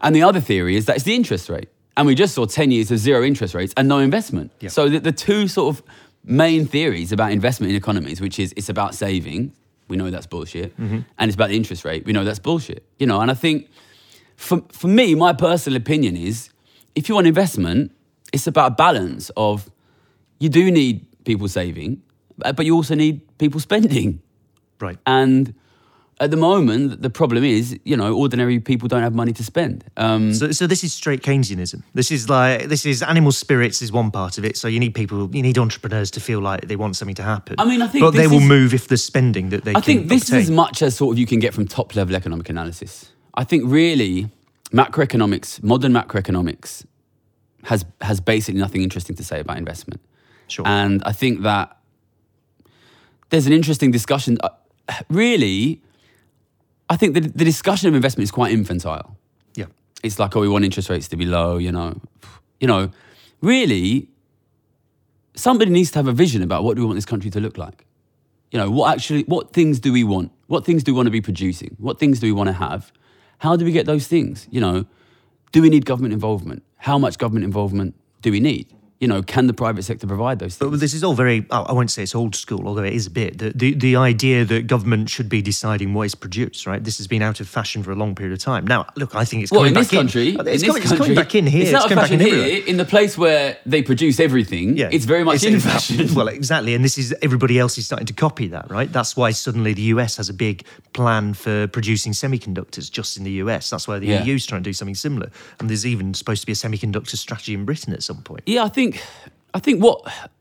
And 0.01 0.15
the 0.15 0.23
other 0.23 0.41
theory 0.41 0.77
is 0.77 0.85
that 0.87 0.97
it's 0.97 1.05
the 1.05 1.15
interest 1.15 1.49
rate, 1.49 1.69
and 1.97 2.07
we 2.07 2.15
just 2.15 2.35
saw 2.35 2.45
ten 2.47 2.71
years 2.71 2.91
of 2.91 2.99
zero 2.99 3.25
interest 3.25 3.55
rates 3.55 3.73
and 3.77 3.89
no 3.89 3.99
investment. 3.99 4.53
Yeah. 4.61 4.69
So 4.69 4.89
the, 4.89 5.01
the 5.01 5.13
two 5.13 5.49
sort 5.49 5.75
of 5.77 5.83
main 6.25 6.67
theories 6.67 7.13
about 7.13 7.33
investment 7.33 7.71
in 7.71 7.77
economies, 7.77 8.21
which 8.21 8.39
is 8.39 8.53
it's 8.57 8.69
about 8.69 8.95
saving, 8.95 9.53
we 9.89 9.97
know 9.97 10.11
that's 10.11 10.27
bullshit, 10.27 10.77
Mm-hmm. 10.79 11.01
and 11.19 11.29
it's 11.29 11.35
about 11.35 11.49
the 11.51 11.57
interest 11.57 11.85
rate, 11.85 12.05
we 12.07 12.13
know 12.13 12.25
that's 12.25 12.39
bullshit. 12.39 12.85
You 12.99 13.07
know, 13.07 13.21
and 13.21 13.31
I 13.31 13.35
think 13.35 13.69
for, 14.37 14.63
for 14.73 14.89
me, 14.89 15.15
my 15.15 15.33
personal 15.33 15.77
opinion 15.77 16.17
is 16.17 16.51
if 16.95 17.09
you 17.09 17.15
want 17.15 17.27
investment, 17.27 17.93
it's 18.33 18.47
about 18.47 18.73
a 18.73 18.75
balance 18.75 19.31
of 19.37 19.71
you 20.39 20.49
do 20.49 20.71
need 20.71 21.07
people 21.25 21.49
saving, 21.49 22.03
but 22.39 22.65
you 22.67 22.75
also 22.75 22.95
need 22.95 23.21
people 23.39 23.61
spending. 23.61 24.21
Right. 24.81 24.99
And 25.07 25.55
at 26.21 26.31
the 26.31 26.37
moment, 26.37 27.03
the 27.03 27.11
problem 27.11 27.43
is, 27.45 27.77
you 27.85 27.97
know, 27.97 28.15
ordinary 28.15 28.61
people 28.61 28.89
don't 28.89 29.03
have 29.03 29.15
money 29.15 29.33
to 29.33 29.43
spend. 29.43 29.85
Um, 29.97 30.33
So, 30.33 30.53
so 30.53 30.67
this 30.67 30.85
is 30.85 30.95
straight 30.95 31.23
Keynesianism. 31.23 31.83
This 31.95 32.11
is 32.11 32.29
like 32.29 32.69
this 32.69 32.87
is 32.87 33.03
animal 33.03 33.33
spirits 33.33 33.83
is 33.83 33.91
one 33.93 34.11
part 34.11 34.39
of 34.39 34.45
it. 34.45 34.57
So 34.57 34.69
you 34.69 34.79
need 34.79 34.95
people, 34.95 35.29
you 35.35 35.43
need 35.43 35.59
entrepreneurs 35.59 36.11
to 36.13 36.21
feel 36.21 36.41
like 36.41 36.69
they 36.69 36.77
want 36.77 36.97
something 36.97 37.17
to 37.17 37.23
happen. 37.25 37.57
I 37.59 37.65
mean, 37.65 37.83
I 37.83 37.89
think 37.89 38.03
but 38.05 38.13
they 38.15 38.29
will 38.29 38.39
is- 38.43 38.49
move 38.49 38.75
if 38.75 38.87
there's 38.89 39.05
spending 39.05 39.51
that 39.51 39.65
they. 39.65 39.73
I 39.73 39.75
can 39.75 39.83
think 39.83 40.09
this 40.09 40.25
is 40.25 40.35
as 40.35 40.51
much 40.51 40.83
as 40.83 40.97
sort 40.97 41.15
of 41.15 41.19
you 41.19 41.27
can 41.27 41.41
get 41.41 41.53
from 41.55 41.67
top 41.67 41.95
level 41.97 42.15
economic 42.17 42.49
analysis. 42.49 43.11
I 43.35 43.45
think 43.45 43.65
really 43.67 44.29
macroeconomics, 44.73 45.63
modern 45.63 45.93
macroeconomics, 45.93 46.85
has 47.65 47.85
has 48.01 48.21
basically 48.21 48.61
nothing 48.61 48.83
interesting 48.83 49.17
to 49.17 49.25
say 49.25 49.41
about 49.41 49.59
investment. 49.59 50.01
Sure. 50.47 50.67
And 50.67 51.03
I 51.05 51.13
think 51.13 51.43
that 51.43 51.77
there's 53.31 53.47
an 53.47 53.53
interesting 53.53 53.91
discussion. 53.93 54.39
Uh, 54.43 54.51
Really, 55.09 55.83
I 56.89 56.97
think 56.97 57.15
the, 57.15 57.21
the 57.21 57.45
discussion 57.45 57.89
of 57.89 57.95
investment 57.95 58.25
is 58.25 58.31
quite 58.31 58.53
infantile. 58.53 59.17
yeah. 59.55 59.67
It's 60.03 60.19
like, 60.19 60.37
oh, 60.37 60.41
we 60.41 60.49
want 60.49 60.65
interest 60.65 60.91
rates 60.91 61.09
to 61.09 61.17
be 61.17 61.25
low, 61.25 61.57
you 61.59 61.73
know. 61.73 62.01
You 62.61 62.69
know, 62.69 62.91
really, 63.41 64.09
somebody 65.35 65.71
needs 65.71 65.91
to 65.93 65.99
have 65.99 66.09
a 66.09 66.13
vision 66.13 66.43
about 66.43 66.65
what 66.65 66.77
do 66.77 66.83
we 66.83 66.87
want 66.87 66.97
this 66.97 67.07
country 67.07 67.31
to 67.31 67.41
look 67.41 67.59
like. 67.59 67.85
You 68.51 68.59
know, 68.59 68.71
what 68.71 68.93
actually, 68.95 69.23
what 69.25 69.53
things 69.53 69.81
do 69.81 69.93
we 69.93 70.05
want? 70.05 70.31
What 70.47 70.65
things 70.65 70.85
do 70.85 70.93
we 70.93 70.97
want 70.97 71.07
to 71.07 71.11
be 71.11 71.21
producing? 71.21 71.77
What 71.79 71.99
things 71.99 72.21
do 72.21 72.27
we 72.27 72.33
want 72.33 72.49
to 72.49 72.53
have? 72.53 72.93
How 73.39 73.57
do 73.57 73.65
we 73.65 73.73
get 73.73 73.87
those 73.87 74.07
things? 74.07 74.47
You 74.51 74.61
know, 74.61 74.87
do 75.53 75.63
we 75.63 75.71
need 75.71 75.85
government 75.87 76.15
involvement? 76.15 76.63
How 76.77 76.99
much 76.99 77.19
government 77.19 77.45
involvement 77.45 77.95
do 78.23 78.31
we 78.31 78.41
need? 78.41 78.74
You 79.01 79.09
know, 79.09 79.23
can 79.23 79.49
the 79.49 79.53
private 79.53 79.83
sector 79.83 80.07
provide 80.07 80.39
those 80.39 80.57
things? 80.57 80.71
But 80.71 80.81
this 80.81 80.95
is 80.95 81.03
all 81.05 81.15
very, 81.15 81.45
oh, 81.51 81.65
I 81.65 81.73
won't 81.73 81.91
say 81.91 82.05
it's 82.05 82.15
old 82.15 82.35
school, 82.35 82.67
although 82.67 82.85
it 82.85 82.93
is 82.95 83.07
a 83.07 83.11
bit. 83.11 83.39
The, 83.39 83.51
the, 83.55 83.75
the 83.75 83.97
idea 83.97 84.45
that 84.45 84.67
government 84.67 85.11
should 85.11 85.29
be 85.29 85.43
deciding 85.43 85.93
what 85.95 86.05
is 86.05 86.15
produced, 86.15 86.65
right? 86.67 86.83
This 86.83 86.97
has 86.99 87.07
been 87.07 87.21
out 87.21 87.41
of 87.41 87.49
fashion 87.49 87.83
for 87.83 87.91
a 87.91 87.97
long 87.97 88.15
period 88.15 88.33
of 88.33 88.39
time. 88.39 88.67
Now, 88.67 88.87
look, 88.97 89.15
I 89.15 89.25
think 89.25 89.43
it's 89.43 89.53
Well, 89.53 89.61
coming 89.63 89.75
in 89.75 89.81
this 89.81 89.89
back 89.89 89.99
country, 89.99 90.29
in. 90.31 90.41
in 90.41 90.47
It's, 90.47 90.63
this 90.63 90.67
coming, 90.69 90.83
it's 90.83 90.93
coming 90.93 91.15
back 91.15 91.35
in 91.35 91.47
here. 91.47 91.63
It's 91.65 91.75
out 91.75 91.85
of 91.85 91.89
coming 91.91 92.03
back 92.05 92.11
in 92.13 92.19
fashion 92.21 92.33
everywhere. 92.35 92.49
here. 92.61 92.67
In 92.67 92.77
the 92.77 92.85
place 92.85 93.19
where 93.19 93.59
they 93.67 93.83
produce 93.83 94.21
everything, 94.21 94.77
yeah. 94.77 94.89
it's 94.93 95.05
very 95.07 95.25
much 95.25 95.43
in 95.43 95.59
fashion. 95.61 96.15
Well, 96.15 96.29
exactly. 96.29 96.75
And 96.75 96.85
this 96.85 96.97
is 96.97 97.13
everybody 97.21 97.59
else 97.59 97.77
is 97.77 97.87
starting 97.87 98.07
to 98.07 98.15
copy 98.15 98.47
that, 98.49 98.71
right? 98.71 98.91
That's 98.91 99.17
why 99.17 99.33
suddenly 99.33 99.73
the 99.75 99.83
US 99.95 100.17
has 100.19 100.29
a 100.29 100.35
big 100.35 100.65
plan 100.93 101.35
for 101.35 101.67
producing 101.67 102.13
semiconductors 102.13 102.91
just 102.91 103.17
in 103.17 103.25
the 103.25 103.33
US. 103.43 103.71
That's 103.71 103.89
why 103.89 103.99
the 103.99 104.07
Yeah. 104.07 104.25
EU 104.25 104.37
is 104.37 104.47
trying 104.47 104.63
to 104.63 104.69
do 104.71 104.73
something 104.73 104.95
similar. 104.95 105.31
And 105.59 105.69
there's 105.69 105.85
even 105.85 106.15
supposed 106.15 106.43
to 106.43 106.47
be 106.47 106.53
a 106.53 106.55
semiconductor 106.55 107.17
strategy 107.17 107.55
in 107.55 107.65
Britain 107.65 107.93
at 107.93 108.03
some 108.03 108.23
point. 108.23 108.43
Yeah, 108.47 108.63
I 108.65 108.69
think 108.69 108.84
I 109.57 109.61
think 109.61 109.83
what 109.83 109.99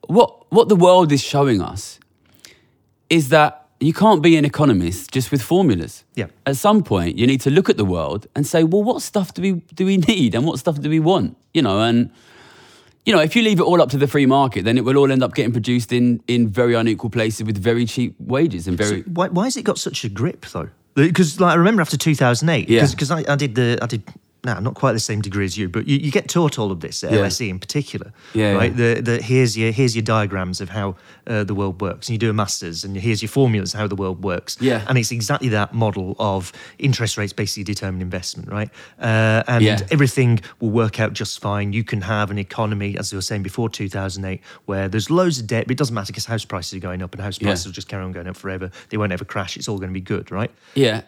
what 0.07 0.29
what 0.51 0.67
the 0.69 0.75
world 0.75 1.11
is 1.11 1.21
showing 1.23 1.61
us 1.61 1.99
is 3.09 3.29
that 3.29 3.59
you 3.79 3.93
can't 3.93 4.21
be 4.21 4.37
an 4.37 4.45
economist 4.45 5.11
just 5.11 5.31
with 5.31 5.41
formulas. 5.41 6.03
Yeah. 6.15 6.27
At 6.45 6.55
some 6.57 6.83
point, 6.83 7.17
you 7.17 7.27
need 7.27 7.41
to 7.41 7.49
look 7.49 7.69
at 7.69 7.77
the 7.77 7.85
world 7.85 8.27
and 8.35 8.47
say, 8.47 8.63
well, 8.63 8.83
what 8.83 9.01
stuff 9.01 9.33
do 9.33 9.41
we 9.41 9.51
do 9.75 9.85
we 9.85 9.97
need 10.13 10.35
and 10.35 10.45
what 10.45 10.59
stuff 10.59 10.79
do 10.79 10.89
we 10.89 10.99
want? 10.99 11.35
You 11.53 11.61
know, 11.61 11.79
and 11.81 12.09
you 13.05 13.13
know, 13.13 13.21
if 13.21 13.35
you 13.35 13.41
leave 13.43 13.59
it 13.59 13.63
all 13.63 13.81
up 13.81 13.89
to 13.89 13.97
the 13.97 14.07
free 14.07 14.25
market, 14.25 14.63
then 14.65 14.77
it 14.77 14.85
will 14.85 14.97
all 14.97 15.11
end 15.11 15.23
up 15.23 15.33
getting 15.35 15.51
produced 15.51 15.91
in 15.91 16.21
in 16.27 16.47
very 16.47 16.73
unequal 16.75 17.09
places 17.09 17.43
with 17.45 17.57
very 17.63 17.85
cheap 17.85 18.15
wages 18.19 18.67
and 18.67 18.77
very. 18.77 19.01
Why, 19.03 19.27
why 19.27 19.43
has 19.45 19.57
it 19.57 19.63
got 19.65 19.77
such 19.77 20.05
a 20.05 20.09
grip 20.09 20.45
though? 20.53 20.69
Because 20.95 21.39
like 21.39 21.53
I 21.53 21.55
remember 21.55 21.81
after 21.81 21.97
2008, 21.97 22.69
Yeah. 22.69 22.87
because 22.87 23.11
I, 23.11 23.23
I 23.27 23.35
did 23.35 23.55
the 23.55 23.77
I 23.81 23.87
did. 23.87 24.03
No, 24.45 24.59
not 24.59 24.75
quite 24.75 24.91
the 24.91 24.99
same 24.99 25.21
degree 25.21 25.45
as 25.45 25.57
you, 25.57 25.69
but 25.69 25.87
you, 25.87 25.97
you 25.97 26.11
get 26.11 26.27
taught 26.27 26.59
all 26.59 26.69
of 26.69 26.81
this 26.81 27.01
at 27.03 27.13
Yeah. 27.13 27.19
LSE 27.19 27.47
in 27.47 27.59
particular, 27.59 28.11
Yeah, 28.33 28.51
right? 28.55 28.71
yeah. 28.75 28.95
The, 28.95 29.01
the 29.01 29.21
here's 29.21 29.57
your 29.57 29.71
here's 29.71 29.95
your 29.95 30.03
diagrams 30.03 30.59
of 30.59 30.67
how 30.69 30.97
uh, 31.27 31.45
the 31.45 31.55
world 31.55 31.79
works, 31.79 32.09
and 32.09 32.13
you 32.13 32.17
do 32.19 32.29
a 32.29 32.33
masters, 32.33 32.83
and 32.83 32.97
here's 32.97 33.21
your 33.21 33.29
formulas 33.29 33.73
of 33.73 33.79
how 33.79 33.87
the 33.87 33.95
world 33.95 34.21
works, 34.21 34.57
Yeah. 34.59 34.83
and 34.89 34.97
it's 34.97 35.11
exactly 35.13 35.47
that 35.49 35.73
model 35.73 36.17
of 36.19 36.51
interest 36.77 37.17
rates 37.17 37.31
basically 37.31 37.63
determine 37.63 38.01
investment, 38.01 38.49
right? 38.51 38.69
Uh, 38.99 39.43
and 39.47 39.63
Yeah. 39.63 39.79
everything 39.91 40.41
will 40.59 40.71
work 40.71 40.99
out 40.99 41.13
just 41.13 41.39
fine. 41.39 41.71
You 41.71 41.85
can 41.85 42.01
have 42.01 42.29
an 42.29 42.37
economy, 42.37 42.97
as 42.97 43.13
I 43.13 43.15
were 43.15 43.21
saying 43.21 43.43
before 43.43 43.69
2008, 43.69 44.41
where 44.65 44.89
there's 44.89 45.09
loads 45.09 45.39
of 45.39 45.47
debt, 45.47 45.67
but 45.67 45.71
it 45.71 45.77
doesn't 45.77 45.95
matter 45.95 46.07
because 46.11 46.25
house 46.25 46.43
prices 46.43 46.73
are 46.73 46.79
going 46.81 47.01
up, 47.01 47.13
and 47.13 47.23
house 47.23 47.39
prices 47.39 47.65
will 47.65 47.71
just 47.73 47.87
carry 47.87 48.03
on 48.03 48.11
going 48.11 48.27
up 48.27 48.35
forever. 48.35 48.71
They 48.89 48.97
won't 48.97 49.13
ever 49.13 49.23
crash. 49.23 49.55
It's 49.55 49.69
all 49.69 49.77
going 49.77 49.89
to 49.89 49.93
be 49.93 50.01
good, 50.01 50.31
right? 50.31 50.51
Yeah. 50.75 51.03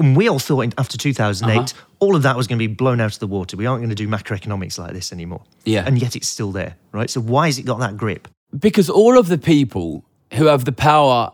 And 0.00 0.16
we 0.16 0.28
all 0.28 0.38
thought 0.38 0.60
in, 0.62 0.72
after 0.78 0.96
2008, 0.98 1.58
Uh-huh. 1.58 1.66
all 2.00 2.16
of 2.16 2.22
that 2.22 2.36
was 2.36 2.46
going 2.46 2.58
to 2.58 2.66
be 2.68 2.72
blown 2.72 3.00
out 3.00 3.12
of 3.12 3.18
the 3.18 3.26
water. 3.26 3.56
We 3.56 3.66
aren't 3.66 3.80
going 3.80 3.90
to 3.90 3.94
do 3.94 4.08
macroeconomics 4.08 4.78
like 4.78 4.92
this 4.92 5.12
anymore. 5.12 5.42
Yeah. 5.64 5.84
And 5.86 6.00
yet 6.00 6.16
it's 6.16 6.28
still 6.28 6.52
there, 6.52 6.76
right? 6.92 7.10
So 7.10 7.20
why 7.20 7.46
has 7.46 7.58
it 7.58 7.64
got 7.66 7.78
that 7.80 7.96
grip? 7.96 8.28
Because 8.58 8.88
all 8.90 9.18
of 9.18 9.28
the 9.28 9.38
people 9.38 10.04
who 10.34 10.46
have 10.46 10.64
the 10.64 10.72
power 10.72 11.32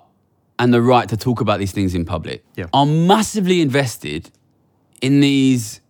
and 0.59 0.73
the 0.73 0.83
right 0.83 1.09
to 1.09 1.17
talk 1.17 1.41
about 1.41 1.59
these 1.59 1.73
things 1.73 1.95
in 1.95 2.05
public 2.05 2.45
Yeah. 2.57 2.67
are 2.73 2.87
massively 2.87 3.61
invested 3.61 4.31
in 5.01 5.21
these 5.21 5.81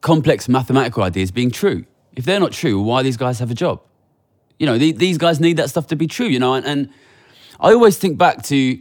complex 0.00 0.48
mathematical 0.48 1.02
ideas 1.02 1.30
being 1.30 1.50
true. 1.50 1.84
If 2.16 2.24
they're 2.24 2.40
not 2.40 2.52
true, 2.52 2.80
why 2.80 3.02
these 3.02 3.16
guys 3.16 3.38
have 3.38 3.50
a 3.50 3.54
job? 3.54 3.80
You 4.58 4.66
know, 4.66 4.78
the- 4.78 4.92
these 4.92 5.18
guys 5.18 5.38
need 5.40 5.56
that 5.58 5.68
stuff 5.70 5.86
to 5.88 5.96
be 5.96 6.06
true, 6.06 6.26
you 6.26 6.38
know, 6.38 6.54
and, 6.54 6.64
and 6.66 6.88
I 7.60 7.72
always 7.72 7.96
think 7.98 8.18
back 8.18 8.42
to 8.44 8.78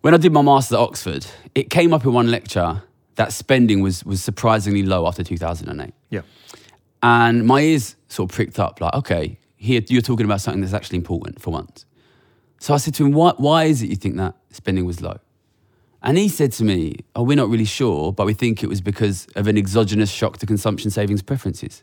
when 0.00 0.14
I 0.14 0.16
did 0.16 0.32
my 0.32 0.42
master's 0.42 0.74
at 0.74 0.80
Oxford, 0.80 1.26
it 1.54 1.70
came 1.70 1.92
up 1.92 2.04
in 2.04 2.12
one 2.12 2.30
lecture 2.30 2.82
that 3.16 3.32
spending 3.32 3.82
was, 3.82 4.04
was 4.04 4.22
surprisingly 4.22 4.82
low 4.82 5.06
after 5.06 5.24
2008. 5.24 5.92
Yeah. 6.10 6.22
And 7.02 7.46
my 7.46 7.60
ears 7.60 7.96
sort 8.08 8.30
of 8.30 8.34
pricked 8.34 8.58
up, 8.58 8.80
like, 8.80 8.94
okay, 8.94 9.38
here 9.56 9.82
you're 9.88 10.02
talking 10.02 10.24
about 10.24 10.40
something 10.40 10.60
that's 10.60 10.74
actually 10.74 10.98
important 10.98 11.40
for 11.40 11.50
once. 11.50 11.84
So 12.60 12.74
I 12.74 12.76
said 12.76 12.94
to 12.94 13.06
him, 13.06 13.12
why, 13.12 13.32
why 13.36 13.64
is 13.64 13.82
it 13.82 13.90
you 13.90 13.96
think 13.96 14.16
that 14.16 14.34
spending 14.50 14.84
was 14.84 15.00
low? 15.00 15.18
And 16.02 16.16
he 16.16 16.28
said 16.28 16.52
to 16.52 16.64
me, 16.64 16.96
oh, 17.16 17.24
we're 17.24 17.36
not 17.36 17.48
really 17.48 17.64
sure, 17.64 18.12
but 18.12 18.24
we 18.24 18.34
think 18.34 18.62
it 18.62 18.68
was 18.68 18.80
because 18.80 19.26
of 19.34 19.48
an 19.48 19.58
exogenous 19.58 20.10
shock 20.10 20.38
to 20.38 20.46
consumption 20.46 20.90
savings 20.90 21.22
preferences. 21.22 21.82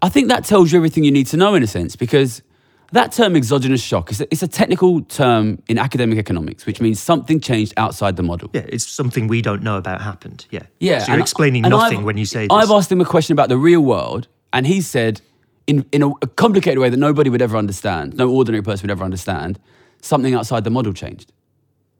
I 0.00 0.08
think 0.08 0.28
that 0.28 0.44
tells 0.44 0.72
you 0.72 0.78
everything 0.78 1.04
you 1.04 1.10
need 1.10 1.26
to 1.28 1.36
know 1.36 1.54
in 1.54 1.62
a 1.62 1.66
sense, 1.66 1.94
because 1.94 2.42
That 2.92 3.12
term 3.12 3.36
exogenous 3.36 3.82
shock 3.82 4.10
is 4.10 4.20
a, 4.22 4.24
it's 4.32 4.42
a 4.42 4.48
technical 4.48 5.02
term 5.02 5.62
in 5.68 5.76
academic 5.78 6.18
economics, 6.18 6.64
which 6.64 6.80
means 6.80 6.98
something 7.00 7.38
changed 7.38 7.74
outside 7.76 8.16
the 8.16 8.22
model. 8.22 8.48
Yeah, 8.54 8.64
it's 8.66 8.88
something 8.88 9.28
we 9.28 9.42
don't 9.42 9.62
know 9.62 9.76
about 9.76 10.00
happened. 10.00 10.46
Yeah. 10.50 10.62
Yeah. 10.80 11.00
So 11.00 11.12
you're 11.12 11.20
explaining 11.20 11.62
nothing 11.62 11.98
I've- 11.98 12.04
when 12.04 12.16
you 12.16 12.24
say 12.24 12.46
this. 12.46 12.50
I've 12.50 12.70
asked 12.70 12.90
him 12.90 13.00
a 13.00 13.04
question 13.04 13.34
about 13.34 13.50
the 13.50 13.58
real 13.58 13.82
world, 13.82 14.26
and 14.54 14.66
he 14.66 14.80
said, 14.80 15.20
in, 15.66 15.84
in 15.92 16.02
a, 16.02 16.08
a 16.22 16.26
complicated 16.26 16.78
way 16.78 16.88
that 16.88 16.96
nobody 16.96 17.28
would 17.28 17.42
ever 17.42 17.58
understand, 17.58 18.14
no 18.16 18.30
ordinary 18.30 18.62
person 18.62 18.84
would 18.86 18.90
ever 18.92 19.04
understand, 19.04 19.58
something 20.00 20.32
outside 20.32 20.64
the 20.64 20.70
model 20.70 20.94
changed. 20.94 21.30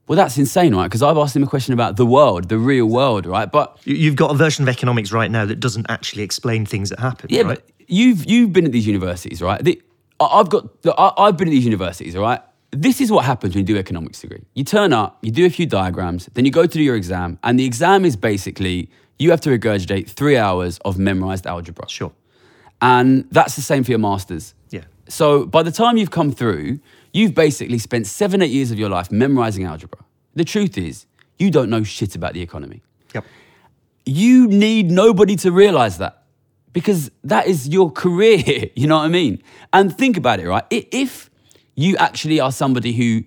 Well, 0.06 0.16
that's 0.16 0.38
insane, 0.38 0.74
right? 0.74 0.84
Because 0.84 1.02
I've 1.02 1.18
asked 1.18 1.36
him 1.36 1.42
a 1.42 1.46
question 1.46 1.74
about 1.74 1.96
the 1.96 2.06
world, 2.06 2.48
the 2.48 2.56
real 2.56 2.86
world, 2.86 3.26
right? 3.26 3.52
But 3.52 3.78
You- 3.84 3.96
You've 3.96 4.16
got 4.16 4.30
a 4.30 4.34
version 4.34 4.62
of 4.62 4.70
economics 4.70 5.12
right 5.12 5.30
now 5.30 5.44
that 5.44 5.56
doesn't 5.60 5.84
actually 5.90 6.22
explain 6.22 6.64
things 6.64 6.88
that 6.88 6.98
happen. 6.98 7.26
Yeah, 7.28 7.42
right? 7.42 7.56
but 7.56 7.70
you've 7.88 8.24
you've 8.24 8.54
been 8.54 8.64
at 8.64 8.72
these 8.72 8.86
universities, 8.86 9.42
right? 9.42 9.62
The, 9.62 9.82
I've 10.20 10.48
got 10.48 10.68
I, 10.86 11.12
I've 11.16 11.36
been 11.36 11.48
at 11.48 11.52
these 11.52 11.64
universities, 11.64 12.16
all 12.16 12.22
right. 12.22 12.40
This 12.70 13.00
is 13.00 13.10
what 13.10 13.24
happens 13.24 13.54
when 13.54 13.66
you 13.66 13.74
do 13.74 13.78
economics 13.78 14.20
degree. 14.20 14.42
You 14.54 14.62
turn 14.62 14.92
up, 14.92 15.18
you 15.22 15.30
do 15.30 15.46
a 15.46 15.50
few 15.50 15.64
diagrams, 15.64 16.28
then 16.34 16.44
you 16.44 16.50
go 16.50 16.62
to 16.62 16.68
do 16.68 16.82
your 16.82 16.96
exam, 16.96 17.38
and 17.42 17.58
the 17.58 17.64
exam 17.64 18.04
is 18.04 18.14
basically 18.14 18.90
you 19.18 19.30
have 19.30 19.40
to 19.42 19.50
regurgitate 19.50 20.08
three 20.10 20.36
hours 20.36 20.78
of 20.84 20.98
memorized 20.98 21.46
algebra. 21.46 21.88
Sure. 21.88 22.12
And 22.80 23.26
that's 23.32 23.56
the 23.56 23.62
same 23.62 23.84
for 23.84 23.90
your 23.90 23.98
masters. 23.98 24.54
Yeah. 24.70 24.84
So 25.08 25.46
by 25.46 25.62
the 25.62 25.72
time 25.72 25.96
you've 25.96 26.10
come 26.10 26.30
through, 26.30 26.78
you've 27.12 27.34
basically 27.34 27.78
spent 27.78 28.06
seven, 28.06 28.42
eight 28.42 28.50
years 28.50 28.70
of 28.70 28.78
your 28.78 28.90
life 28.90 29.10
memorizing 29.10 29.64
algebra. 29.64 30.00
The 30.34 30.44
truth 30.44 30.78
is, 30.78 31.06
you 31.38 31.50
don't 31.50 31.70
know 31.70 31.82
shit 31.82 32.14
about 32.14 32.34
the 32.34 32.42
economy 32.42 32.82
Yep. 33.14 33.24
you 34.04 34.46
need 34.46 34.90
nobody 34.90 35.36
to 35.36 35.50
realize 35.50 35.98
that 35.98 36.17
because 36.78 37.10
that 37.24 37.48
is 37.48 37.68
your 37.68 37.90
career. 37.90 38.70
You 38.76 38.86
know 38.86 38.98
what 38.98 39.04
I 39.04 39.08
mean? 39.08 39.42
And 39.72 39.96
think 39.96 40.16
about 40.16 40.38
it, 40.38 40.46
right? 40.48 40.62
If 40.70 41.28
you 41.74 41.96
actually 41.96 42.38
are 42.38 42.52
somebody 42.52 42.92
who 42.92 43.24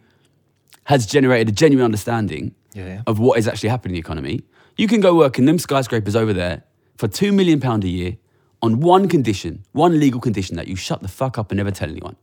has 0.86 1.06
generated 1.06 1.50
a 1.50 1.52
genuine 1.52 1.84
understanding 1.84 2.56
Yeah, 2.74 2.86
yeah. 2.88 3.02
of 3.06 3.20
what 3.20 3.38
is 3.40 3.48
actually 3.50 3.70
happening 3.70 3.92
in 3.96 4.02
the 4.02 4.06
economy, 4.08 4.40
you 4.78 4.88
can 4.88 5.02
go 5.02 5.14
work 5.16 5.38
in 5.38 5.46
them 5.46 5.60
skyscrapers 5.60 6.16
over 6.16 6.32
there 6.34 6.64
for 6.98 7.10
two 7.10 7.32
million 7.34 7.60
pound 7.60 7.84
a 7.84 7.90
year 7.90 8.18
on 8.62 8.80
one 8.80 9.10
condition, 9.10 9.64
one 9.74 10.00
legal 10.00 10.22
condition 10.22 10.56
that 10.56 10.68
you 10.70 10.76
shut 10.78 11.02
the 11.02 11.10
fuck 11.10 11.38
up 11.38 11.52
and 11.52 11.58
never 11.58 11.72
tell 11.72 11.90
anyone. 11.90 12.16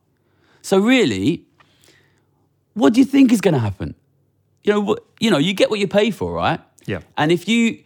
So 0.62 0.78
really, 0.78 1.44
what 2.72 2.94
do 2.94 3.00
you 3.00 3.06
think 3.06 3.32
is 3.32 3.40
going 3.42 3.54
to 3.54 3.60
happen? 3.60 3.94
You 4.64 4.72
know, 4.72 4.80
what, 4.80 5.04
you 5.20 5.30
know, 5.30 5.38
you 5.38 5.52
get 5.52 5.68
what 5.68 5.78
you 5.78 5.88
pay 5.88 6.10
for, 6.10 6.32
right? 6.32 6.60
Yeah. 6.86 7.00
And 7.18 7.30
if 7.30 7.48
you, 7.48 7.82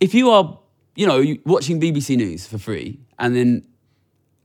if 0.00 0.12
you 0.12 0.28
are, 0.30 0.58
you 0.94 1.06
know, 1.06 1.22
watching 1.44 1.80
BBC 1.80 2.16
News 2.16 2.46
for 2.46 2.58
free, 2.58 2.98
and 3.18 3.34
then 3.34 3.66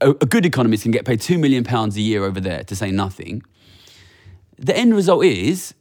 a, 0.00 0.10
a 0.10 0.26
good 0.26 0.46
economist 0.46 0.82
can 0.82 0.92
get 0.92 1.04
paid 1.04 1.20
two 1.20 1.38
million 1.38 1.64
pounds 1.64 1.96
a 1.96 2.00
year 2.00 2.24
over 2.24 2.40
there 2.40 2.64
to 2.64 2.76
say 2.76 2.90
nothing, 2.90 3.42
the 4.58 4.76
end 4.76 4.94
result 4.94 5.24
is 5.24 5.74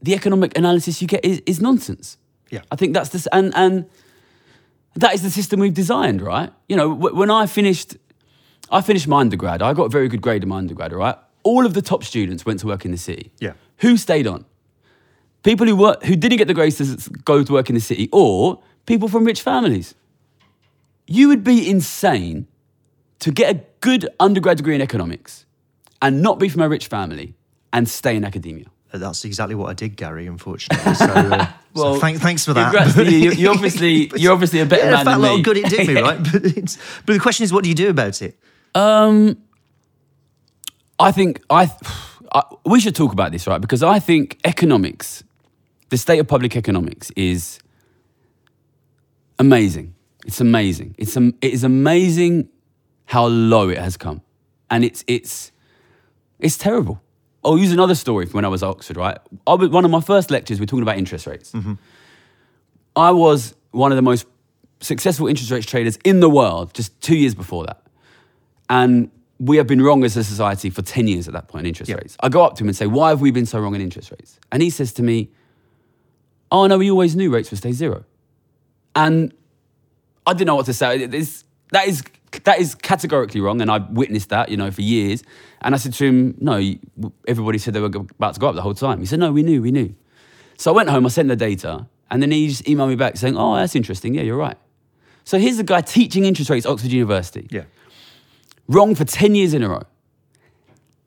the 0.00 0.14
economic 0.14 0.56
analysis 0.56 1.02
you 1.02 1.08
get 1.08 1.24
is, 1.24 1.42
is 1.46 1.60
nonsense. 1.60 2.16
Yeah. 2.50 2.62
I 2.70 2.76
think 2.76 2.94
that's 2.94 3.10
this, 3.10 3.26
and 3.32 3.52
and 3.54 3.86
that 4.94 5.14
is 5.14 5.22
the 5.22 5.30
system 5.30 5.60
we've 5.60 5.74
designed, 5.74 6.22
right? 6.22 6.50
You 6.68 6.76
know, 6.76 6.94
wh- 6.94 7.14
when 7.14 7.30
I 7.30 7.46
finished, 7.46 7.96
I 8.70 8.80
finished 8.80 9.06
my 9.06 9.20
undergrad. 9.20 9.62
I 9.62 9.74
got 9.74 9.84
a 9.84 9.88
very 9.90 10.08
good 10.08 10.22
grade 10.22 10.42
in 10.42 10.48
my 10.48 10.56
undergrad, 10.56 10.92
right? 10.92 11.16
All 11.42 11.66
of 11.66 11.74
the 11.74 11.82
top 11.82 12.04
students 12.04 12.46
went 12.46 12.60
to 12.60 12.66
work 12.66 12.84
in 12.84 12.90
the 12.90 12.98
city. 12.98 13.32
Yeah. 13.38 13.52
Who 13.78 13.96
stayed 13.96 14.26
on? 14.26 14.44
People 15.42 15.66
who 15.66 15.76
were 15.76 15.96
who 16.04 16.16
didn't 16.16 16.38
get 16.38 16.48
the 16.48 16.54
grades 16.54 16.78
to 16.78 17.10
go 17.24 17.44
to 17.44 17.52
work 17.52 17.68
in 17.68 17.74
the 17.74 17.80
city, 17.80 18.08
or 18.12 18.60
people 18.88 19.06
from 19.08 19.22
rich 19.24 19.42
families. 19.42 19.94
You 21.06 21.28
would 21.28 21.44
be 21.44 21.70
insane 21.70 22.46
to 23.20 23.30
get 23.30 23.54
a 23.54 23.60
good 23.80 24.08
undergrad 24.18 24.56
degree 24.56 24.74
in 24.74 24.80
economics 24.80 25.46
and 26.02 26.22
not 26.22 26.38
be 26.38 26.48
from 26.48 26.62
a 26.62 26.68
rich 26.68 26.86
family 26.88 27.34
and 27.72 27.88
stay 27.88 28.16
in 28.16 28.24
academia. 28.24 28.66
Uh, 28.92 28.98
That's 28.98 29.24
exactly 29.24 29.54
what 29.54 29.68
I 29.68 29.74
did, 29.74 29.96
Gary. 29.96 30.26
Unfortunately. 30.26 30.94
So, 30.94 31.04
uh, 31.04 31.46
Well, 31.74 31.94
so 31.94 32.00
thank, 32.00 32.18
thanks 32.18 32.44
for 32.46 32.54
that. 32.54 32.96
you. 32.96 33.04
You- 33.04 33.32
you 33.32 33.50
obviously- 33.50 34.10
you're 34.16 34.32
obviously 34.32 34.60
a 34.60 34.66
better 34.66 34.86
yeah, 34.90 35.04
man 35.04 35.20
than 35.20 35.36
me. 35.36 35.42
good 35.42 35.58
it 35.58 35.68
did 35.70 35.86
me, 35.86 36.00
right? 36.08 36.18
But, 36.32 36.44
it's, 36.56 36.78
but 37.04 37.12
the 37.12 37.20
question 37.20 37.44
is, 37.44 37.52
what 37.52 37.62
do 37.62 37.68
you 37.68 37.74
do 37.76 37.90
about 37.90 38.22
it? 38.22 38.38
Um, 38.74 39.36
I 40.98 41.12
think 41.12 41.42
I, 41.50 41.70
I 42.32 42.42
we 42.64 42.80
should 42.80 42.94
talk 42.96 43.12
about 43.12 43.30
this, 43.32 43.46
right? 43.46 43.60
Because 43.60 43.82
I 43.82 43.98
think 44.00 44.38
economics, 44.44 45.22
the 45.90 45.96
state 45.96 46.18
of 46.18 46.26
public 46.26 46.56
economics, 46.56 47.10
is 47.16 47.60
amazing. 49.38 49.94
It's 50.26 50.40
amazing. 50.40 50.94
It's 50.98 51.16
it 51.16 51.34
is 51.42 51.64
amazing 51.64 52.48
how 53.06 53.26
low 53.26 53.68
it 53.68 53.78
has 53.78 53.96
come, 53.96 54.22
and 54.70 54.84
it's 54.84 55.04
it's 55.06 55.52
it's 56.38 56.58
terrible. 56.58 57.00
I'll 57.44 57.56
use 57.58 57.72
another 57.72 57.94
story 57.94 58.26
from 58.26 58.38
when 58.38 58.44
I 58.44 58.48
was 58.48 58.62
at 58.62 58.68
Oxford, 58.68 58.96
right? 58.96 59.16
I 59.46 59.54
was, 59.54 59.68
one 59.70 59.84
of 59.84 59.90
my 59.90 60.00
first 60.00 60.30
lectures, 60.30 60.58
we 60.58 60.64
are 60.64 60.66
talking 60.66 60.82
about 60.82 60.98
interest 60.98 61.26
rates. 61.26 61.52
Mm-hmm. 61.52 61.74
I 62.96 63.12
was 63.12 63.54
one 63.70 63.92
of 63.92 63.96
the 63.96 64.02
most 64.02 64.26
successful 64.80 65.28
interest 65.28 65.50
rates 65.50 65.64
traders 65.64 65.98
in 66.04 66.18
the 66.20 66.28
world 66.28 66.74
just 66.74 67.00
two 67.00 67.16
years 67.16 67.34
before 67.36 67.64
that. 67.66 67.80
And 68.68 69.10
we 69.38 69.56
have 69.56 69.68
been 69.68 69.80
wrong 69.80 70.04
as 70.04 70.16
a 70.16 70.24
society 70.24 70.68
for 70.68 70.82
10 70.82 71.06
years 71.06 71.28
at 71.28 71.32
that 71.34 71.46
point 71.48 71.64
in 71.64 71.68
interest 71.68 71.88
Yep. 71.88 71.98
rates. 71.98 72.16
I 72.20 72.28
go 72.28 72.44
up 72.44 72.56
to 72.56 72.64
him 72.64 72.68
and 72.68 72.76
say, 72.76 72.86
Why 72.86 73.10
have 73.10 73.20
we 73.20 73.30
been 73.30 73.46
so 73.46 73.60
wrong 73.60 73.74
in 73.74 73.80
interest 73.80 74.10
rates? 74.10 74.38
And 74.50 74.60
he 74.60 74.68
says 74.68 74.92
to 74.94 75.02
me, 75.02 75.30
Oh, 76.50 76.66
no, 76.66 76.76
we 76.76 76.90
always 76.90 77.14
knew 77.14 77.32
rates 77.32 77.50
would 77.52 77.58
stay 77.58 77.72
zero. 77.72 78.04
And 78.94 79.32
I 80.26 80.32
didn't 80.32 80.46
know 80.48 80.56
what 80.56 80.66
to 80.66 80.74
say. 80.74 81.02
It 81.02 81.14
is- 81.14 81.44
that, 81.72 81.86
is, 81.86 82.02
that 82.44 82.58
is 82.60 82.74
categorically 82.74 83.40
wrong, 83.40 83.60
and 83.60 83.70
I've 83.70 83.88
witnessed 83.90 84.30
that, 84.30 84.48
you 84.48 84.56
know, 84.56 84.70
for 84.70 84.82
years. 84.82 85.22
And 85.60 85.74
I 85.74 85.78
said 85.78 85.92
to 85.94 86.04
him, 86.06 86.34
No, 86.40 86.60
everybody 87.26 87.58
said 87.58 87.74
they 87.74 87.80
were 87.80 87.86
about 87.86 88.34
to 88.34 88.40
go 88.40 88.48
up 88.48 88.54
the 88.54 88.62
whole 88.62 88.74
time. 88.74 89.00
He 89.00 89.06
said, 89.06 89.18
No, 89.18 89.32
we 89.32 89.42
knew, 89.42 89.60
we 89.60 89.70
knew. 89.70 89.94
So 90.56 90.72
I 90.72 90.74
went 90.76 90.88
home, 90.88 91.04
I 91.06 91.08
sent 91.10 91.28
the 91.28 91.36
data, 91.36 91.86
and 92.10 92.22
then 92.22 92.30
he 92.30 92.48
just 92.48 92.64
emailed 92.64 92.88
me 92.88 92.96
back 92.96 93.16
saying, 93.16 93.36
Oh, 93.36 93.54
that's 93.56 93.76
interesting. 93.76 94.14
Yeah, 94.14 94.22
you're 94.22 94.36
right. 94.36 94.56
So 95.24 95.38
here's 95.38 95.58
a 95.58 95.62
guy 95.64 95.82
teaching 95.82 96.24
interest 96.24 96.48
rates 96.50 96.64
at 96.64 96.70
Oxford 96.72 96.90
University 96.90 97.46
Yeah. 97.50 97.64
wrong 98.66 98.94
for 98.94 99.04
10 99.04 99.34
years 99.34 99.52
in 99.52 99.62
a 99.62 99.68
row, 99.68 99.82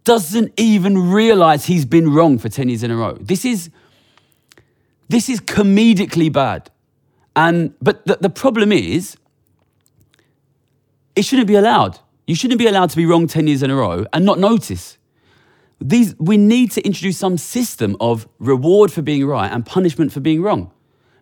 doesn't 0.03 0.51
even 0.57 1.11
realize 1.11 1.65
he's 1.65 1.85
been 1.85 2.13
wrong 2.13 2.37
for 2.37 2.49
10 2.49 2.69
years 2.69 2.83
in 2.83 2.91
a 2.91 2.95
row. 2.97 3.17
This 3.19 3.45
is, 3.45 3.69
this 5.09 5.27
is 5.29 5.39
comedically 5.41 6.31
bad. 6.31 6.69
And, 7.35 7.73
but 7.81 8.05
the, 8.05 8.17
the 8.19 8.29
problem 8.29 8.71
is, 8.71 9.17
it 11.15 11.23
shouldn't 11.23 11.47
be 11.47 11.55
allowed. 11.55 11.99
You 12.27 12.35
shouldn't 12.35 12.59
be 12.59 12.67
allowed 12.67 12.89
to 12.91 12.97
be 12.97 13.05
wrong 13.05 13.27
10 13.27 13.47
years 13.47 13.63
in 13.63 13.71
a 13.71 13.75
row 13.75 14.05
and 14.13 14.25
not 14.25 14.39
notice. 14.39 14.97
These, 15.79 16.15
we 16.19 16.37
need 16.37 16.71
to 16.71 16.81
introduce 16.85 17.17
some 17.17 17.37
system 17.37 17.97
of 17.99 18.27
reward 18.39 18.91
for 18.91 19.01
being 19.01 19.25
right 19.25 19.51
and 19.51 19.65
punishment 19.65 20.11
for 20.11 20.19
being 20.19 20.41
wrong. 20.41 20.71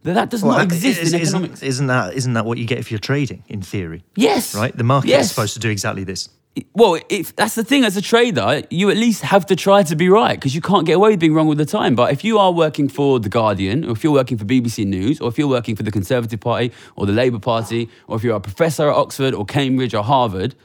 That, 0.04 0.14
that 0.14 0.30
does 0.30 0.44
not 0.44 0.62
exist 0.62 1.02
is- 1.02 1.14
in 1.14 1.22
isn't, 1.22 1.36
economics. 1.36 1.64
isn't 1.64 1.88
that 1.88 2.14
isn't 2.14 2.34
that 2.34 2.46
what 2.46 2.58
you 2.58 2.66
get 2.66 2.78
if 2.78 2.90
you're 2.90 3.00
trading? 3.00 3.44
In 3.48 3.62
theory, 3.62 4.04
yes. 4.16 4.56
right? 4.56 4.76
The 4.76 4.84
market 4.84 5.10
yes. 5.10 5.26
is 5.26 5.30
supposed 5.32 5.54
to 5.56 5.60
do 5.60 5.70
exactly 5.70 6.04
this. 6.04 6.30
Well, 6.74 7.00
if 7.10 7.36
that's 7.36 7.56
the 7.56 7.64
thing 7.64 7.84
as 7.84 7.98
a 7.98 8.02
trader, 8.02 8.64
you 8.70 8.90
at 8.90 8.98
least 8.98 9.22
have 9.24 9.46
to 9.48 9.56
try 9.56 9.84
to 9.84 9.96
be 9.96 10.10
right 10.10 10.36
because 10.36 10.54
you 10.56 10.62
can't 10.62 10.86
get 10.86 10.94
away 10.94 11.12
with 11.12 11.20
being 11.20 11.34
wrong 11.34 11.48
all 11.48 11.56
the 11.56 11.66
time. 11.66 11.96
But 11.96 12.12
if 12.12 12.24
you 12.24 12.38
are 12.38 12.52
working 12.52 12.90
for 12.90 13.20
The 13.20 13.30
Guardian, 13.30 13.86
or 13.86 13.92
if 13.92 14.04
you're 14.04 14.14
working 14.14 14.38
for 14.38 14.46
BBC 14.46 14.86
News, 14.86 15.20
or 15.20 15.30
if 15.30 15.38
you're 15.38 15.48
working 15.48 15.76
for 15.76 15.84
the 15.84 15.92
Conservative 15.92 16.40
Party 16.40 16.72
or 16.96 17.06
the 17.06 17.14
Labour 17.14 17.40
Party, 17.40 17.90
or 18.08 18.16
if 18.18 18.24
you're 18.24 18.36
a 18.36 18.40
professor 18.40 18.90
at 18.90 18.96
Oxford 18.96 19.34
or 19.34 19.46
Cambridge 19.46 19.94
or 19.94 20.04
Harvard, 20.04 20.56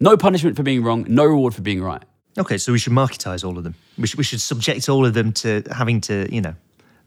no 0.00 0.16
punishment 0.16 0.56
for 0.56 0.62
being 0.62 0.82
wrong, 0.82 1.04
no 1.08 1.24
reward 1.24 1.54
for 1.54 1.62
being 1.62 1.82
right. 1.82 2.02
Okay, 2.38 2.58
so 2.58 2.72
we 2.72 2.78
should 2.78 2.92
marketize 2.92 3.44
all 3.46 3.56
of 3.56 3.64
them. 3.64 3.74
We 3.96 4.06
should, 4.06 4.18
we 4.18 4.24
should 4.24 4.40
subject 4.40 4.88
all 4.88 5.06
of 5.06 5.14
them 5.14 5.32
to 5.34 5.62
having 5.74 6.02
to, 6.02 6.28
you 6.30 6.42
know, 6.42 6.54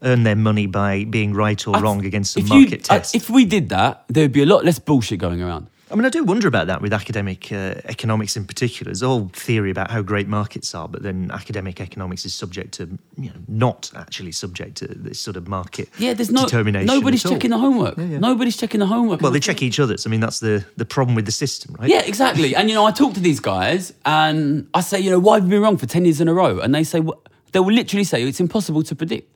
earn 0.02 0.24
their 0.24 0.36
money 0.36 0.66
by 0.66 1.04
being 1.04 1.34
right 1.34 1.68
or 1.68 1.80
wrong 1.80 2.04
against 2.06 2.34
some 2.34 2.48
you- 2.48 2.62
market 2.62 2.90
uh, 2.90 2.98
test. 2.98 3.16
if 3.16 3.30
we 3.30 3.46
did 3.46 3.70
that, 3.70 4.06
there 4.08 4.24
would 4.24 4.32
be 4.32 4.42
a 4.42 4.46
lot 4.46 4.66
less 4.66 4.80
bullshit 4.80 5.20
going 5.20 5.42
around. 5.42 5.68
I 5.92 5.96
mean, 5.96 6.06
I 6.06 6.10
do 6.10 6.24
wonder 6.24 6.48
about 6.48 6.68
that 6.68 6.82
with 6.82 6.94
academic 6.94 7.52
uh, 7.52 7.76
economics 7.86 8.38
in 8.38 8.46
particular. 8.46 8.90
There's 8.92 9.02
a 9.02 9.08
whole 9.08 9.30
theory 9.34 9.72
about 9.72 9.90
how 9.90 10.02
great 10.04 10.28
markets 10.28 10.76
are, 10.76 10.88
but 10.88 11.02
then 11.02 11.32
academic 11.34 11.82
economics 11.82 12.26
is 12.26 12.36
subject 12.36 12.74
to, 12.76 13.00
you 13.18 13.30
know, 13.30 13.36
not 13.48 13.92
actually 13.96 14.32
subject 14.32 14.78
to 14.78 14.88
this 14.88 15.20
sort 15.20 15.36
of 15.36 15.48
market 15.48 15.90
Yeah, 15.98 16.14
there's 16.14 16.30
no 16.32 16.44
determination. 16.44 16.86
nobody's 16.86 17.26
all. 17.26 17.32
checking 17.32 17.50
the 17.50 17.58
homework. 17.58 17.98
yeah. 17.98 18.20
Nobody's 18.20 18.56
checking 18.56 18.80
the 18.82 18.86
homework. 18.86 19.22
Well, 19.22 19.32
they 19.32 19.40
check 19.40 19.64
each 19.64 19.80
other's. 19.80 20.06
I 20.06 20.10
mean, 20.12 20.20
that's 20.20 20.40
the, 20.42 20.64
the 20.78 20.86
problem 20.86 21.16
with 21.16 21.26
the 21.26 21.32
system, 21.32 21.76
right? 21.80 21.90
Yeah, 21.90 22.02
exactly. 22.02 22.56
And 22.56 22.70
you 22.70 22.76
know, 22.76 22.86
I 22.86 22.92
talk 22.92 23.16
to 23.16 23.20
these 23.20 23.40
guys 23.40 23.92
and 24.06 24.68
I 24.76 24.82
say, 24.82 25.00
you 25.00 25.10
know, 25.10 25.20
why 25.20 25.36
have 25.36 25.46
you 25.46 25.50
been 25.50 25.62
wrong 25.64 25.78
for 25.78 25.88
10 25.88 26.06
years 26.06 26.22
in 26.22 26.28
a 26.28 26.34
row? 26.34 26.60
And 26.60 26.76
they 26.76 26.84
say, 26.84 27.00
well, 27.00 27.20
they 27.52 27.60
will 27.60 27.74
literally 27.74 28.04
say, 28.04 28.22
it's 28.24 28.40
impossible 28.40 28.84
to 28.84 28.96
predict. 28.96 29.28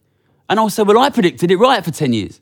And 0.49 0.59
I'll 0.59 0.69
say, 0.69 0.83
well, 0.83 0.99
I 0.99 1.09
predicted 1.09 1.49
it 1.49 1.57
right 1.57 1.83
for 1.83 1.89
10 1.89 2.13
years. 2.13 2.39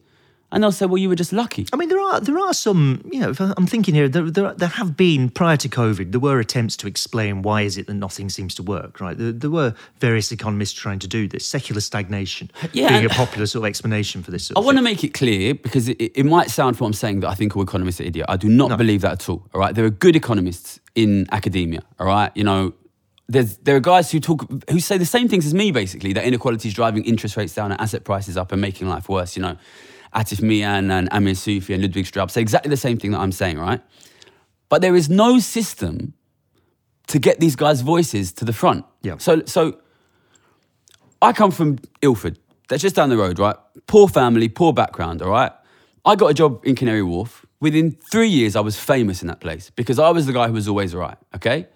And 0.51 0.63
they'll 0.63 0.71
say, 0.71 0.85
well, 0.85 0.97
you 0.97 1.07
were 1.07 1.15
just 1.15 1.31
lucky. 1.31 1.65
I 1.71 1.77
mean, 1.77 1.89
there 1.89 1.99
are 1.99 2.19
there 2.19 2.37
are 2.37 2.53
some. 2.53 3.01
You 3.11 3.21
know, 3.21 3.33
I'm 3.57 3.67
thinking 3.67 3.95
here. 3.95 4.09
There, 4.09 4.29
there, 4.29 4.53
there 4.53 4.69
have 4.69 4.97
been 4.97 5.29
prior 5.29 5.57
to 5.57 5.69
COVID, 5.69 6.11
there 6.11 6.19
were 6.19 6.39
attempts 6.39 6.75
to 6.77 6.87
explain 6.87 7.41
why 7.41 7.61
is 7.61 7.77
it 7.77 7.87
that 7.87 7.93
nothing 7.93 8.29
seems 8.29 8.55
to 8.55 8.63
work. 8.63 8.99
Right, 8.99 9.17
there, 9.17 9.31
there 9.31 9.49
were 9.49 9.73
various 9.99 10.31
economists 10.31 10.73
trying 10.73 10.99
to 10.99 11.07
do 11.07 11.27
this. 11.27 11.45
Secular 11.45 11.81
stagnation 11.81 12.51
Yeah, 12.73 12.89
being 12.89 13.05
a 13.05 13.09
popular 13.09 13.45
sort 13.45 13.63
of 13.63 13.67
explanation 13.67 14.23
for 14.23 14.31
this. 14.31 14.51
I 14.55 14.59
want 14.59 14.77
to 14.77 14.83
make 14.83 15.03
it 15.03 15.13
clear 15.13 15.53
because 15.53 15.89
it, 15.89 15.97
it 15.99 16.25
might 16.25 16.49
sound 16.49 16.77
from 16.77 16.85
what 16.85 16.89
I'm 16.89 16.93
saying 16.93 17.21
that 17.21 17.29
I 17.29 17.35
think 17.35 17.55
all 17.55 17.63
economists 17.63 18.01
are 18.01 18.05
idiot. 18.05 18.25
I 18.29 18.37
do 18.37 18.49
not 18.49 18.77
believe 18.77 19.01
that 19.01 19.13
at 19.13 19.29
all. 19.29 19.47
All 19.53 19.61
right, 19.61 19.73
there 19.73 19.85
are 19.85 19.89
good 19.89 20.15
economists 20.15 20.79
in 20.95 21.27
academia. 21.31 21.81
All 21.99 22.07
right, 22.07 22.31
you 22.35 22.43
know, 22.43 22.73
there's 23.31 23.57
there 23.57 23.75
are 23.75 23.81
guys 23.81 24.11
who 24.11 24.19
talk 24.19 24.45
who 24.69 24.79
say 24.79 24.97
the 24.97 25.05
same 25.05 25.27
things 25.27 25.45
as 25.45 25.53
me 25.53 25.71
basically 25.71 26.13
that 26.13 26.25
inequality 26.25 26.67
is 26.67 26.73
driving 26.73 27.05
interest 27.05 27.37
rates 27.37 27.53
down 27.53 27.71
and 27.71 27.79
asset 27.79 28.03
prices 28.03 28.35
up 28.37 28.51
and 28.51 28.61
making 28.61 28.89
life 28.89 29.07
worse. 29.07 29.35
You 29.35 29.43
know, 29.43 29.57
Atif 30.15 30.41
Mian 30.41 30.91
and 30.91 31.07
Amir 31.11 31.35
Sufi 31.35 31.73
and 31.73 31.81
Ludwig 31.81 32.05
Straub 32.05 32.31
say 32.31 32.41
exactly 32.41 32.69
the 32.69 32.77
same 32.77 32.97
thing 32.97 33.11
that 33.11 33.19
I'm 33.19 33.31
saying. 33.31 33.59
Right, 33.59 33.81
but 34.69 34.81
there 34.81 34.95
is 34.95 35.09
no 35.09 35.39
system 35.39 36.13
to 37.07 37.19
get 37.19 37.39
these 37.39 37.55
guys' 37.55 37.81
voices 37.81 38.31
to 38.33 38.45
the 38.45 38.53
front. 38.53 38.85
Yeah. 39.01 39.17
So 39.17 39.43
so 39.45 39.79
I 41.21 41.33
come 41.33 41.51
from 41.51 41.79
Ilford. 42.01 42.39
That's 42.67 42.81
just 42.81 42.95
down 42.95 43.09
the 43.09 43.17
road, 43.17 43.37
right? 43.37 43.55
Poor 43.87 44.07
family, 44.07 44.47
poor 44.47 44.73
background, 44.73 45.21
all 45.21 45.29
right? 45.29 45.51
I 46.05 46.15
got 46.15 46.31
a 46.31 46.33
job 46.33 46.65
in 46.65 46.75
Canary 46.75 47.03
Wharf. 47.03 47.45
Within 47.59 47.91
three 47.91 48.29
years, 48.29 48.55
I 48.55 48.61
was 48.61 48.79
famous 48.79 49.21
in 49.21 49.27
that 49.27 49.39
place 49.39 49.69
because 49.69 49.99
I 49.99 50.09
was 50.09 50.25
the 50.25 50.33
guy 50.33 50.47
who 50.47 50.53
was 50.53 50.67
always 50.67 50.95
right, 50.95 51.17
okay? 51.35 51.67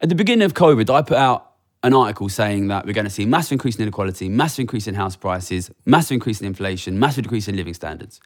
At 0.00 0.10
the 0.10 0.14
beginning 0.14 0.44
of 0.44 0.52
COVID, 0.52 0.90
I 0.90 1.00
put 1.02 1.16
out 1.16 1.45
an 1.86 1.94
article 1.94 2.28
saying 2.28 2.66
that 2.66 2.84
we're 2.84 2.92
going 2.92 3.04
to 3.04 3.10
see 3.10 3.24
massive 3.24 3.52
increase 3.52 3.76
in 3.76 3.82
inequality, 3.82 4.28
massive 4.28 4.64
increase 4.64 4.88
in 4.88 4.96
house 4.96 5.14
prices, 5.14 5.70
massive 5.84 6.16
increase 6.16 6.40
in 6.40 6.46
inflation, 6.48 6.98
massive 6.98 7.22
decrease 7.22 7.46
in 7.46 7.56
living 7.56 7.74
standards. 7.74 8.20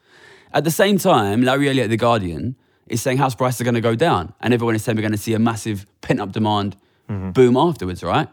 At 0.55 0.65
the 0.65 0.71
same 0.71 0.97
time, 0.97 1.43
Larry 1.43 1.69
Elliott 1.69 1.85
at 1.85 1.91
The 1.91 1.99
Guardian 1.99 2.57
is 2.87 3.03
saying 3.03 3.19
house 3.19 3.35
prices 3.35 3.61
are 3.61 3.65
going 3.65 3.75
to 3.75 3.83
go 3.83 3.95
down, 3.95 4.33
and 4.41 4.55
everyone 4.55 4.75
is 4.75 4.83
saying 4.83 4.97
we're 4.97 5.03
going 5.03 5.13
to 5.13 5.19
see 5.19 5.35
a 5.35 5.39
massive 5.39 5.85
pent 6.01 6.21
up 6.21 6.33
demand 6.33 6.75
mm-hmm. 7.07 7.33
boom 7.33 7.55
afterwards, 7.55 8.03
right? 8.03 8.29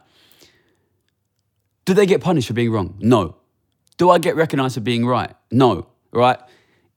Do 1.83 1.93
they 1.93 2.05
get 2.05 2.21
punished 2.21 2.47
for 2.47 2.53
being 2.53 2.71
wrong? 2.71 2.95
No. 2.99 3.35
Do 3.97 4.09
I 4.09 4.19
get 4.19 4.37
recognized 4.37 4.75
for 4.75 4.81
being 4.81 5.05
right? 5.05 5.33
No. 5.51 5.87
Right? 6.13 6.39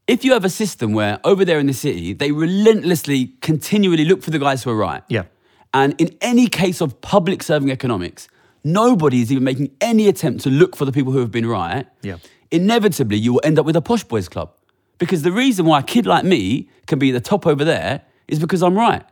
If 0.07 0.25
you 0.25 0.33
have 0.35 0.45
a 0.45 0.51
system 0.51 0.93
where 0.93 1.19
over 1.25 1.45
there 1.45 1.59
in 1.59 1.67
the 1.67 1.75
city, 1.75 2.13
they 2.13 2.31
relentlessly, 2.31 3.33
continually 3.41 4.05
look 4.05 4.23
for 4.23 4.31
the 4.31 4.39
guys 4.39 4.63
who 4.63 4.71
are 4.71 4.77
right. 4.77 5.03
Yeah. 5.09 5.25
And 5.73 5.95
in 5.99 6.17
any 6.21 6.47
case 6.49 6.81
of 6.81 7.01
public 7.01 7.43
serving 7.43 7.71
economics, 7.71 8.29
nobody 8.65 9.23
is 9.23 9.31
even 9.31 9.45
making 9.45 9.71
any 9.81 10.09
attempt 10.09 10.43
to 10.43 10.51
look 10.51 10.77
for 10.77 10.85
the 10.85 10.93
people 10.93 11.13
who 11.13 11.21
have 11.21 11.31
been 11.31 11.47
right. 11.47 11.87
Yeah. 12.03 12.19
Inevitably, 12.51 13.17
you 13.17 13.35
will 13.35 13.41
end 13.45 13.59
up 13.59 13.67
with 13.67 13.77
a 13.77 13.83
posh 13.83 14.05
boys 14.05 14.29
club. 14.29 14.53
Because 14.99 15.23
the 15.23 15.33
reason 15.33 15.65
why 15.67 15.81
a 15.81 15.83
kid 15.83 16.07
like 16.07 16.25
me 16.25 16.69
can 16.87 16.99
be 16.99 17.11
the 17.11 17.21
top 17.21 17.47
over 17.47 17.65
there 17.65 18.03
is 18.29 18.39
because 18.39 18.63
I'm 18.63 18.77
right. 18.77 19.03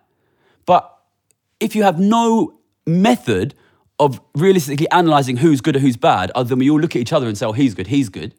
But 0.67 0.93
if 1.61 1.75
you 1.75 1.83
have 1.83 1.99
no 1.99 2.59
method 2.87 3.55
of 3.99 4.21
realistically 4.35 4.87
analysing 4.91 5.39
who's 5.39 5.61
good 5.61 5.77
or 5.77 5.79
who's 5.79 5.97
bad, 5.97 6.31
other 6.35 6.51
than 6.51 6.59
we 6.59 6.71
all 6.71 6.79
look 6.79 6.95
at 6.95 7.01
each 7.01 7.13
other 7.13 7.27
and 7.27 7.39
say, 7.39 7.47
oh, 7.47 7.53
he's 7.53 7.75
good, 7.75 7.87
he's 7.87 8.09
good, 8.09 8.35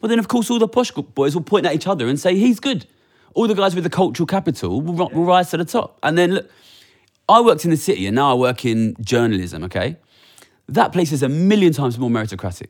well, 0.00 0.08
then 0.08 0.18
of 0.18 0.28
course 0.28 0.50
all 0.50 0.58
the 0.58 0.68
posh 0.68 0.90
boys 0.90 1.34
will 1.34 1.42
point 1.42 1.66
at 1.66 1.74
each 1.74 1.86
other 1.86 2.08
and 2.08 2.18
say, 2.18 2.36
he's 2.36 2.58
good. 2.58 2.86
All 3.34 3.46
the 3.46 3.54
guys 3.54 3.74
with 3.74 3.84
the 3.84 3.90
cultural 3.90 4.26
capital 4.26 4.80
will, 4.80 5.08
will 5.10 5.24
rise 5.24 5.50
to 5.50 5.56
the 5.56 5.64
top. 5.64 5.98
And 6.02 6.18
then 6.18 6.34
look, 6.34 6.50
I 7.30 7.40
worked 7.40 7.64
in 7.64 7.70
the 7.70 7.76
city 7.76 8.06
and 8.06 8.14
now 8.14 8.30
I 8.32 8.34
work 8.34 8.64
in 8.64 8.96
journalism, 9.00 9.64
okay? 9.64 9.96
That 10.68 10.92
place 10.92 11.12
is 11.12 11.22
a 11.22 11.28
million 11.28 11.72
times 11.72 11.98
more 11.98 12.10
meritocratic 12.10 12.68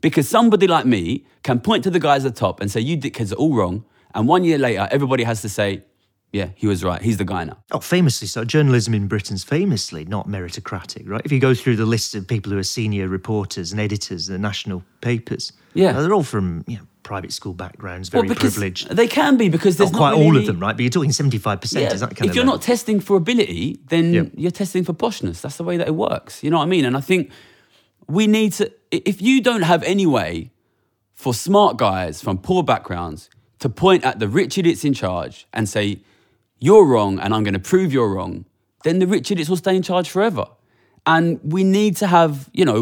because 0.00 0.28
somebody 0.28 0.66
like 0.66 0.86
me 0.86 1.24
can 1.42 1.60
point 1.60 1.84
to 1.84 1.90
the 1.90 2.00
guys 2.00 2.24
at 2.24 2.34
the 2.34 2.40
top 2.40 2.60
and 2.60 2.70
say, 2.70 2.80
you 2.80 2.96
dickheads 2.96 3.32
are 3.32 3.36
all 3.36 3.54
wrong. 3.54 3.84
And 4.14 4.26
one 4.28 4.44
year 4.44 4.58
later, 4.58 4.88
everybody 4.90 5.24
has 5.24 5.42
to 5.42 5.48
say, 5.48 5.84
yeah, 6.32 6.50
he 6.54 6.66
was 6.68 6.84
right. 6.84 7.02
He's 7.02 7.16
the 7.16 7.24
guy 7.24 7.42
now. 7.44 7.58
Oh, 7.72 7.80
famously 7.80 8.28
so. 8.28 8.44
Journalism 8.44 8.94
in 8.94 9.08
Britain's 9.08 9.42
famously 9.42 10.04
not 10.04 10.28
meritocratic, 10.28 11.08
right? 11.08 11.22
If 11.24 11.32
you 11.32 11.40
go 11.40 11.54
through 11.54 11.76
the 11.76 11.86
list 11.86 12.14
of 12.14 12.26
people 12.28 12.52
who 12.52 12.58
are 12.58 12.62
senior 12.62 13.08
reporters 13.08 13.72
and 13.72 13.80
editors 13.80 14.28
in 14.28 14.34
the 14.34 14.38
national 14.38 14.84
papers, 15.00 15.52
Yeah. 15.74 15.96
uh, 15.96 16.02
they're 16.02 16.14
all 16.14 16.22
from 16.22 16.64
you 16.68 16.76
know, 16.76 16.82
private 17.10 17.32
school 17.32 17.52
backgrounds, 17.52 18.08
very 18.08 18.28
Well, 18.28 18.36
privileged. 18.36 18.88
They 18.88 19.08
can 19.08 19.36
be 19.36 19.48
because 19.48 19.76
there's 19.78 19.90
oh, 19.90 19.94
Not 19.94 19.98
quite 19.98 20.10
not 20.12 20.20
all 20.24 20.36
of 20.36 20.46
them, 20.46 20.60
right? 20.60 20.76
But 20.76 20.82
you're 20.82 20.90
talking 20.90 21.10
75%, 21.10 21.80
Yeah, 21.80 21.92
is 21.92 21.98
that 22.02 22.14
kind 22.14 22.30
if 22.30 22.36
you're 22.36 22.44
level? 22.44 22.58
not 22.58 22.62
testing 22.62 23.00
for 23.00 23.16
ability, 23.16 23.80
then 23.88 24.14
Yeah. 24.14 24.22
you're 24.36 24.52
testing 24.52 24.84
for 24.84 24.92
poshness. 24.92 25.40
That's 25.40 25.56
the 25.56 25.64
way 25.64 25.76
that 25.76 25.88
it 25.88 25.96
works. 25.96 26.44
You 26.44 26.50
know 26.50 26.58
what 26.58 26.68
I 26.70 26.74
mean? 26.76 26.84
And 26.84 26.96
I 26.96 27.00
think 27.00 27.32
we 28.06 28.28
need 28.28 28.52
to. 28.58 28.70
If 28.92 29.20
you 29.20 29.40
don't 29.40 29.62
have 29.62 29.82
any 29.82 30.06
way 30.06 30.52
for 31.22 31.34
smart 31.34 31.76
guys 31.78 32.22
from 32.22 32.38
poor 32.38 32.62
backgrounds 32.62 33.28
to 33.58 33.68
point 33.68 34.04
at 34.04 34.20
the 34.20 34.28
rich 34.28 34.56
idiots 34.56 34.84
in 34.84 34.94
charge 34.94 35.48
and 35.52 35.68
say, 35.68 35.86
"You're 36.60 36.86
wrong," 36.92 37.18
and 37.18 37.34
I'm 37.34 37.42
going 37.42 37.58
to 37.62 37.66
prove 37.72 37.92
you're 37.92 38.12
wrong, 38.16 38.44
then 38.84 39.00
the 39.00 39.08
rich 39.16 39.32
idiots 39.32 39.50
will 39.50 39.62
stay 39.66 39.74
in 39.74 39.82
charge 39.82 40.08
forever. 40.08 40.46
And 41.14 41.40
we 41.56 41.62
need 41.64 41.96
to 42.02 42.06
have, 42.06 42.48
you 42.52 42.64
know, 42.64 42.80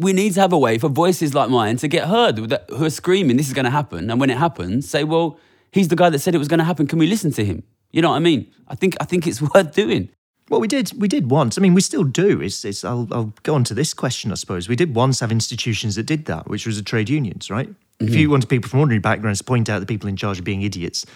we 0.00 0.12
need 0.12 0.34
to 0.34 0.40
have 0.40 0.52
a 0.52 0.58
way 0.58 0.78
for 0.78 0.88
voices 0.88 1.34
like 1.34 1.50
mine 1.50 1.76
to 1.78 1.88
get 1.88 2.08
heard 2.08 2.38
who 2.38 2.84
are 2.84 2.90
screaming, 2.90 3.36
this 3.36 3.48
is 3.48 3.54
going 3.54 3.64
to 3.64 3.70
happen. 3.70 4.10
And 4.10 4.20
when 4.20 4.30
it 4.30 4.38
happens, 4.38 4.88
say, 4.88 5.04
well, 5.04 5.38
he's 5.72 5.88
the 5.88 5.96
guy 5.96 6.10
that 6.10 6.18
said 6.18 6.34
it 6.34 6.38
was 6.38 6.48
going 6.48 6.58
to 6.58 6.64
happen. 6.64 6.86
Can 6.86 6.98
we 6.98 7.06
listen 7.06 7.30
to 7.32 7.44
him? 7.44 7.62
You 7.92 8.02
know 8.02 8.10
what 8.10 8.16
I 8.16 8.20
mean? 8.20 8.50
I 8.68 8.74
think, 8.74 8.96
I 9.00 9.04
think 9.04 9.26
it's 9.26 9.42
worth 9.54 9.74
doing. 9.74 10.08
Well, 10.48 10.60
we 10.60 10.66
did. 10.66 10.92
We 11.00 11.06
did 11.06 11.30
once. 11.30 11.56
I 11.56 11.60
mean, 11.60 11.74
we 11.74 11.80
still 11.80 12.02
do. 12.02 12.40
It's, 12.40 12.64
it's, 12.64 12.84
I'll, 12.84 13.06
I'll 13.12 13.32
go 13.44 13.54
on 13.54 13.62
to 13.64 13.74
this 13.74 13.94
question, 13.94 14.32
I 14.32 14.34
suppose. 14.34 14.68
We 14.68 14.74
did 14.74 14.96
once 14.96 15.20
have 15.20 15.30
institutions 15.30 15.94
that 15.94 16.04
did 16.04 16.24
that, 16.24 16.48
which 16.48 16.66
was 16.66 16.76
the 16.76 16.82
trade 16.82 17.08
unions, 17.08 17.50
right? 17.50 17.68
If 18.00 18.08
mm-hmm. 18.08 18.18
you 18.18 18.30
wanted 18.30 18.48
people 18.48 18.68
from 18.68 18.80
ordinary 18.80 18.98
backgrounds 18.98 19.38
to 19.38 19.44
point 19.44 19.68
out 19.68 19.78
the 19.78 19.86
people 19.86 20.08
in 20.08 20.16
charge 20.16 20.38
of 20.38 20.44
being 20.44 20.62
idiots, 20.62 21.06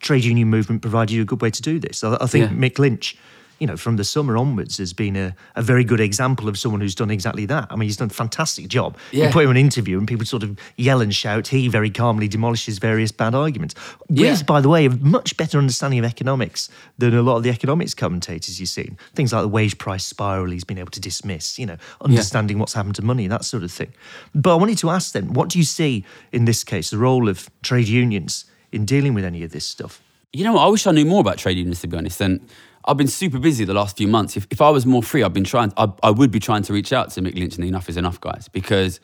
trade 0.00 0.24
union 0.24 0.48
movement 0.48 0.82
provided 0.82 1.12
you 1.12 1.22
a 1.22 1.24
good 1.24 1.40
way 1.40 1.50
to 1.50 1.62
do 1.62 1.78
this. 1.78 2.02
I, 2.02 2.16
I 2.20 2.26
think 2.26 2.50
Yeah. 2.50 2.56
Mick 2.56 2.78
Lynch, 2.78 3.16
you 3.60 3.66
know, 3.66 3.76
from 3.76 3.96
the 3.96 4.04
summer 4.04 4.36
onwards, 4.36 4.78
has 4.78 4.92
been 4.92 5.14
a, 5.16 5.34
a 5.54 5.62
very 5.62 5.84
good 5.84 6.00
example 6.00 6.48
of 6.48 6.58
someone 6.58 6.80
who's 6.80 6.94
done 6.94 7.10
exactly 7.10 7.44
that. 7.46 7.68
I 7.70 7.76
mean, 7.76 7.88
he's 7.88 7.98
done 7.98 8.08
a 8.08 8.14
fantastic 8.14 8.68
job. 8.68 8.96
You 9.12 9.28
put 9.28 9.44
him 9.44 9.50
in 9.50 9.56
an 9.58 9.62
interview 9.62 9.98
and 9.98 10.08
people 10.08 10.24
sort 10.24 10.42
of 10.42 10.58
yell 10.76 11.02
and 11.02 11.14
shout. 11.14 11.48
He 11.48 11.68
very 11.68 11.90
calmly 11.90 12.26
demolishes 12.26 12.78
various 12.78 13.12
bad 13.12 13.34
arguments. 13.34 13.74
Yeah. 14.08 14.30
With, 14.30 14.46
by 14.46 14.62
the 14.62 14.70
way, 14.70 14.86
a 14.86 14.90
much 14.90 15.36
better 15.36 15.58
understanding 15.58 15.98
of 15.98 16.06
economics 16.06 16.70
than 16.98 17.14
a 17.14 17.22
lot 17.22 17.36
of 17.36 17.42
the 17.42 17.50
economics 17.50 17.94
commentators 17.94 18.58
you've 18.58 18.70
seen. 18.70 18.96
Things 19.14 19.32
like 19.32 19.42
the 19.42 19.48
wage 19.48 19.76
price 19.76 20.04
spiral 20.04 20.50
he's 20.50 20.64
been 20.64 20.78
able 20.78 20.90
to 20.92 21.00
dismiss, 21.00 21.58
you 21.58 21.66
know, 21.66 21.76
understanding 22.00 22.58
what's 22.58 22.72
happened 22.72 22.94
to 22.96 23.02
money, 23.02 23.26
that 23.26 23.44
sort 23.44 23.62
of 23.62 23.70
thing. 23.70 23.92
But 24.34 24.52
I 24.52 24.56
wanted 24.56 24.78
to 24.78 24.88
ask 24.88 25.12
then, 25.12 25.34
what 25.34 25.50
do 25.50 25.58
you 25.58 25.64
see 25.64 26.04
in 26.32 26.46
this 26.46 26.64
case, 26.64 26.88
the 26.88 26.98
role 26.98 27.28
of 27.28 27.50
trade 27.62 27.88
unions 27.88 28.46
in 28.72 28.86
dealing 28.86 29.12
with 29.12 29.24
any 29.24 29.42
of 29.42 29.52
this 29.52 29.66
stuff? 29.66 30.00
You 30.32 30.44
know? 30.44 30.56
I 30.56 30.68
wish 30.68 30.86
I 30.86 30.92
knew 30.92 31.04
more 31.04 31.20
about 31.20 31.38
trade 31.38 31.58
unions, 31.58 31.80
to 31.80 31.88
be 31.88 31.96
honest. 31.96 32.20
And 32.20 32.40
I've 32.84 32.96
been 32.96 33.08
super 33.08 33.38
busy 33.38 33.64
the 33.64 33.74
last 33.74 33.96
few 33.96 34.08
months. 34.08 34.36
If, 34.36 34.46
if 34.50 34.60
I 34.60 34.70
was 34.70 34.86
more 34.86 35.02
free, 35.02 35.22
I've 35.22 35.34
been 35.34 35.44
trying, 35.44 35.72
I, 35.76 35.92
I 36.02 36.10
would 36.10 36.30
be 36.30 36.40
trying 36.40 36.62
to 36.62 36.72
reach 36.72 36.92
out 36.92 37.10
to 37.10 37.20
Mick 37.20 37.34
Lynch 37.34 37.54
and 37.54 37.64
the 37.64 37.68
Enough 37.68 37.88
is 37.88 37.96
Enough 37.96 38.20
guys 38.20 38.48
because 38.48 39.00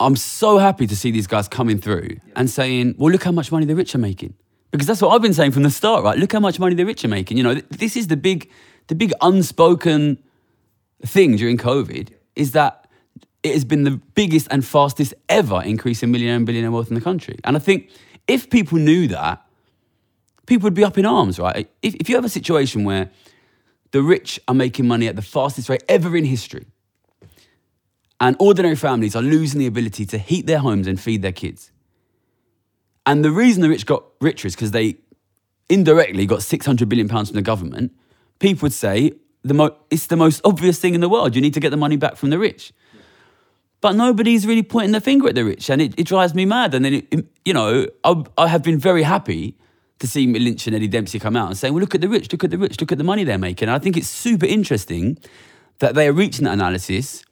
I'm 0.00 0.14
so 0.14 0.58
happy 0.58 0.86
to 0.86 0.94
see 0.94 1.10
these 1.10 1.26
guys 1.26 1.48
coming 1.48 1.78
through 1.78 2.18
and 2.36 2.48
saying, 2.48 2.94
well, 2.98 3.10
look 3.10 3.24
how 3.24 3.32
much 3.32 3.50
money 3.50 3.66
the 3.66 3.74
rich 3.74 3.94
are 3.94 3.98
making. 3.98 4.34
Because 4.70 4.86
that's 4.86 5.02
what 5.02 5.10
I've 5.10 5.22
been 5.22 5.34
saying 5.34 5.52
from 5.52 5.64
the 5.64 5.70
start, 5.70 6.04
right? 6.04 6.16
Look 6.16 6.32
how 6.32 6.40
much 6.40 6.60
money 6.60 6.74
the 6.74 6.84
rich 6.84 7.04
are 7.04 7.08
making. 7.08 7.36
You 7.36 7.42
know, 7.42 7.54
th- 7.54 7.66
this 7.70 7.96
is 7.96 8.06
the 8.06 8.16
big, 8.16 8.50
the 8.86 8.94
big 8.94 9.12
unspoken 9.20 10.22
thing 11.04 11.36
during 11.36 11.56
COVID 11.56 12.10
is 12.36 12.52
that 12.52 12.88
it 13.42 13.54
has 13.54 13.64
been 13.64 13.84
the 13.84 14.00
biggest 14.14 14.46
and 14.50 14.64
fastest 14.64 15.14
ever 15.28 15.62
increase 15.62 16.02
in 16.02 16.10
millionaire 16.10 16.36
and 16.36 16.46
billionaire 16.46 16.70
wealth 16.70 16.88
in 16.88 16.94
the 16.94 17.00
country. 17.00 17.38
And 17.44 17.56
I 17.56 17.60
think 17.60 17.90
if 18.28 18.50
people 18.50 18.78
knew 18.78 19.08
that, 19.08 19.44
people 20.48 20.64
would 20.66 20.74
be 20.74 20.82
up 20.84 20.98
in 20.98 21.06
arms, 21.06 21.38
right? 21.38 21.68
If, 21.82 21.94
if 21.96 22.08
you 22.08 22.16
have 22.16 22.24
a 22.24 22.28
situation 22.28 22.82
where 22.84 23.10
the 23.92 24.02
rich 24.02 24.40
are 24.48 24.54
making 24.54 24.88
money 24.88 25.06
at 25.06 25.14
the 25.14 25.22
fastest 25.22 25.68
rate 25.68 25.84
ever 25.88 26.16
in 26.16 26.24
history, 26.24 26.66
and 28.20 28.34
ordinary 28.40 28.74
families 28.74 29.14
are 29.14 29.22
losing 29.22 29.60
the 29.60 29.66
ability 29.66 30.04
to 30.06 30.18
heat 30.18 30.46
their 30.46 30.58
homes 30.58 30.86
and 30.88 30.98
feed 31.00 31.22
their 31.22 31.32
kids. 31.32 31.70
And 33.06 33.24
the 33.24 33.30
reason 33.30 33.62
the 33.62 33.68
rich 33.68 33.86
got 33.86 34.02
richer 34.20 34.48
is 34.48 34.56
because 34.56 34.72
they 34.72 34.96
indirectly 35.68 36.26
got 36.26 36.42
600 36.42 36.88
billion 36.88 37.08
pounds 37.08 37.28
from 37.28 37.36
the 37.36 37.42
government. 37.42 37.92
People 38.40 38.62
would 38.66 38.72
say 38.72 39.12
the 39.44 39.54
mo- 39.54 39.76
it's 39.90 40.08
the 40.08 40.16
most 40.16 40.40
obvious 40.44 40.80
thing 40.80 40.94
in 40.94 41.00
the 41.00 41.08
world. 41.08 41.34
You 41.36 41.40
need 41.40 41.54
to 41.54 41.60
get 41.60 41.70
the 41.70 41.76
money 41.76 41.96
back 41.96 42.16
from 42.16 42.30
the 42.30 42.38
rich. 42.38 42.72
But 43.80 43.94
nobody's 43.94 44.46
really 44.46 44.64
pointing 44.64 44.92
the 44.92 45.00
finger 45.00 45.28
at 45.28 45.36
the 45.36 45.44
rich, 45.44 45.70
and 45.70 45.80
it, 45.80 45.94
it 45.96 46.04
drives 46.08 46.34
me 46.34 46.44
mad. 46.44 46.74
And 46.74 46.84
then, 46.84 46.94
it, 46.94 47.06
it- 47.12 47.26
you 47.44 47.54
know, 47.54 47.86
I, 48.02 48.24
I 48.36 48.48
have 48.48 48.62
been 48.64 48.78
very 48.78 49.04
happy 49.04 49.56
to 49.98 50.06
see 50.06 50.26
Lynch 50.26 50.66
and 50.66 50.76
Eddie 50.76 50.88
Dempsey 50.88 51.18
come 51.18 51.36
out 51.36 51.48
and 51.48 51.56
saying, 51.58 51.74
well, 51.74 51.80
look 51.80 51.94
at 51.94 52.00
the 52.00 52.08
rich, 52.08 52.30
look 52.32 52.44
at 52.44 52.50
the 52.50 52.58
rich, 52.58 52.80
look 52.80 52.92
at 52.92 52.98
the 52.98 53.04
money 53.04 53.24
they're 53.24 53.38
making. 53.38 53.68
And 53.68 53.74
I 53.74 53.78
think 53.78 53.96
it's 53.96 54.08
super 54.08 54.46
interesting 54.46 55.18
that 55.80 55.94
they 55.94 56.06
are 56.08 56.12
reaching 56.12 56.44
that 56.44 56.52
analysis 56.52 57.24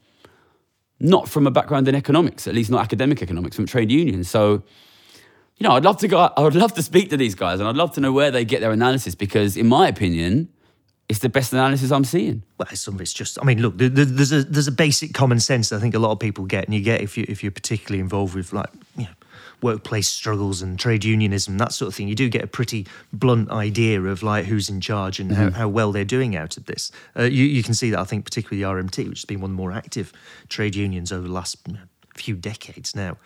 not 0.99 1.29
from 1.29 1.47
a 1.47 1.51
background 1.51 1.89
in 1.89 1.95
economics, 1.95 2.47
at 2.47 2.55
least 2.55 2.71
not 2.71 2.81
academic 2.83 3.23
economics, 3.23 3.57
from 3.57 3.67
trade 3.67 3.91
unions. 3.91 4.31
So, 4.31 4.62
you 5.59 5.69
know, 5.69 5.73
I'd 5.73 5.85
love 5.85 5.99
to 5.99 6.09
go. 6.09 6.19
I 6.37 6.41
would 6.41 6.55
love 6.55 6.73
to 6.75 6.83
speak 6.83 7.11
to 7.11 7.17
these 7.17 7.35
guys, 7.35 7.61
and 7.61 7.69
I'd 7.69 7.77
love 7.77 7.93
to 7.95 8.01
know 8.01 8.12
where 8.12 8.31
they 8.31 8.45
get 8.45 8.61
their 8.61 8.71
analysis 8.73 9.14
because, 9.14 9.57
in 9.57 9.67
my 9.67 9.89
opinion, 9.89 10.49
it's 11.09 11.19
the 11.21 11.29
best 11.29 11.53
analysis 11.53 11.93
I'm 11.93 12.05
seeing. 12.05 12.43
Well, 12.59 12.67
some 12.75 12.95
of 12.95 13.01
it's 13.01 13.12
just. 13.12 13.39
I 13.41 13.45
mean, 13.45 13.61
look, 13.62 13.77
there- 13.79 13.89
there- 13.91 14.05
there's 14.07 14.33
a 14.33 14.43
there's 14.43 14.67
a 14.69 14.73
basic 14.73 15.12
common 15.14 15.39
sense 15.39 15.71
I 15.71 15.79
think 15.79 15.95
a 15.95 15.99
lot 15.99 16.12
of 16.12 16.19
people 16.19 16.47
get, 16.47 16.64
and 16.64 16.75
you 16.75 16.81
get 16.81 17.01
if 17.03 17.17
you 17.19 17.25
if 17.29 17.43
you're 17.45 17.53
particularly 17.53 18.01
involved 18.01 18.35
with 18.35 18.53
like 18.53 18.71
you 18.97 19.05
know 19.05 19.11
workplace 19.63 20.09
struggles 20.09 20.63
and 20.63 20.79
trade 20.79 21.05
unionism, 21.05 21.59
that 21.59 21.73
sort 21.73 21.89
of 21.89 21.95
thing, 21.95 22.09
you 22.09 22.15
do 22.15 22.29
get 22.29 22.45
a 22.45 22.47
pretty 22.47 22.87
blunt 23.13 23.51
idea 23.51 24.01
of 24.03 24.23
like 24.23 24.45
who's 24.47 24.69
in 24.69 24.81
charge 24.81 25.19
and 25.19 25.33
how, 25.33 25.51
how 25.51 25.69
well 25.69 25.93
they're 25.93 26.05
doing 26.05 26.37
out 26.37 26.57
of 26.57 26.67
this. 26.67 26.93
Uh, 27.19 27.23
you, 27.23 27.45
you 27.45 27.63
can 27.63 27.75
see 27.75 27.91
that, 27.91 27.99
I 27.99 28.05
think, 28.05 28.25
particularly 28.25 28.63
the 28.63 28.69
RMT, 28.69 29.09
which 29.09 29.19
has 29.19 29.25
been 29.25 29.41
one 29.41 29.51
of 29.51 29.57
the 29.57 29.63
more 29.63 29.73
active 29.73 30.13
trade 30.49 30.75
unions 30.75 31.13
over 31.13 31.27
the 31.27 31.33
last 31.33 31.57
few 32.15 32.37
decades 32.37 32.95
now. 32.95 33.17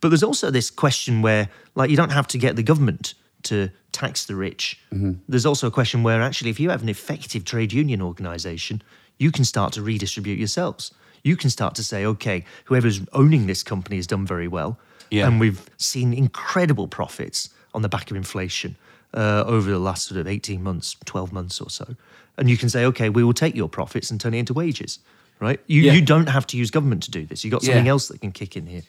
But 0.00 0.08
there's 0.08 0.22
also 0.22 0.50
this 0.50 0.70
question 0.70 1.22
where, 1.22 1.48
like, 1.74 1.90
you 1.90 1.96
don't 1.96 2.12
have 2.12 2.26
to 2.28 2.38
get 2.38 2.56
the 2.56 2.62
government 2.62 3.14
to 3.44 3.70
tax 3.92 4.26
the 4.26 4.34
rich. 4.34 4.80
There's 5.28 5.46
also 5.46 5.66
a 5.66 5.70
question 5.70 6.02
where 6.02 6.20
actually, 6.22 6.50
if 6.50 6.60
you 6.60 6.70
have 6.70 6.82
an 6.82 6.88
effective 6.88 7.44
trade 7.44 7.72
union 7.72 8.02
organisation, 8.02 8.82
you 9.18 9.30
can 9.32 9.44
start 9.44 9.72
to 9.74 9.82
redistribute 9.82 10.38
yourselves. 10.38 10.92
You 11.24 11.36
can 11.36 11.50
start 11.50 11.74
to 11.76 11.84
say, 11.84 12.04
okay, 12.06 12.44
whoever's 12.64 13.00
owning 13.12 13.46
this 13.46 13.62
company 13.62 13.96
has 13.96 14.06
done 14.06 14.26
very 14.26 14.48
well, 14.48 14.78
Yeah. 15.10 15.26
and 15.26 15.40
we've 15.40 15.68
seen 15.76 16.12
incredible 16.14 16.88
profits 16.88 17.50
on 17.74 17.82
the 17.82 17.88
back 17.88 18.10
of 18.10 18.16
inflation 18.16 18.76
uh, 19.14 19.44
over 19.46 19.70
the 19.70 19.78
last 19.78 20.06
sort 20.06 20.20
of 20.20 20.26
18 20.26 20.62
months, 20.62 20.96
12 21.04 21.32
months 21.32 21.60
or 21.60 21.70
so. 21.70 21.96
And 22.36 22.48
you 22.48 22.56
can 22.56 22.68
say, 22.70 22.84
okay, 22.86 23.08
we 23.08 23.24
will 23.24 23.32
take 23.32 23.54
your 23.56 23.68
profits 23.68 24.10
and 24.10 24.20
turn 24.20 24.34
it 24.34 24.38
into 24.38 24.52
wages, 24.54 24.98
right? 25.40 25.60
You, 25.66 25.82
Yeah. 25.82 25.92
you 25.94 26.00
don't 26.02 26.28
have 26.28 26.46
to 26.48 26.56
use 26.56 26.70
government 26.70 27.02
to 27.04 27.10
do 27.10 27.24
this. 27.26 27.42
You've 27.44 27.52
got 27.52 27.62
something 27.62 27.86
Yeah. 27.86 27.90
else 27.92 28.08
that 28.08 28.20
can 28.20 28.32
kick 28.32 28.56
in 28.56 28.66
here. 28.66 28.82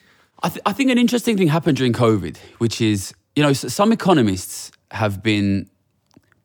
I, 0.43 0.49
th- 0.49 0.61
I 0.65 0.73
think 0.73 0.91
an 0.91 0.97
interesting 0.97 1.37
thing 1.37 1.47
happened 1.47 1.77
during 1.77 1.93
COVID, 1.93 2.37
which 2.59 2.79
is, 2.81 3.13
you 3.35 3.43
know, 3.43 3.53
some 3.53 3.91
economists 3.91 4.71
have 4.91 5.21
been 5.23 5.69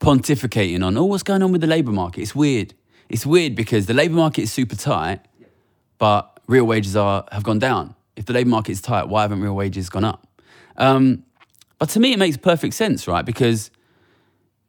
pontificating 0.01 0.85
on, 0.85 0.97
oh, 0.97 1.05
what's 1.05 1.23
going 1.23 1.43
on 1.43 1.53
with 1.53 1.61
the 1.61 1.67
labour 1.67 1.93
market? 1.93 2.23
It's 2.23 2.35
weird. 2.35 2.75
It's 3.09 3.25
weird 3.27 3.55
because 3.55 3.87
the 3.87 3.95
labour 3.95 4.15
market 4.15 4.43
is 4.43 4.53
super 4.53 4.75
tight, 4.77 5.21
but 5.99 6.41
real 6.47 6.65
wages 6.65 6.97
are 6.97 7.25
have 7.33 7.43
gone 7.43 7.59
down. 7.59 7.95
If 8.17 8.27
the 8.27 8.33
labour 8.33 8.51
market 8.51 8.73
is 8.73 8.81
tight, 8.81 9.09
why 9.09 9.23
haven't 9.23 9.41
real 9.41 9.55
wages 9.57 9.89
gone 9.91 10.05
up? 10.05 10.27
Um, 10.77 11.25
but 11.79 11.89
to 11.91 12.01
me, 12.01 12.13
it 12.13 12.19
makes 12.19 12.37
perfect 12.37 12.75
sense, 12.75 13.09
right? 13.09 13.25
Because, 13.25 13.71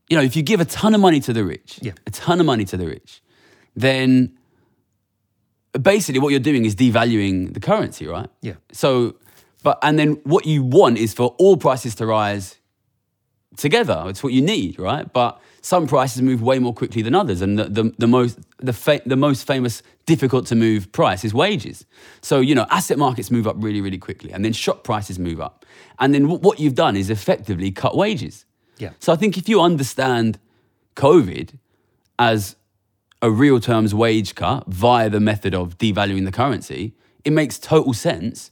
you 0.09 0.17
know, 0.17 0.23
if 0.23 0.35
you 0.35 0.41
give 0.41 0.59
a 0.59 0.65
ton 0.65 0.95
of 0.95 1.01
money 1.01 1.19
to 1.21 1.33
the 1.33 1.43
rich, 1.43 1.79
Yeah. 1.81 1.91
a 2.07 2.11
ton 2.11 2.39
of 2.39 2.45
money 2.45 2.65
to 2.65 2.77
the 2.77 2.87
rich, 2.87 3.21
then 3.75 4.35
basically 5.79 6.19
what 6.19 6.29
you're 6.29 6.39
doing 6.39 6.65
is 6.65 6.75
devaluing 6.75 7.53
the 7.53 7.59
currency, 7.59 8.07
right? 8.07 8.29
Yeah. 8.41 8.53
So, 8.71 9.15
but 9.63 9.77
and 9.81 9.97
then 9.99 10.13
what 10.23 10.45
you 10.45 10.63
want 10.63 10.97
is 10.97 11.13
for 11.13 11.35
all 11.37 11.57
prices 11.57 11.95
to 11.95 12.05
rise 12.05 12.57
together. 13.57 14.03
It's 14.07 14.23
what 14.23 14.33
you 14.33 14.41
need, 14.41 14.79
right? 14.79 15.11
But 15.11 15.39
some 15.65 15.87
prices 15.87 16.21
move 16.21 16.43
way 16.43 16.59
more 16.59 16.75
quickly 16.75 17.01
than 17.01 17.15
others, 17.15 17.41
and 17.41 17.57
the 17.57 17.63
the, 17.63 17.91
the 17.97 18.05
most 18.05 18.37
the 18.59 18.71
fa- 18.71 19.01
the 19.03 19.15
most 19.15 19.47
famous 19.47 19.81
difficult 20.05 20.45
to 20.45 20.55
move 20.55 20.91
price 20.91 21.25
is 21.25 21.33
wages. 21.33 21.85
So 22.21 22.39
you 22.39 22.53
know, 22.53 22.67
asset 22.69 22.99
markets 22.99 23.31
move 23.31 23.47
up 23.47 23.55
really 23.57 23.81
really 23.81 23.97
quickly, 23.97 24.31
and 24.31 24.45
then 24.45 24.53
shop 24.53 24.83
prices 24.83 25.17
move 25.17 25.41
up, 25.41 25.65
and 25.97 26.13
then 26.13 26.25
wh- 26.25 26.39
what 26.39 26.59
you've 26.59 26.75
done 26.75 26.95
is 26.95 27.09
effectively 27.09 27.71
cut 27.71 27.97
wages. 27.97 28.45
Yeah. 28.77 28.91
So 28.99 29.11
I 29.11 29.15
think 29.15 29.39
if 29.39 29.49
you 29.49 29.59
understand 29.59 30.37
COVID 30.95 31.57
as 32.19 32.55
a 33.23 33.31
real 33.31 33.59
terms 33.59 33.95
wage 33.95 34.35
cut 34.35 34.67
via 34.67 35.09
the 35.09 35.19
method 35.19 35.55
of 35.55 35.79
devaluing 35.79 36.25
the 36.25 36.31
currency, 36.31 36.93
it 37.23 37.33
makes 37.33 37.57
total 37.57 37.93
sense 37.95 38.51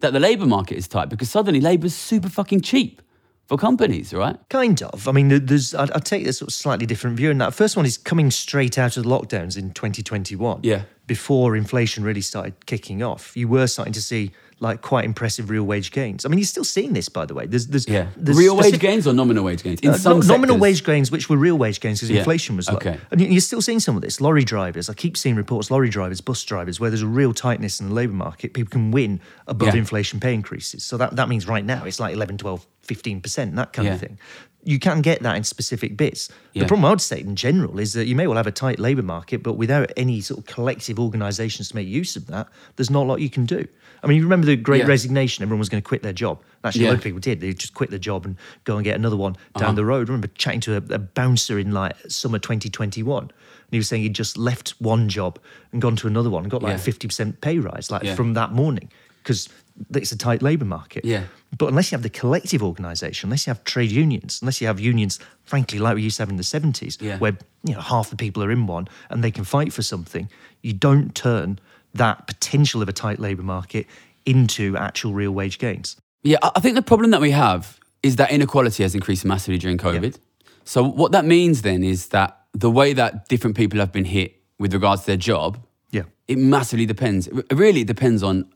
that 0.00 0.14
the 0.14 0.20
labour 0.20 0.46
market 0.46 0.78
is 0.78 0.88
tight 0.88 1.10
because 1.10 1.28
suddenly 1.28 1.60
labour's 1.60 1.94
super 1.94 2.30
fucking 2.30 2.62
cheap 2.62 3.02
for 3.46 3.56
companies, 3.56 4.12
right? 4.12 4.36
Kind 4.48 4.82
of. 4.82 5.08
I 5.08 5.12
mean, 5.12 5.28
there's. 5.46 5.74
I'd, 5.74 5.90
I'd 5.92 6.04
take 6.04 6.24
this 6.24 6.38
sort 6.38 6.48
of 6.48 6.54
slightly 6.54 6.86
different 6.86 7.16
view. 7.16 7.30
And 7.30 7.40
that 7.40 7.54
first 7.54 7.76
one 7.76 7.86
is 7.86 7.96
coming 7.96 8.30
straight 8.30 8.78
out 8.78 8.96
of 8.96 9.04
the 9.04 9.08
lockdowns 9.08 9.56
in 9.56 9.72
2021. 9.72 10.60
Yeah. 10.62 10.82
Before 11.06 11.56
inflation 11.56 12.02
really 12.02 12.20
started 12.20 12.66
kicking 12.66 13.02
off, 13.02 13.36
you 13.36 13.46
were 13.46 13.68
starting 13.68 13.92
to 13.94 14.02
see 14.02 14.32
like 14.58 14.80
quite 14.80 15.04
impressive 15.04 15.50
real 15.50 15.64
wage 15.64 15.92
gains. 15.92 16.24
I 16.24 16.30
mean, 16.30 16.38
you're 16.38 16.46
still 16.46 16.64
seeing 16.64 16.94
this, 16.94 17.10
by 17.10 17.26
the 17.26 17.34
way. 17.34 17.44
There's, 17.44 17.66
there's, 17.66 17.86
Yeah. 17.86 18.06
there's 18.16 18.38
Real 18.38 18.56
wage 18.56 18.78
gains 18.78 19.06
or 19.06 19.12
nominal 19.12 19.44
wage 19.44 19.62
gains? 19.62 19.80
In 19.80 19.90
Uh, 19.90 19.98
some 19.98 20.20
no- 20.20 20.26
nominal 20.26 20.56
wage 20.56 20.82
gains, 20.82 21.10
which 21.10 21.28
were 21.28 21.36
real 21.36 21.56
wage 21.58 21.78
gains 21.78 21.98
because 22.00 22.10
Yeah. 22.10 22.20
inflation 22.20 22.56
was 22.56 22.66
low. 22.68 22.76
Okay. 22.76 22.98
And 23.10 23.20
you- 23.20 23.26
you're 23.28 23.40
still 23.42 23.60
seeing 23.60 23.80
some 23.80 23.96
of 23.96 24.02
this. 24.02 24.18
Lorry 24.18 24.44
drivers, 24.44 24.88
I 24.88 24.94
keep 24.94 25.18
seeing 25.18 25.36
reports, 25.36 25.70
lorry 25.70 25.90
drivers, 25.90 26.22
bus 26.22 26.42
drivers, 26.42 26.80
where 26.80 26.88
there's 26.88 27.02
a 27.02 27.06
real 27.06 27.34
tightness 27.34 27.80
in 27.80 27.88
the 27.88 27.94
labour 27.94 28.14
market. 28.14 28.54
People 28.54 28.70
can 28.70 28.92
win 28.92 29.20
above 29.46 29.74
Yeah. 29.74 29.80
inflation 29.80 30.20
pay 30.20 30.32
increases. 30.32 30.82
So 30.84 30.96
that, 30.96 31.16
that 31.16 31.28
means 31.28 31.46
right 31.46 31.64
now 31.64 31.84
it's 31.84 32.00
like 32.00 32.14
11, 32.14 32.38
12, 32.38 32.66
15%, 32.82 33.56
that 33.56 33.74
kind 33.74 33.88
of 33.88 34.00
thing. 34.00 34.18
You 34.66 34.80
can 34.80 35.00
get 35.00 35.22
that 35.22 35.36
in 35.36 35.44
specific 35.44 35.96
bits. 35.96 36.28
Yeah. 36.52 36.64
The 36.64 36.68
problem 36.68 36.84
I 36.86 36.90
would 36.90 37.00
say 37.00 37.20
in 37.20 37.36
general 37.36 37.78
is 37.78 37.92
that 37.92 38.06
you 38.06 38.16
may 38.16 38.26
well 38.26 38.36
have 38.36 38.48
a 38.48 38.52
tight 38.52 38.80
labour 38.80 39.02
market, 39.02 39.42
but 39.42 39.52
without 39.52 39.92
any 39.96 40.20
sort 40.20 40.40
of 40.40 40.46
collective 40.46 40.98
organisations 40.98 41.68
to 41.68 41.76
make 41.76 41.86
use 41.86 42.16
of 42.16 42.26
that, 42.26 42.48
there's 42.74 42.90
not 42.90 43.04
a 43.04 43.06
lot 43.08 43.20
you 43.20 43.30
can 43.30 43.46
do. 43.46 43.64
I 44.02 44.08
mean, 44.08 44.16
you 44.18 44.24
remember 44.24 44.46
the 44.46 44.56
great 44.56 44.80
Yeah. 44.82 44.88
resignation? 44.88 45.42
Everyone 45.44 45.60
was 45.60 45.68
going 45.68 45.82
to 45.82 45.86
quit 45.88 46.02
their 46.02 46.12
job. 46.12 46.42
Actually, 46.64 46.86
a 46.86 46.88
lot 46.88 46.96
of 46.98 47.04
people 47.04 47.20
did. 47.20 47.40
They 47.40 47.52
just 47.54 47.74
quit 47.74 47.90
their 47.90 47.98
job 48.00 48.26
and 48.26 48.36
go 48.64 48.74
and 48.76 48.84
get 48.84 48.96
another 48.96 49.16
one 49.16 49.34
down 49.56 49.62
Uh-huh. 49.68 49.72
the 49.74 49.84
road. 49.84 50.08
I 50.08 50.10
remember 50.12 50.28
chatting 50.36 50.60
to 50.62 50.74
a, 50.74 50.94
a 50.94 50.98
bouncer 50.98 51.60
in 51.60 51.70
like 51.70 51.94
summer 52.08 52.40
2021, 52.40 53.22
and 53.22 53.32
he 53.70 53.78
was 53.78 53.86
saying 53.88 54.02
he'd 54.02 54.14
just 54.14 54.36
left 54.36 54.74
one 54.80 55.08
job 55.08 55.38
and 55.72 55.80
gone 55.80 55.94
to 55.96 56.08
another 56.08 56.28
one 56.28 56.42
and 56.42 56.50
got 56.50 56.62
like 56.64 56.72
Yeah. 56.72 56.76
a 56.76 56.78
50% 56.80 57.40
pay 57.40 57.58
rise, 57.60 57.88
like 57.90 58.02
Yeah. 58.02 58.16
from 58.16 58.34
that 58.34 58.52
morning, 58.52 58.90
because 59.22 59.48
it's 59.94 60.12
a 60.12 60.18
tight 60.18 60.42
labour 60.42 60.64
market. 60.64 61.04
Yeah. 61.04 61.24
But 61.56 61.68
unless 61.68 61.90
you 61.90 61.96
have 61.96 62.02
the 62.02 62.10
collective 62.10 62.62
organisation, 62.62 63.28
unless 63.28 63.46
you 63.46 63.50
have 63.52 63.62
trade 63.64 63.90
unions, 63.90 64.38
unless 64.42 64.60
you 64.60 64.66
have 64.66 64.80
unions, 64.80 65.18
frankly, 65.44 65.78
like 65.78 65.94
we 65.96 66.02
used 66.02 66.16
to 66.16 66.22
have 66.22 66.30
in 66.30 66.36
the 66.36 66.42
70s, 66.42 67.00
Yeah. 67.00 67.18
where 67.18 67.36
you 67.64 67.74
know 67.74 67.80
half 67.80 68.10
the 68.10 68.16
people 68.16 68.42
are 68.42 68.50
in 68.50 68.66
one 68.66 68.88
and 69.10 69.22
they 69.22 69.30
can 69.30 69.44
fight 69.44 69.72
for 69.72 69.82
something, 69.82 70.28
you 70.62 70.72
don't 70.72 71.14
turn 71.14 71.58
that 71.94 72.26
potential 72.26 72.82
of 72.82 72.88
a 72.88 72.92
tight 72.92 73.18
labour 73.18 73.42
market 73.42 73.86
into 74.24 74.76
actual 74.76 75.12
real 75.14 75.30
wage 75.32 75.58
gains. 75.58 75.96
Yeah, 76.22 76.38
I 76.42 76.60
think 76.60 76.74
the 76.74 76.82
problem 76.82 77.10
that 77.12 77.20
we 77.20 77.30
have 77.30 77.78
is 78.02 78.16
that 78.16 78.30
inequality 78.30 78.82
has 78.82 78.94
increased 78.94 79.24
massively 79.24 79.58
during 79.58 79.78
COVID. 79.78 80.16
So 80.64 80.82
what 80.82 81.12
that 81.12 81.24
means 81.24 81.62
then 81.62 81.84
is 81.84 82.08
that 82.08 82.40
the 82.52 82.70
way 82.70 82.92
that 82.92 83.28
different 83.28 83.56
people 83.56 83.78
have 83.78 83.92
been 83.92 84.04
hit 84.06 84.34
with 84.58 84.72
regards 84.74 85.02
to 85.02 85.06
their 85.08 85.16
job, 85.16 85.58
Yeah. 85.92 86.02
it 86.26 86.38
massively 86.38 86.86
depends. 86.86 87.28
It 87.28 87.52
really 87.52 87.84
depends 87.84 88.22
on 88.22 88.46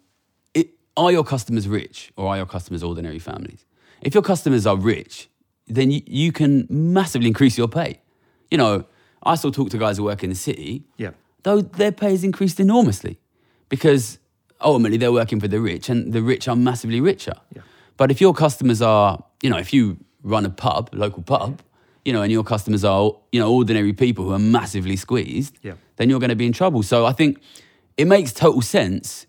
are 1.00 1.10
your 1.12 1.24
customers 1.24 1.66
rich 1.68 2.12
or 2.16 2.28
are 2.28 2.36
your 2.36 2.46
customers 2.46 2.82
ordinary 2.82 3.18
families? 3.18 3.64
If 4.02 4.14
your 4.14 4.22
customers 4.22 4.66
are 4.66 4.76
rich, 4.76 5.28
then 5.66 5.90
you, 5.90 6.00
you 6.06 6.30
can 6.32 6.66
massively 6.70 7.28
increase 7.28 7.56
your 7.58 7.68
pay. 7.68 8.00
You 8.50 8.58
know, 8.58 8.84
I 9.22 9.34
still 9.36 9.52
talk 9.52 9.70
to 9.70 9.78
guys 9.78 9.96
who 9.98 10.04
work 10.04 10.22
in 10.24 10.30
the 10.30 10.36
city, 10.36 10.84
Yeah. 10.96 11.10
though 11.42 11.60
their 11.60 11.92
pay 11.92 12.10
has 12.10 12.24
increased 12.24 12.58
enormously 12.60 13.18
because 13.68 14.18
ultimately 14.60 14.98
they're 14.98 15.12
working 15.12 15.40
for 15.40 15.48
the 15.48 15.60
rich 15.60 15.88
and 15.88 16.12
the 16.12 16.22
rich 16.22 16.48
are 16.48 16.56
massively 16.56 17.00
richer. 17.00 17.34
Yeah. 17.54 17.62
But 17.96 18.10
if 18.10 18.20
your 18.20 18.34
customers 18.34 18.80
are, 18.82 19.22
you 19.42 19.50
know, 19.50 19.58
if 19.58 19.72
you 19.72 19.98
run 20.22 20.44
a 20.44 20.50
pub, 20.50 20.90
a 20.92 20.96
local 20.96 21.22
pub, 21.22 21.60
you 22.04 22.12
know, 22.12 22.22
and 22.22 22.32
your 22.32 22.44
customers 22.44 22.84
are, 22.84 23.12
you 23.32 23.40
know, 23.40 23.52
ordinary 23.52 23.92
people 23.92 24.24
who 24.26 24.32
are 24.32 24.38
massively 24.58 24.96
squeezed, 24.96 25.58
Yeah. 25.62 25.74
then 25.96 26.08
you're 26.10 26.20
going 26.20 26.30
to 26.30 26.36
be 26.44 26.46
in 26.46 26.52
trouble. 26.52 26.82
So 26.82 27.06
I 27.06 27.12
think 27.12 27.40
it 27.96 28.06
makes 28.06 28.32
total 28.32 28.62
sense 28.62 29.26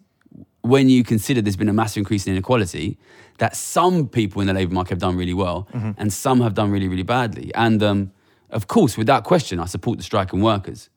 when 0.61 0.89
you 0.89 1.03
consider 1.03 1.41
there's 1.41 1.55
been 1.55 1.69
a 1.69 1.73
massive 1.73 2.01
increase 2.01 2.27
in 2.27 2.33
inequality 2.33 2.97
that 3.39 3.55
some 3.55 4.07
people 4.07 4.41
in 4.41 4.47
the 4.47 4.53
labour 4.53 4.73
market 4.73 4.91
have 4.91 4.99
done 4.99 5.17
really 5.17 5.33
well 5.33 5.67
and 5.97 6.13
some 6.13 6.41
have 6.41 6.53
done 6.53 6.69
really, 6.71 6.87
really 6.87 7.03
badly. 7.03 7.51
And 7.55 7.81
um, 7.81 8.11
of 8.51 8.67
course, 8.67 8.97
without 8.97 9.23
question, 9.23 9.59
I 9.59 9.65
support 9.65 9.97
the 9.97 10.03
striking 10.03 10.41
workers. 10.41 10.89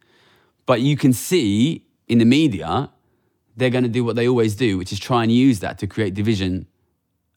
But 0.66 0.80
you 0.80 0.96
can 0.96 1.12
see 1.12 1.86
in 2.08 2.18
the 2.18 2.24
media, 2.24 2.90
they're 3.56 3.70
going 3.70 3.84
to 3.84 3.90
do 3.90 4.04
what 4.04 4.16
they 4.16 4.28
always 4.28 4.56
do, 4.56 4.76
which 4.76 4.92
is 4.92 4.98
try 4.98 5.22
and 5.22 5.32
use 5.32 5.60
that 5.60 5.78
to 5.78 5.86
create 5.86 6.14
division 6.14 6.66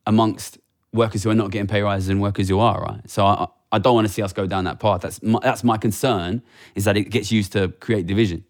amongst 0.06 0.58
workers 0.94 1.24
who 1.24 1.30
are 1.30 1.36
not 1.36 1.52
getting 1.52 1.68
pay 1.68 1.82
rises 1.82 2.10
and 2.10 2.22
workers 2.22 2.50
who 2.50 2.60
are, 2.60 2.82
right? 2.82 3.10
So 3.10 3.26
I, 3.26 3.48
I 3.72 3.80
don't 3.80 3.94
want 3.96 4.08
to 4.08 4.14
see 4.14 4.22
us 4.22 4.34
go 4.34 4.48
down 4.48 4.64
that 4.64 4.80
path. 4.80 5.02
That's 5.02 5.22
my, 5.22 5.40
that's 5.42 5.64
my 5.64 5.78
concern, 5.78 6.42
is 6.76 6.86
that 6.86 6.98
it 6.98 7.10
gets 7.10 7.32
used 7.32 7.52
to 7.54 7.70
create 7.70 8.08
division. 8.08 8.44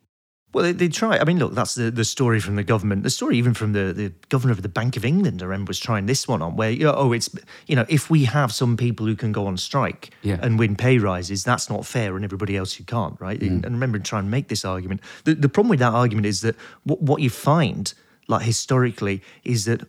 Well, 0.53 0.63
they, 0.63 0.71
they 0.71 0.87
try. 0.87 1.17
I 1.19 1.23
mean, 1.25 1.39
look, 1.39 1.53
that's 1.53 1.75
the, 1.75 1.91
the 1.91 2.05
story 2.05 2.39
from 2.39 2.55
the 2.55 2.63
government. 2.63 3.03
The 3.03 3.09
story 3.09 3.37
even 3.37 3.53
from 3.53 3.73
the, 3.73 3.91
the 3.93 4.13
governor 4.29 4.53
of 4.53 4.61
the 4.61 4.69
Bank 4.69 4.95
of 4.95 5.03
England, 5.03 5.41
I 5.43 5.45
remember, 5.45 5.69
was 5.69 5.79
trying 5.79 6.05
this 6.05 6.27
one 6.27 6.41
on 6.41 6.55
where, 6.55 6.71
you 6.71 6.85
know, 6.85 6.93
oh, 6.95 7.11
it's, 7.11 7.29
you 7.67 7.75
know, 7.75 7.85
if 7.89 8.09
we 8.09 8.23
have 8.25 8.51
some 8.53 8.77
people 8.77 9.05
who 9.05 9.15
can 9.15 9.31
go 9.33 9.45
on 9.45 9.57
strike 9.57 10.11
Yeah. 10.23 10.39
and 10.41 10.57
win 10.57 10.75
pay 10.75 10.97
rises, 10.99 11.43
that's 11.43 11.69
not 11.69 11.85
fair 11.85 12.15
and 12.15 12.23
everybody 12.23 12.55
else 12.55 12.73
who 12.73 12.85
can't, 12.85 13.19
right? 13.19 13.39
Mm. 13.39 13.47
And 13.47 13.65
I 13.65 13.69
remember 13.69 13.99
trying 13.99 14.23
to 14.23 14.29
make 14.29 14.47
this 14.47 14.63
argument. 14.63 15.01
The, 15.25 15.35
the 15.35 15.49
problem 15.49 15.69
with 15.69 15.79
that 15.79 15.93
argument 15.93 16.25
is 16.25 16.41
that 16.41 16.55
what, 16.85 17.01
what 17.01 17.21
you 17.21 17.29
find, 17.29 17.93
like 18.27 18.43
historically, 18.43 19.21
is 19.43 19.65
that 19.65 19.81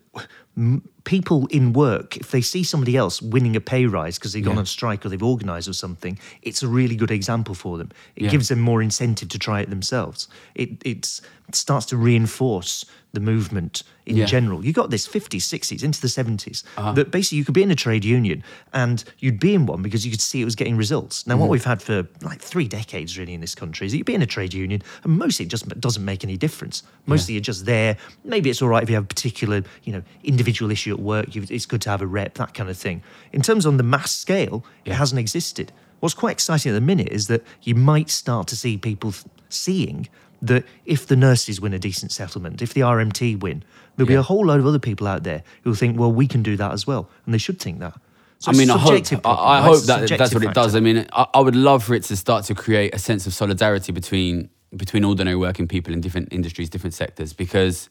m- 0.57 0.89
people 1.09 1.47
in 1.47 1.73
work, 1.73 2.19
if 2.19 2.31
they 2.33 2.43
see 2.43 2.63
somebody 2.63 2.95
else 2.95 3.23
winning 3.23 3.57
a 3.57 3.61
pay 3.63 3.87
rise 3.87 4.19
because 4.19 4.35
they've 4.35 4.45
gone 4.45 4.57
Yeah. 4.57 4.61
on 4.61 4.67
strike 4.67 5.07
or 5.07 5.09
they've 5.09 5.23
organised 5.23 5.67
or 5.67 5.73
something, 5.73 6.19
it's 6.43 6.63
a 6.63 6.69
really 6.69 6.97
good 6.97 7.11
example 7.11 7.55
for 7.55 7.79
them. 7.79 7.91
It 8.15 8.25
Yeah. 8.25 8.31
gives 8.31 8.49
them 8.49 8.61
more 8.61 8.83
incentive 8.83 9.31
to 9.31 9.39
try 9.39 9.61
it 9.63 9.71
themselves. 9.71 10.29
It, 10.55 10.71
it's, 10.85 11.23
it 11.49 11.55
starts 11.55 11.87
to 11.87 11.97
reinforce 11.97 12.85
the 13.15 13.21
movement 13.21 13.83
in 14.05 14.17
Yeah. 14.19 14.27
general. 14.27 14.65
You 14.65 14.73
got 14.73 14.91
this 14.91 15.07
50s, 15.09 15.43
60s, 15.47 15.83
into 15.83 15.99
the 16.01 16.09
70s, 16.09 16.63
Uh-huh. 16.77 16.93
that 16.93 17.11
basically 17.11 17.39
you 17.39 17.45
could 17.45 17.55
be 17.55 17.63
in 17.63 17.71
a 17.71 17.75
trade 17.75 18.05
union 18.05 18.43
and 18.75 19.03
you'd 19.19 19.41
be 19.41 19.55
in 19.55 19.65
one 19.65 19.81
because 19.81 20.05
you 20.05 20.11
could 20.11 20.21
see 20.21 20.43
it 20.43 20.45
was 20.45 20.55
getting 20.55 20.77
results. 20.77 21.27
Now, 21.27 21.33
Mm-hmm. 21.35 21.41
what 21.41 21.51
we've 21.51 21.65
had 21.65 21.81
for 21.83 22.07
like 22.23 22.41
three 22.43 22.69
decades 22.69 23.19
really 23.19 23.33
in 23.33 23.41
this 23.41 23.55
country 23.55 23.87
is 23.87 23.93
that 23.93 23.99
you'd 23.99 24.07
be 24.07 24.15
in 24.15 24.21
a 24.23 24.27
trade 24.27 24.53
union 24.53 24.83
and 25.05 25.19
mostly 25.19 25.47
it 25.47 25.49
just 25.49 25.67
doesn't 25.81 26.05
make 26.05 26.23
any 26.23 26.37
difference. 26.37 26.83
Mostly 27.07 27.33
you're 27.35 27.41
just 27.41 27.65
there. 27.65 27.97
Maybe 28.25 28.51
it's 28.51 28.61
all 28.61 28.69
right 28.69 28.83
if 28.83 28.91
you 28.91 28.95
have 28.97 29.05
a 29.05 29.15
particular, 29.15 29.63
you 29.85 29.93
know, 29.95 30.03
individual 30.23 30.71
issue 30.71 30.93
at 30.93 31.01
work, 31.01 31.35
you've, 31.35 31.51
it's 31.51 31.67
good 31.67 31.81
to 31.83 31.91
have 31.91 32.03
a 32.03 32.07
rep, 32.07 32.35
that 32.35 32.53
kind 32.53 32.69
of 32.69 32.77
thing. 32.77 33.03
In 33.33 33.41
terms 33.41 33.65
on 33.65 33.79
the 33.79 33.83
mass 33.83 34.13
scale, 34.13 34.65
it 34.85 34.93
hasn't 34.93 35.19
existed. 35.19 35.73
What's 36.01 36.15
quite 36.15 36.33
exciting 36.33 36.71
at 36.71 36.75
the 36.75 36.81
minute 36.83 37.09
is 37.09 37.27
that 37.29 37.43
you 37.63 37.75
might 37.75 38.11
start 38.11 38.47
to 38.49 38.57
see 38.57 38.77
people 38.77 39.15
seeing 39.49 40.09
that 40.43 40.65
if 40.85 41.07
the 41.07 41.17
nurses 41.17 41.61
win 41.61 41.75
a 41.75 41.79
decent 41.79 42.13
settlement, 42.13 42.63
if 42.63 42.73
the 42.75 42.83
RMT 42.83 43.41
win, 43.41 43.65
there'll 43.97 44.09
be 44.09 44.15
a 44.15 44.23
whole 44.23 44.47
load 44.47 44.61
of 44.61 44.67
other 44.67 44.79
people 44.79 45.07
out 45.09 45.25
there 45.25 45.43
who 45.63 45.71
will 45.71 45.77
think, 45.77 45.99
well, 45.99 46.13
we 46.13 46.27
can 46.29 46.43
do 46.43 46.57
that 46.57 46.73
as 46.73 46.87
well. 46.87 47.09
And 47.25 47.35
they 47.35 47.39
should 47.39 47.59
think 47.59 47.81
that. 47.81 47.95
So 48.41 48.53
I 48.53 48.55
mean, 48.55 48.71
I 48.71 48.79
hope, 48.79 48.95
subjective 48.95 49.21
I, 49.27 49.59
I 49.59 49.61
hope 49.63 49.83
that 49.87 50.09
that's 50.09 50.33
what 50.33 50.45
it 50.45 50.47
factor. 50.47 50.61
does. 50.61 50.77
I 50.77 50.81
mean, 50.81 51.07
I, 51.13 51.27
I 51.35 51.41
would 51.41 51.57
love 51.57 51.83
for 51.83 51.95
it 51.95 52.05
to 52.05 52.17
start 52.17 52.45
to 52.45 52.55
create 52.55 52.95
a 52.95 52.99
sense 52.99 53.27
of 53.27 53.35
solidarity 53.35 53.91
between 53.91 54.49
between 54.77 55.03
ordinary 55.03 55.35
working 55.37 55.67
people 55.67 55.93
in 55.93 56.01
different 56.01 56.29
industries, 56.33 56.69
different 56.71 56.95
sectors, 56.95 57.33
because 57.33 57.89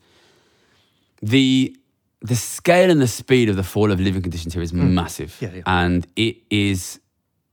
the 1.21 1.75
the 2.21 2.35
scale 2.35 2.89
and 2.89 3.01
the 3.01 3.07
speed 3.07 3.49
of 3.49 3.55
the 3.57 3.63
fall 3.63 3.91
of 3.91 3.99
living 3.99 4.21
conditions 4.21 4.53
here 4.53 4.63
is 4.63 4.71
massive, 4.73 5.35
Hmm. 5.39 5.45
Yeah, 5.45 5.51
yeah. 5.55 5.61
and 5.65 6.07
it 6.15 6.37
is, 6.49 6.99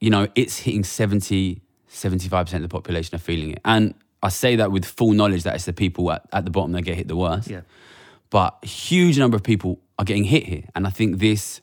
you 0.00 0.08
know, 0.10 0.28
it's 0.34 0.58
hitting 0.58 0.84
70, 0.84 1.60
75 1.88 2.46
percent 2.46 2.64
of 2.64 2.70
the 2.70 2.72
population 2.72 3.14
are 3.14 3.18
feeling 3.18 3.50
it, 3.52 3.60
and 3.64 3.94
I 4.24 4.30
say 4.30 4.56
that 4.56 4.72
with 4.72 4.84
full 4.84 5.12
knowledge 5.12 5.42
that 5.44 5.54
it's 5.54 5.66
the 5.66 5.72
people 5.72 6.10
at, 6.10 6.22
at 6.32 6.44
the 6.44 6.50
bottom 6.50 6.72
that 6.72 6.82
get 6.82 6.96
hit 6.96 7.08
the 7.08 7.16
worst 7.16 7.48
Yeah. 7.48 7.60
but 8.30 8.58
a 8.62 8.66
huge 8.66 9.18
number 9.18 9.36
of 9.36 9.42
people 9.42 9.80
are 9.98 10.04
getting 10.04 10.24
hit 10.24 10.44
here. 10.46 10.64
And 10.74 10.86
I 10.86 10.90
think 10.90 11.18
this 11.18 11.60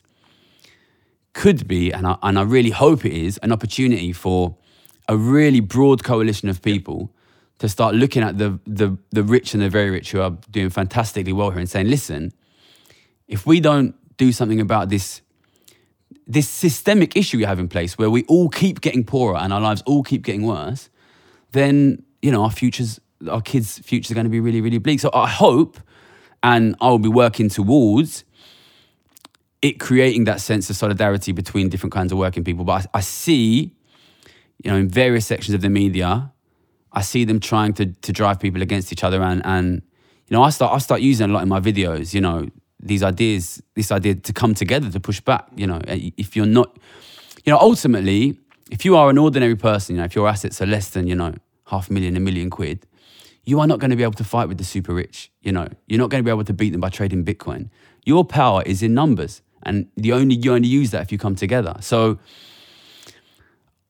could 1.34 1.66
be, 1.66 1.92
and 1.92 2.06
I, 2.06 2.16
and 2.22 2.38
I 2.38 2.42
really 2.42 2.70
hope 2.70 3.04
it 3.04 3.12
is, 3.12 3.38
an 3.38 3.52
opportunity 3.52 4.12
for 4.12 4.56
a 5.08 5.16
really 5.16 5.60
broad 5.60 6.04
coalition 6.04 6.48
of 6.48 6.62
people 6.62 7.10
to 7.58 7.68
start 7.68 7.94
looking 7.94 8.22
at 8.22 8.38
the, 8.38 8.58
the, 8.66 8.96
the 9.10 9.22
rich 9.22 9.54
and 9.54 9.62
the 9.62 9.68
very 9.70 9.90
rich 9.90 10.12
who 10.12 10.20
are 10.20 10.32
doing 10.50 10.70
fantastically 10.70 11.32
well 11.32 11.50
here 11.50 11.58
and 11.60 11.68
saying, 11.68 11.88
listen, 11.88 12.32
if 13.28 13.46
we 13.46 13.60
don't 13.60 13.94
do 14.16 14.32
something 14.32 14.60
about 14.60 14.88
this 14.88 15.22
this 16.26 16.48
systemic 16.48 17.16
issue 17.16 17.36
we 17.36 17.44
have 17.44 17.58
in 17.58 17.68
place 17.68 17.98
where 17.98 18.08
we 18.08 18.22
all 18.24 18.48
keep 18.48 18.80
getting 18.80 19.02
poorer 19.04 19.36
and 19.36 19.52
our 19.52 19.60
lives 19.60 19.82
all 19.86 20.02
keep 20.04 20.22
getting 20.22 20.42
worse, 20.46 20.88
then 21.50 22.02
you 22.22 22.30
know 22.30 22.44
our 22.44 22.50
futures, 22.50 23.00
our 23.28 23.42
kids' 23.42 23.78
futures 23.80 24.10
are 24.10 24.14
going 24.14 24.24
to 24.24 24.30
be 24.30 24.40
really, 24.40 24.60
really 24.60 24.78
bleak. 24.78 25.00
So 25.00 25.10
I 25.12 25.28
hope, 25.28 25.78
and 26.42 26.74
I 26.80 26.88
will 26.88 26.98
be 26.98 27.08
working 27.08 27.48
towards 27.48 28.24
it 29.60 29.78
creating 29.78 30.24
that 30.24 30.40
sense 30.40 30.68
of 30.70 30.76
solidarity 30.76 31.30
between 31.30 31.68
different 31.68 31.92
kinds 31.92 32.10
of 32.10 32.18
working 32.18 32.42
people. 32.42 32.64
But 32.64 32.86
I, 32.94 32.98
I 32.98 33.00
see, 33.00 33.72
you 34.62 34.70
know, 34.70 34.76
in 34.76 34.88
various 34.88 35.24
sections 35.24 35.54
of 35.54 35.60
the 35.60 35.68
media, 35.68 36.32
I 36.92 37.02
see 37.02 37.24
them 37.24 37.40
trying 37.40 37.72
to 37.74 37.86
to 37.86 38.12
drive 38.12 38.40
people 38.40 38.62
against 38.62 38.92
each 38.92 39.04
other, 39.04 39.22
and 39.22 39.42
and 39.44 39.82
you 40.28 40.36
know, 40.36 40.42
I 40.42 40.50
start 40.50 40.72
I 40.72 40.78
start 40.78 41.00
using 41.00 41.30
a 41.30 41.32
lot 41.32 41.42
in 41.42 41.48
my 41.48 41.60
videos. 41.60 42.14
You 42.14 42.20
know, 42.20 42.48
these 42.80 43.02
ideas, 43.02 43.62
this 43.74 43.90
idea 43.90 44.14
to 44.16 44.32
come 44.32 44.54
together 44.54 44.90
to 44.90 45.00
push 45.00 45.20
back. 45.20 45.46
You 45.56 45.66
know, 45.66 45.80
eh, 45.86 46.10
if 46.16 46.36
you're 46.36 46.46
not, 46.46 46.76
you 47.44 47.52
know, 47.52 47.58
ultimately, 47.58 48.38
if 48.70 48.84
you 48.84 48.96
are 48.96 49.10
an 49.10 49.18
ordinary 49.18 49.56
person, 49.56 49.94
you 49.94 50.00
know, 50.00 50.04
if 50.04 50.14
your 50.14 50.28
assets 50.28 50.60
are 50.60 50.66
less 50.66 50.90
than 50.90 51.06
you 51.06 51.14
know 51.14 51.34
half 51.72 51.90
a 51.90 51.92
million, 51.92 52.16
a 52.16 52.20
million 52.20 52.50
quid, 52.50 52.86
you 53.44 53.58
are 53.58 53.66
not 53.66 53.80
going 53.80 53.90
to 53.90 53.96
be 53.96 54.04
able 54.04 54.12
to 54.12 54.24
fight 54.24 54.46
with 54.46 54.58
the 54.58 54.64
super 54.64 54.94
rich. 54.94 55.32
You 55.40 55.50
know, 55.50 55.66
you're 55.86 55.98
not 55.98 56.10
going 56.10 56.22
to 56.22 56.24
be 56.24 56.30
able 56.30 56.44
to 56.44 56.52
beat 56.52 56.70
them 56.70 56.80
by 56.80 56.90
trading 56.90 57.24
Bitcoin. 57.24 57.70
Your 58.04 58.24
power 58.24 58.62
is 58.64 58.82
in 58.82 58.94
numbers, 58.94 59.42
and 59.64 59.88
the 59.96 60.12
only 60.12 60.36
you 60.36 60.52
only 60.52 60.68
use 60.68 60.92
that 60.92 61.02
if 61.02 61.10
you 61.10 61.18
come 61.18 61.34
together. 61.34 61.74
So. 61.80 62.18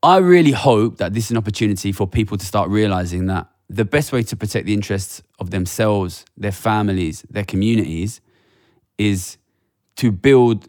I 0.05 0.17
really 0.17 0.51
hope 0.51 0.97
that 0.97 1.15
this 1.15 1.27
is 1.27 1.31
an 1.31 1.37
opportunity 1.37 1.93
for 1.93 2.09
people 2.09 2.37
to 2.37 2.45
start 2.45 2.69
realizing 2.69 3.27
that 3.27 3.47
the 3.69 3.85
best 3.85 4.13
way 4.13 4.25
to 4.25 4.37
protect 4.37 4.67
the 4.67 4.75
interests 4.75 5.23
of 5.39 5.51
themselves, 5.51 6.25
their 6.37 6.51
families, 6.51 7.25
their 7.31 7.45
communities 7.45 8.21
is 8.99 9.39
to 9.97 10.11
build 10.11 10.69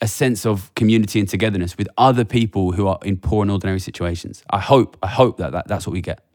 a 0.00 0.06
sense 0.06 0.44
of 0.44 0.74
community 0.74 1.18
and 1.18 1.28
togetherness 1.28 1.78
with 1.78 1.88
other 1.96 2.24
people 2.24 2.72
who 2.72 2.86
are 2.86 2.98
in 3.02 3.16
poor 3.16 3.42
and 3.42 3.50
ordinary 3.50 3.80
situations. 3.80 4.42
I 4.50 4.60
hope, 4.60 4.98
I 5.02 5.06
hope 5.06 5.38
that, 5.38 5.52
that 5.52 5.68
that's 5.68 5.86
what 5.86 5.92
we 5.92 6.02
get. 6.02 6.25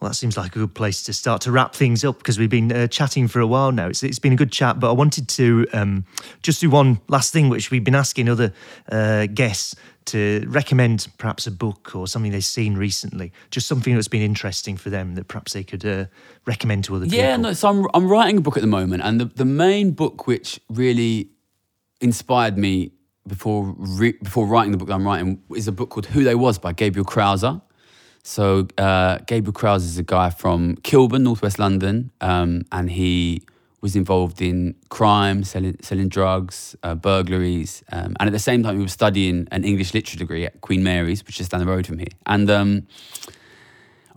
Well, 0.00 0.08
that 0.10 0.14
seems 0.14 0.36
like 0.38 0.56
a 0.56 0.58
good 0.60 0.74
place 0.74 1.02
to 1.02 1.12
start 1.12 1.42
to 1.42 1.52
wrap 1.52 1.74
things 1.74 2.04
up 2.04 2.18
because 2.18 2.38
we've 2.38 2.48
been 2.48 2.72
uh, 2.72 2.86
chatting 2.86 3.28
for 3.28 3.40
a 3.40 3.46
while 3.46 3.70
now. 3.70 3.88
It's, 3.88 4.02
it's 4.02 4.18
been 4.18 4.32
a 4.32 4.36
good 4.36 4.50
chat, 4.50 4.80
but 4.80 4.88
I 4.88 4.92
wanted 4.92 5.28
to 5.28 5.66
um, 5.74 6.06
just 6.42 6.62
do 6.62 6.70
one 6.70 7.00
last 7.08 7.34
thing, 7.34 7.50
which 7.50 7.70
we've 7.70 7.84
been 7.84 7.94
asking 7.94 8.30
other 8.30 8.52
uh, 8.90 9.26
guests 9.26 9.74
to 10.06 10.46
recommend 10.48 11.06
perhaps 11.18 11.46
a 11.46 11.50
book 11.50 11.94
or 11.94 12.08
something 12.08 12.32
they've 12.32 12.42
seen 12.42 12.76
recently, 12.76 13.30
just 13.50 13.68
something 13.68 13.94
that's 13.94 14.08
been 14.08 14.22
interesting 14.22 14.78
for 14.78 14.88
them 14.88 15.16
that 15.16 15.28
perhaps 15.28 15.52
they 15.52 15.62
could 15.62 15.84
uh, 15.84 16.06
recommend 16.46 16.84
to 16.84 16.96
other 16.96 17.04
Yeah, 17.04 17.36
people. 17.36 17.42
no, 17.42 17.52
so 17.52 17.68
I'm, 17.68 17.86
I'm 17.92 18.08
writing 18.08 18.38
a 18.38 18.40
book 18.40 18.56
at 18.56 18.62
the 18.62 18.66
moment, 18.66 19.02
and 19.04 19.20
the, 19.20 19.26
the 19.26 19.44
main 19.44 19.90
book 19.90 20.26
which 20.26 20.58
really 20.70 21.28
inspired 22.00 22.56
me 22.56 22.92
before 23.28 23.74
re- 23.76 24.16
before 24.22 24.46
writing 24.46 24.72
the 24.72 24.78
book 24.78 24.88
that 24.88 24.94
I'm 24.94 25.06
writing 25.06 25.42
is 25.54 25.68
a 25.68 25.72
book 25.72 25.90
called 25.90 26.06
Who 26.06 26.24
They 26.24 26.34
Was 26.34 26.58
by 26.58 26.72
Gabriel 26.72 27.04
Krauze. 27.04 27.60
So 28.22 28.68
uh, 28.76 29.18
Gabriel 29.26 29.52
Krauze 29.52 29.84
is 29.84 29.98
a 29.98 30.02
guy 30.02 30.30
from 30.30 30.76
Kilburn, 30.82 31.22
northwest 31.22 31.58
London, 31.58 32.10
um, 32.20 32.62
and 32.70 32.90
he 32.90 33.42
was 33.80 33.96
involved 33.96 34.42
in 34.42 34.74
crime, 34.90 35.42
selling, 35.42 35.76
selling 35.80 36.08
drugs, 36.08 36.76
uh, 36.82 36.94
burglaries, 36.94 37.82
um, 37.92 38.14
and 38.20 38.28
at 38.28 38.32
the 38.32 38.38
same 38.38 38.62
time 38.62 38.76
he 38.76 38.82
was 38.82 38.92
studying 38.92 39.48
an 39.50 39.64
English 39.64 39.94
literature 39.94 40.18
degree 40.18 40.44
at 40.44 40.60
Queen 40.60 40.82
Mary's, 40.82 41.26
which 41.26 41.40
is 41.40 41.48
down 41.48 41.60
the 41.60 41.66
road 41.66 41.86
from 41.86 41.98
here. 41.98 42.08
And 42.26 42.50
um, 42.50 42.86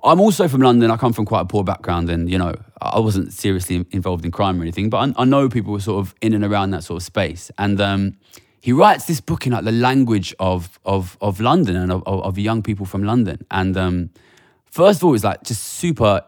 I'm 0.04 0.20
also 0.20 0.49
from 0.49 0.60
London. 0.60 0.91
I 0.91 0.97
come 0.97 1.14
from 1.14 1.26
quite 1.26 1.41
a 1.41 1.45
poor 1.45 1.64
background, 1.64 2.10
and 2.10 2.30
you 2.30 2.38
know, 2.38 2.54
I 2.82 2.99
wasn't 2.99 3.32
seriously 3.32 3.86
involved 3.91 4.26
in 4.26 4.32
crime 4.32 4.60
or 4.60 4.64
anything, 4.64 4.89
but 4.89 4.97
I, 4.97 5.22
I 5.22 5.26
know 5.26 5.47
people 5.47 5.72
were 5.72 5.80
sort 5.80 6.06
of 6.06 6.14
in 6.22 6.34
and 6.34 6.43
around 6.43 6.72
that 6.72 6.84
sort 6.84 7.01
of 7.01 7.04
space. 7.04 7.49
And 7.58 7.80
um, 7.80 8.18
he 8.64 8.72
writes 8.72 9.07
this 9.07 9.20
book 9.20 9.45
in 9.45 9.51
like 9.51 9.66
the 9.66 9.74
language 9.74 10.34
of 10.39 10.80
of 10.86 11.18
of 11.20 11.41
London 11.41 11.76
and 11.76 11.91
of, 11.91 12.01
of, 12.07 12.38
young 12.38 12.64
people 12.64 12.86
from 12.86 13.03
London. 13.03 13.45
And 13.51 13.76
um, 13.76 14.09
first 14.64 15.01
of 15.01 15.03
all, 15.03 15.14
it's 15.14 15.26
like 15.26 15.43
just 15.43 15.61
super 15.61 16.24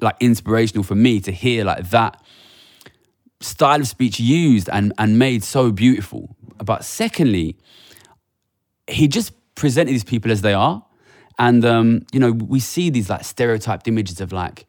like 0.00 0.16
inspirational 0.18 0.84
for 0.84 0.94
me 0.94 1.20
to 1.20 1.30
hear 1.30 1.64
like 1.64 1.90
that 1.90 2.22
style 3.40 3.78
of 3.78 3.86
speech 3.86 4.18
used 4.18 4.70
and 4.72 4.94
and 4.96 5.18
made 5.18 5.44
so 5.44 5.70
beautiful. 5.70 6.34
But 6.64 6.82
secondly, 6.82 7.58
he 8.86 9.06
just 9.06 9.34
presented 9.54 9.92
these 9.92 10.02
people 10.02 10.32
as 10.32 10.40
they 10.40 10.54
are. 10.54 10.82
And 11.38 11.62
um, 11.62 12.06
you 12.10 12.20
know, 12.20 12.32
we 12.32 12.58
see 12.58 12.88
these 12.88 13.10
like 13.10 13.22
stereotyped 13.22 13.86
images 13.86 14.22
of 14.22 14.32
like 14.32 14.64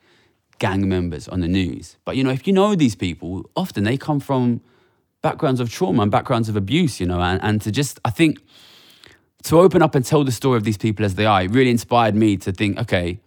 gang 0.59 0.89
members 0.89 1.29
on 1.29 1.39
the 1.39 1.47
news. 1.47 1.95
But 2.03 2.17
you 2.17 2.25
know, 2.25 2.31
if 2.31 2.45
you 2.47 2.51
know 2.51 2.75
these 2.75 2.95
people, 2.95 3.49
often 3.55 3.85
they 3.85 3.95
come 3.95 4.19
from 4.19 4.59
backgrounds 5.22 5.59
of 5.59 5.70
trauma 5.70 6.03
and 6.03 6.11
backgrounds 6.11 6.49
of 6.49 6.55
abuse, 6.55 6.99
you 6.99 7.05
know, 7.05 7.22
and, 7.22 7.41
and 7.43 7.61
to 7.61 7.72
just 7.72 7.99
I 8.05 8.09
think 8.09 8.39
to 9.43 9.59
open 9.59 9.82
up 9.82 9.95
and 9.95 10.03
tell 10.05 10.24
the 10.24 10.32
story 10.32 10.57
of 10.57 10.63
these 10.63 10.78
people 10.78 11.05
as 11.05 11.15
they 11.15 11.26
are, 11.26 11.43
it 11.43 11.51
really 11.51 11.70
inspired 11.70 12.15
me 12.15 12.38
to 12.38 12.51
think, 12.51 12.78
okay, 12.80 13.20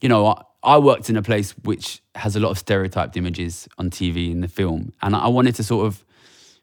you 0.00 0.08
know, 0.08 0.26
I, 0.26 0.42
I 0.62 0.78
worked 0.78 1.08
in 1.08 1.16
a 1.16 1.22
place 1.22 1.52
which 1.62 2.02
has 2.14 2.36
a 2.36 2.40
lot 2.40 2.50
of 2.50 2.58
stereotyped 2.58 3.16
images 3.16 3.68
on 3.78 3.90
TV 3.90 4.30
in 4.30 4.40
the 4.40 4.48
film, 4.48 4.92
and 5.02 5.16
I 5.16 5.28
wanted 5.28 5.54
to 5.56 5.64
sort 5.64 5.86
of 5.86 6.04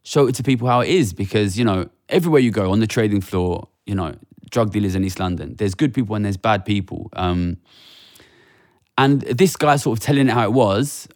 show 0.04 0.28
it 0.28 0.36
to 0.36 0.44
people 0.44 0.68
how 0.68 0.82
it 0.82 0.90
is 0.90 1.14
because 1.14 1.58
you 1.58 1.66
know 1.66 1.90
everywhere 2.08 2.40
you 2.40 2.52
go 2.52 2.72
on 2.72 2.80
the 2.80 2.88
trading 2.88 3.22
floor, 3.22 3.68
you 3.86 3.96
know, 3.96 4.16
drug 4.50 4.72
dealers 4.72 4.96
in 4.96 5.04
East 5.04 5.20
London, 5.20 5.56
there's 5.58 5.74
good 5.74 5.94
people 5.94 6.16
and 6.16 6.24
there's 6.24 6.38
bad 6.38 6.66
people, 6.66 7.10
um, 7.14 7.58
and 8.98 9.22
this 9.22 9.56
guy 9.56 9.76
sort 9.76 9.98
of 9.98 10.04
telling 10.04 10.28
it 10.28 10.34
how 10.34 10.44
it 10.44 10.54
was, 10.54 11.08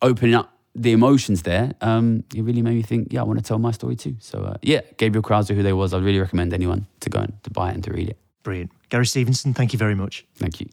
opening 0.00 0.34
up 0.34 0.59
the 0.80 0.92
emotions 0.92 1.42
there, 1.42 1.74
um, 1.82 2.24
it 2.34 2.42
really 2.42 2.62
made 2.62 2.74
me 2.74 2.82
think, 2.82 3.12
yeah, 3.12 3.20
I 3.20 3.24
want 3.24 3.38
to 3.38 3.44
tell 3.44 3.58
my 3.58 3.70
story 3.70 3.96
too. 3.96 4.16
So 4.18 4.42
uh, 4.42 4.54
yeah, 4.62 4.80
Gabriel 4.96 5.22
Krauze, 5.22 5.54
who 5.54 5.62
they 5.62 5.74
was, 5.74 5.92
I'd 5.92 6.02
really 6.02 6.20
recommend 6.20 6.54
anyone 6.54 6.86
to 7.00 7.10
go 7.10 7.20
and 7.20 7.32
to 7.44 7.50
buy 7.50 7.70
it 7.70 7.74
and 7.74 7.84
to 7.84 7.92
read 7.92 8.08
it. 8.08 8.18
Brilliant. 8.42 8.72
Gary 8.88 9.06
Stevenson, 9.06 9.52
thank 9.52 9.72
you 9.72 9.78
very 9.78 9.94
much. 9.94 10.24
Thank 10.36 10.60
you. 10.60 10.68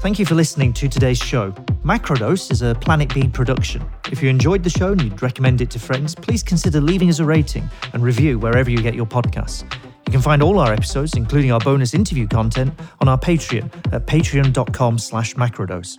Thank 0.00 0.18
you 0.18 0.26
for 0.26 0.34
listening 0.34 0.72
to 0.74 0.88
today's 0.88 1.18
show. 1.18 1.50
Macrodose 1.82 2.52
is 2.52 2.62
a 2.62 2.74
Planet 2.76 3.12
B 3.12 3.28
production. 3.28 3.84
If 4.12 4.22
you 4.22 4.28
enjoyed 4.28 4.62
the 4.62 4.70
show 4.70 4.92
and 4.92 5.02
you'd 5.02 5.22
recommend 5.22 5.60
it 5.60 5.70
to 5.70 5.78
friends, 5.78 6.14
please 6.14 6.42
consider 6.42 6.80
leaving 6.80 7.08
us 7.08 7.18
a 7.18 7.24
rating 7.24 7.68
and 7.92 8.02
review 8.02 8.38
wherever 8.38 8.70
you 8.70 8.80
get 8.80 8.94
your 8.94 9.06
podcasts. 9.06 9.64
You 10.06 10.12
can 10.12 10.20
find 10.20 10.42
all 10.42 10.58
our 10.58 10.72
episodes, 10.72 11.14
including 11.14 11.50
our 11.50 11.60
bonus 11.60 11.94
interview 11.94 12.28
content, 12.28 12.72
on 13.00 13.08
our 13.08 13.18
Patreon 13.18 13.64
at 13.92 14.06
patreon.com 14.06 14.98
slash 14.98 15.34
macrodose. 15.34 15.98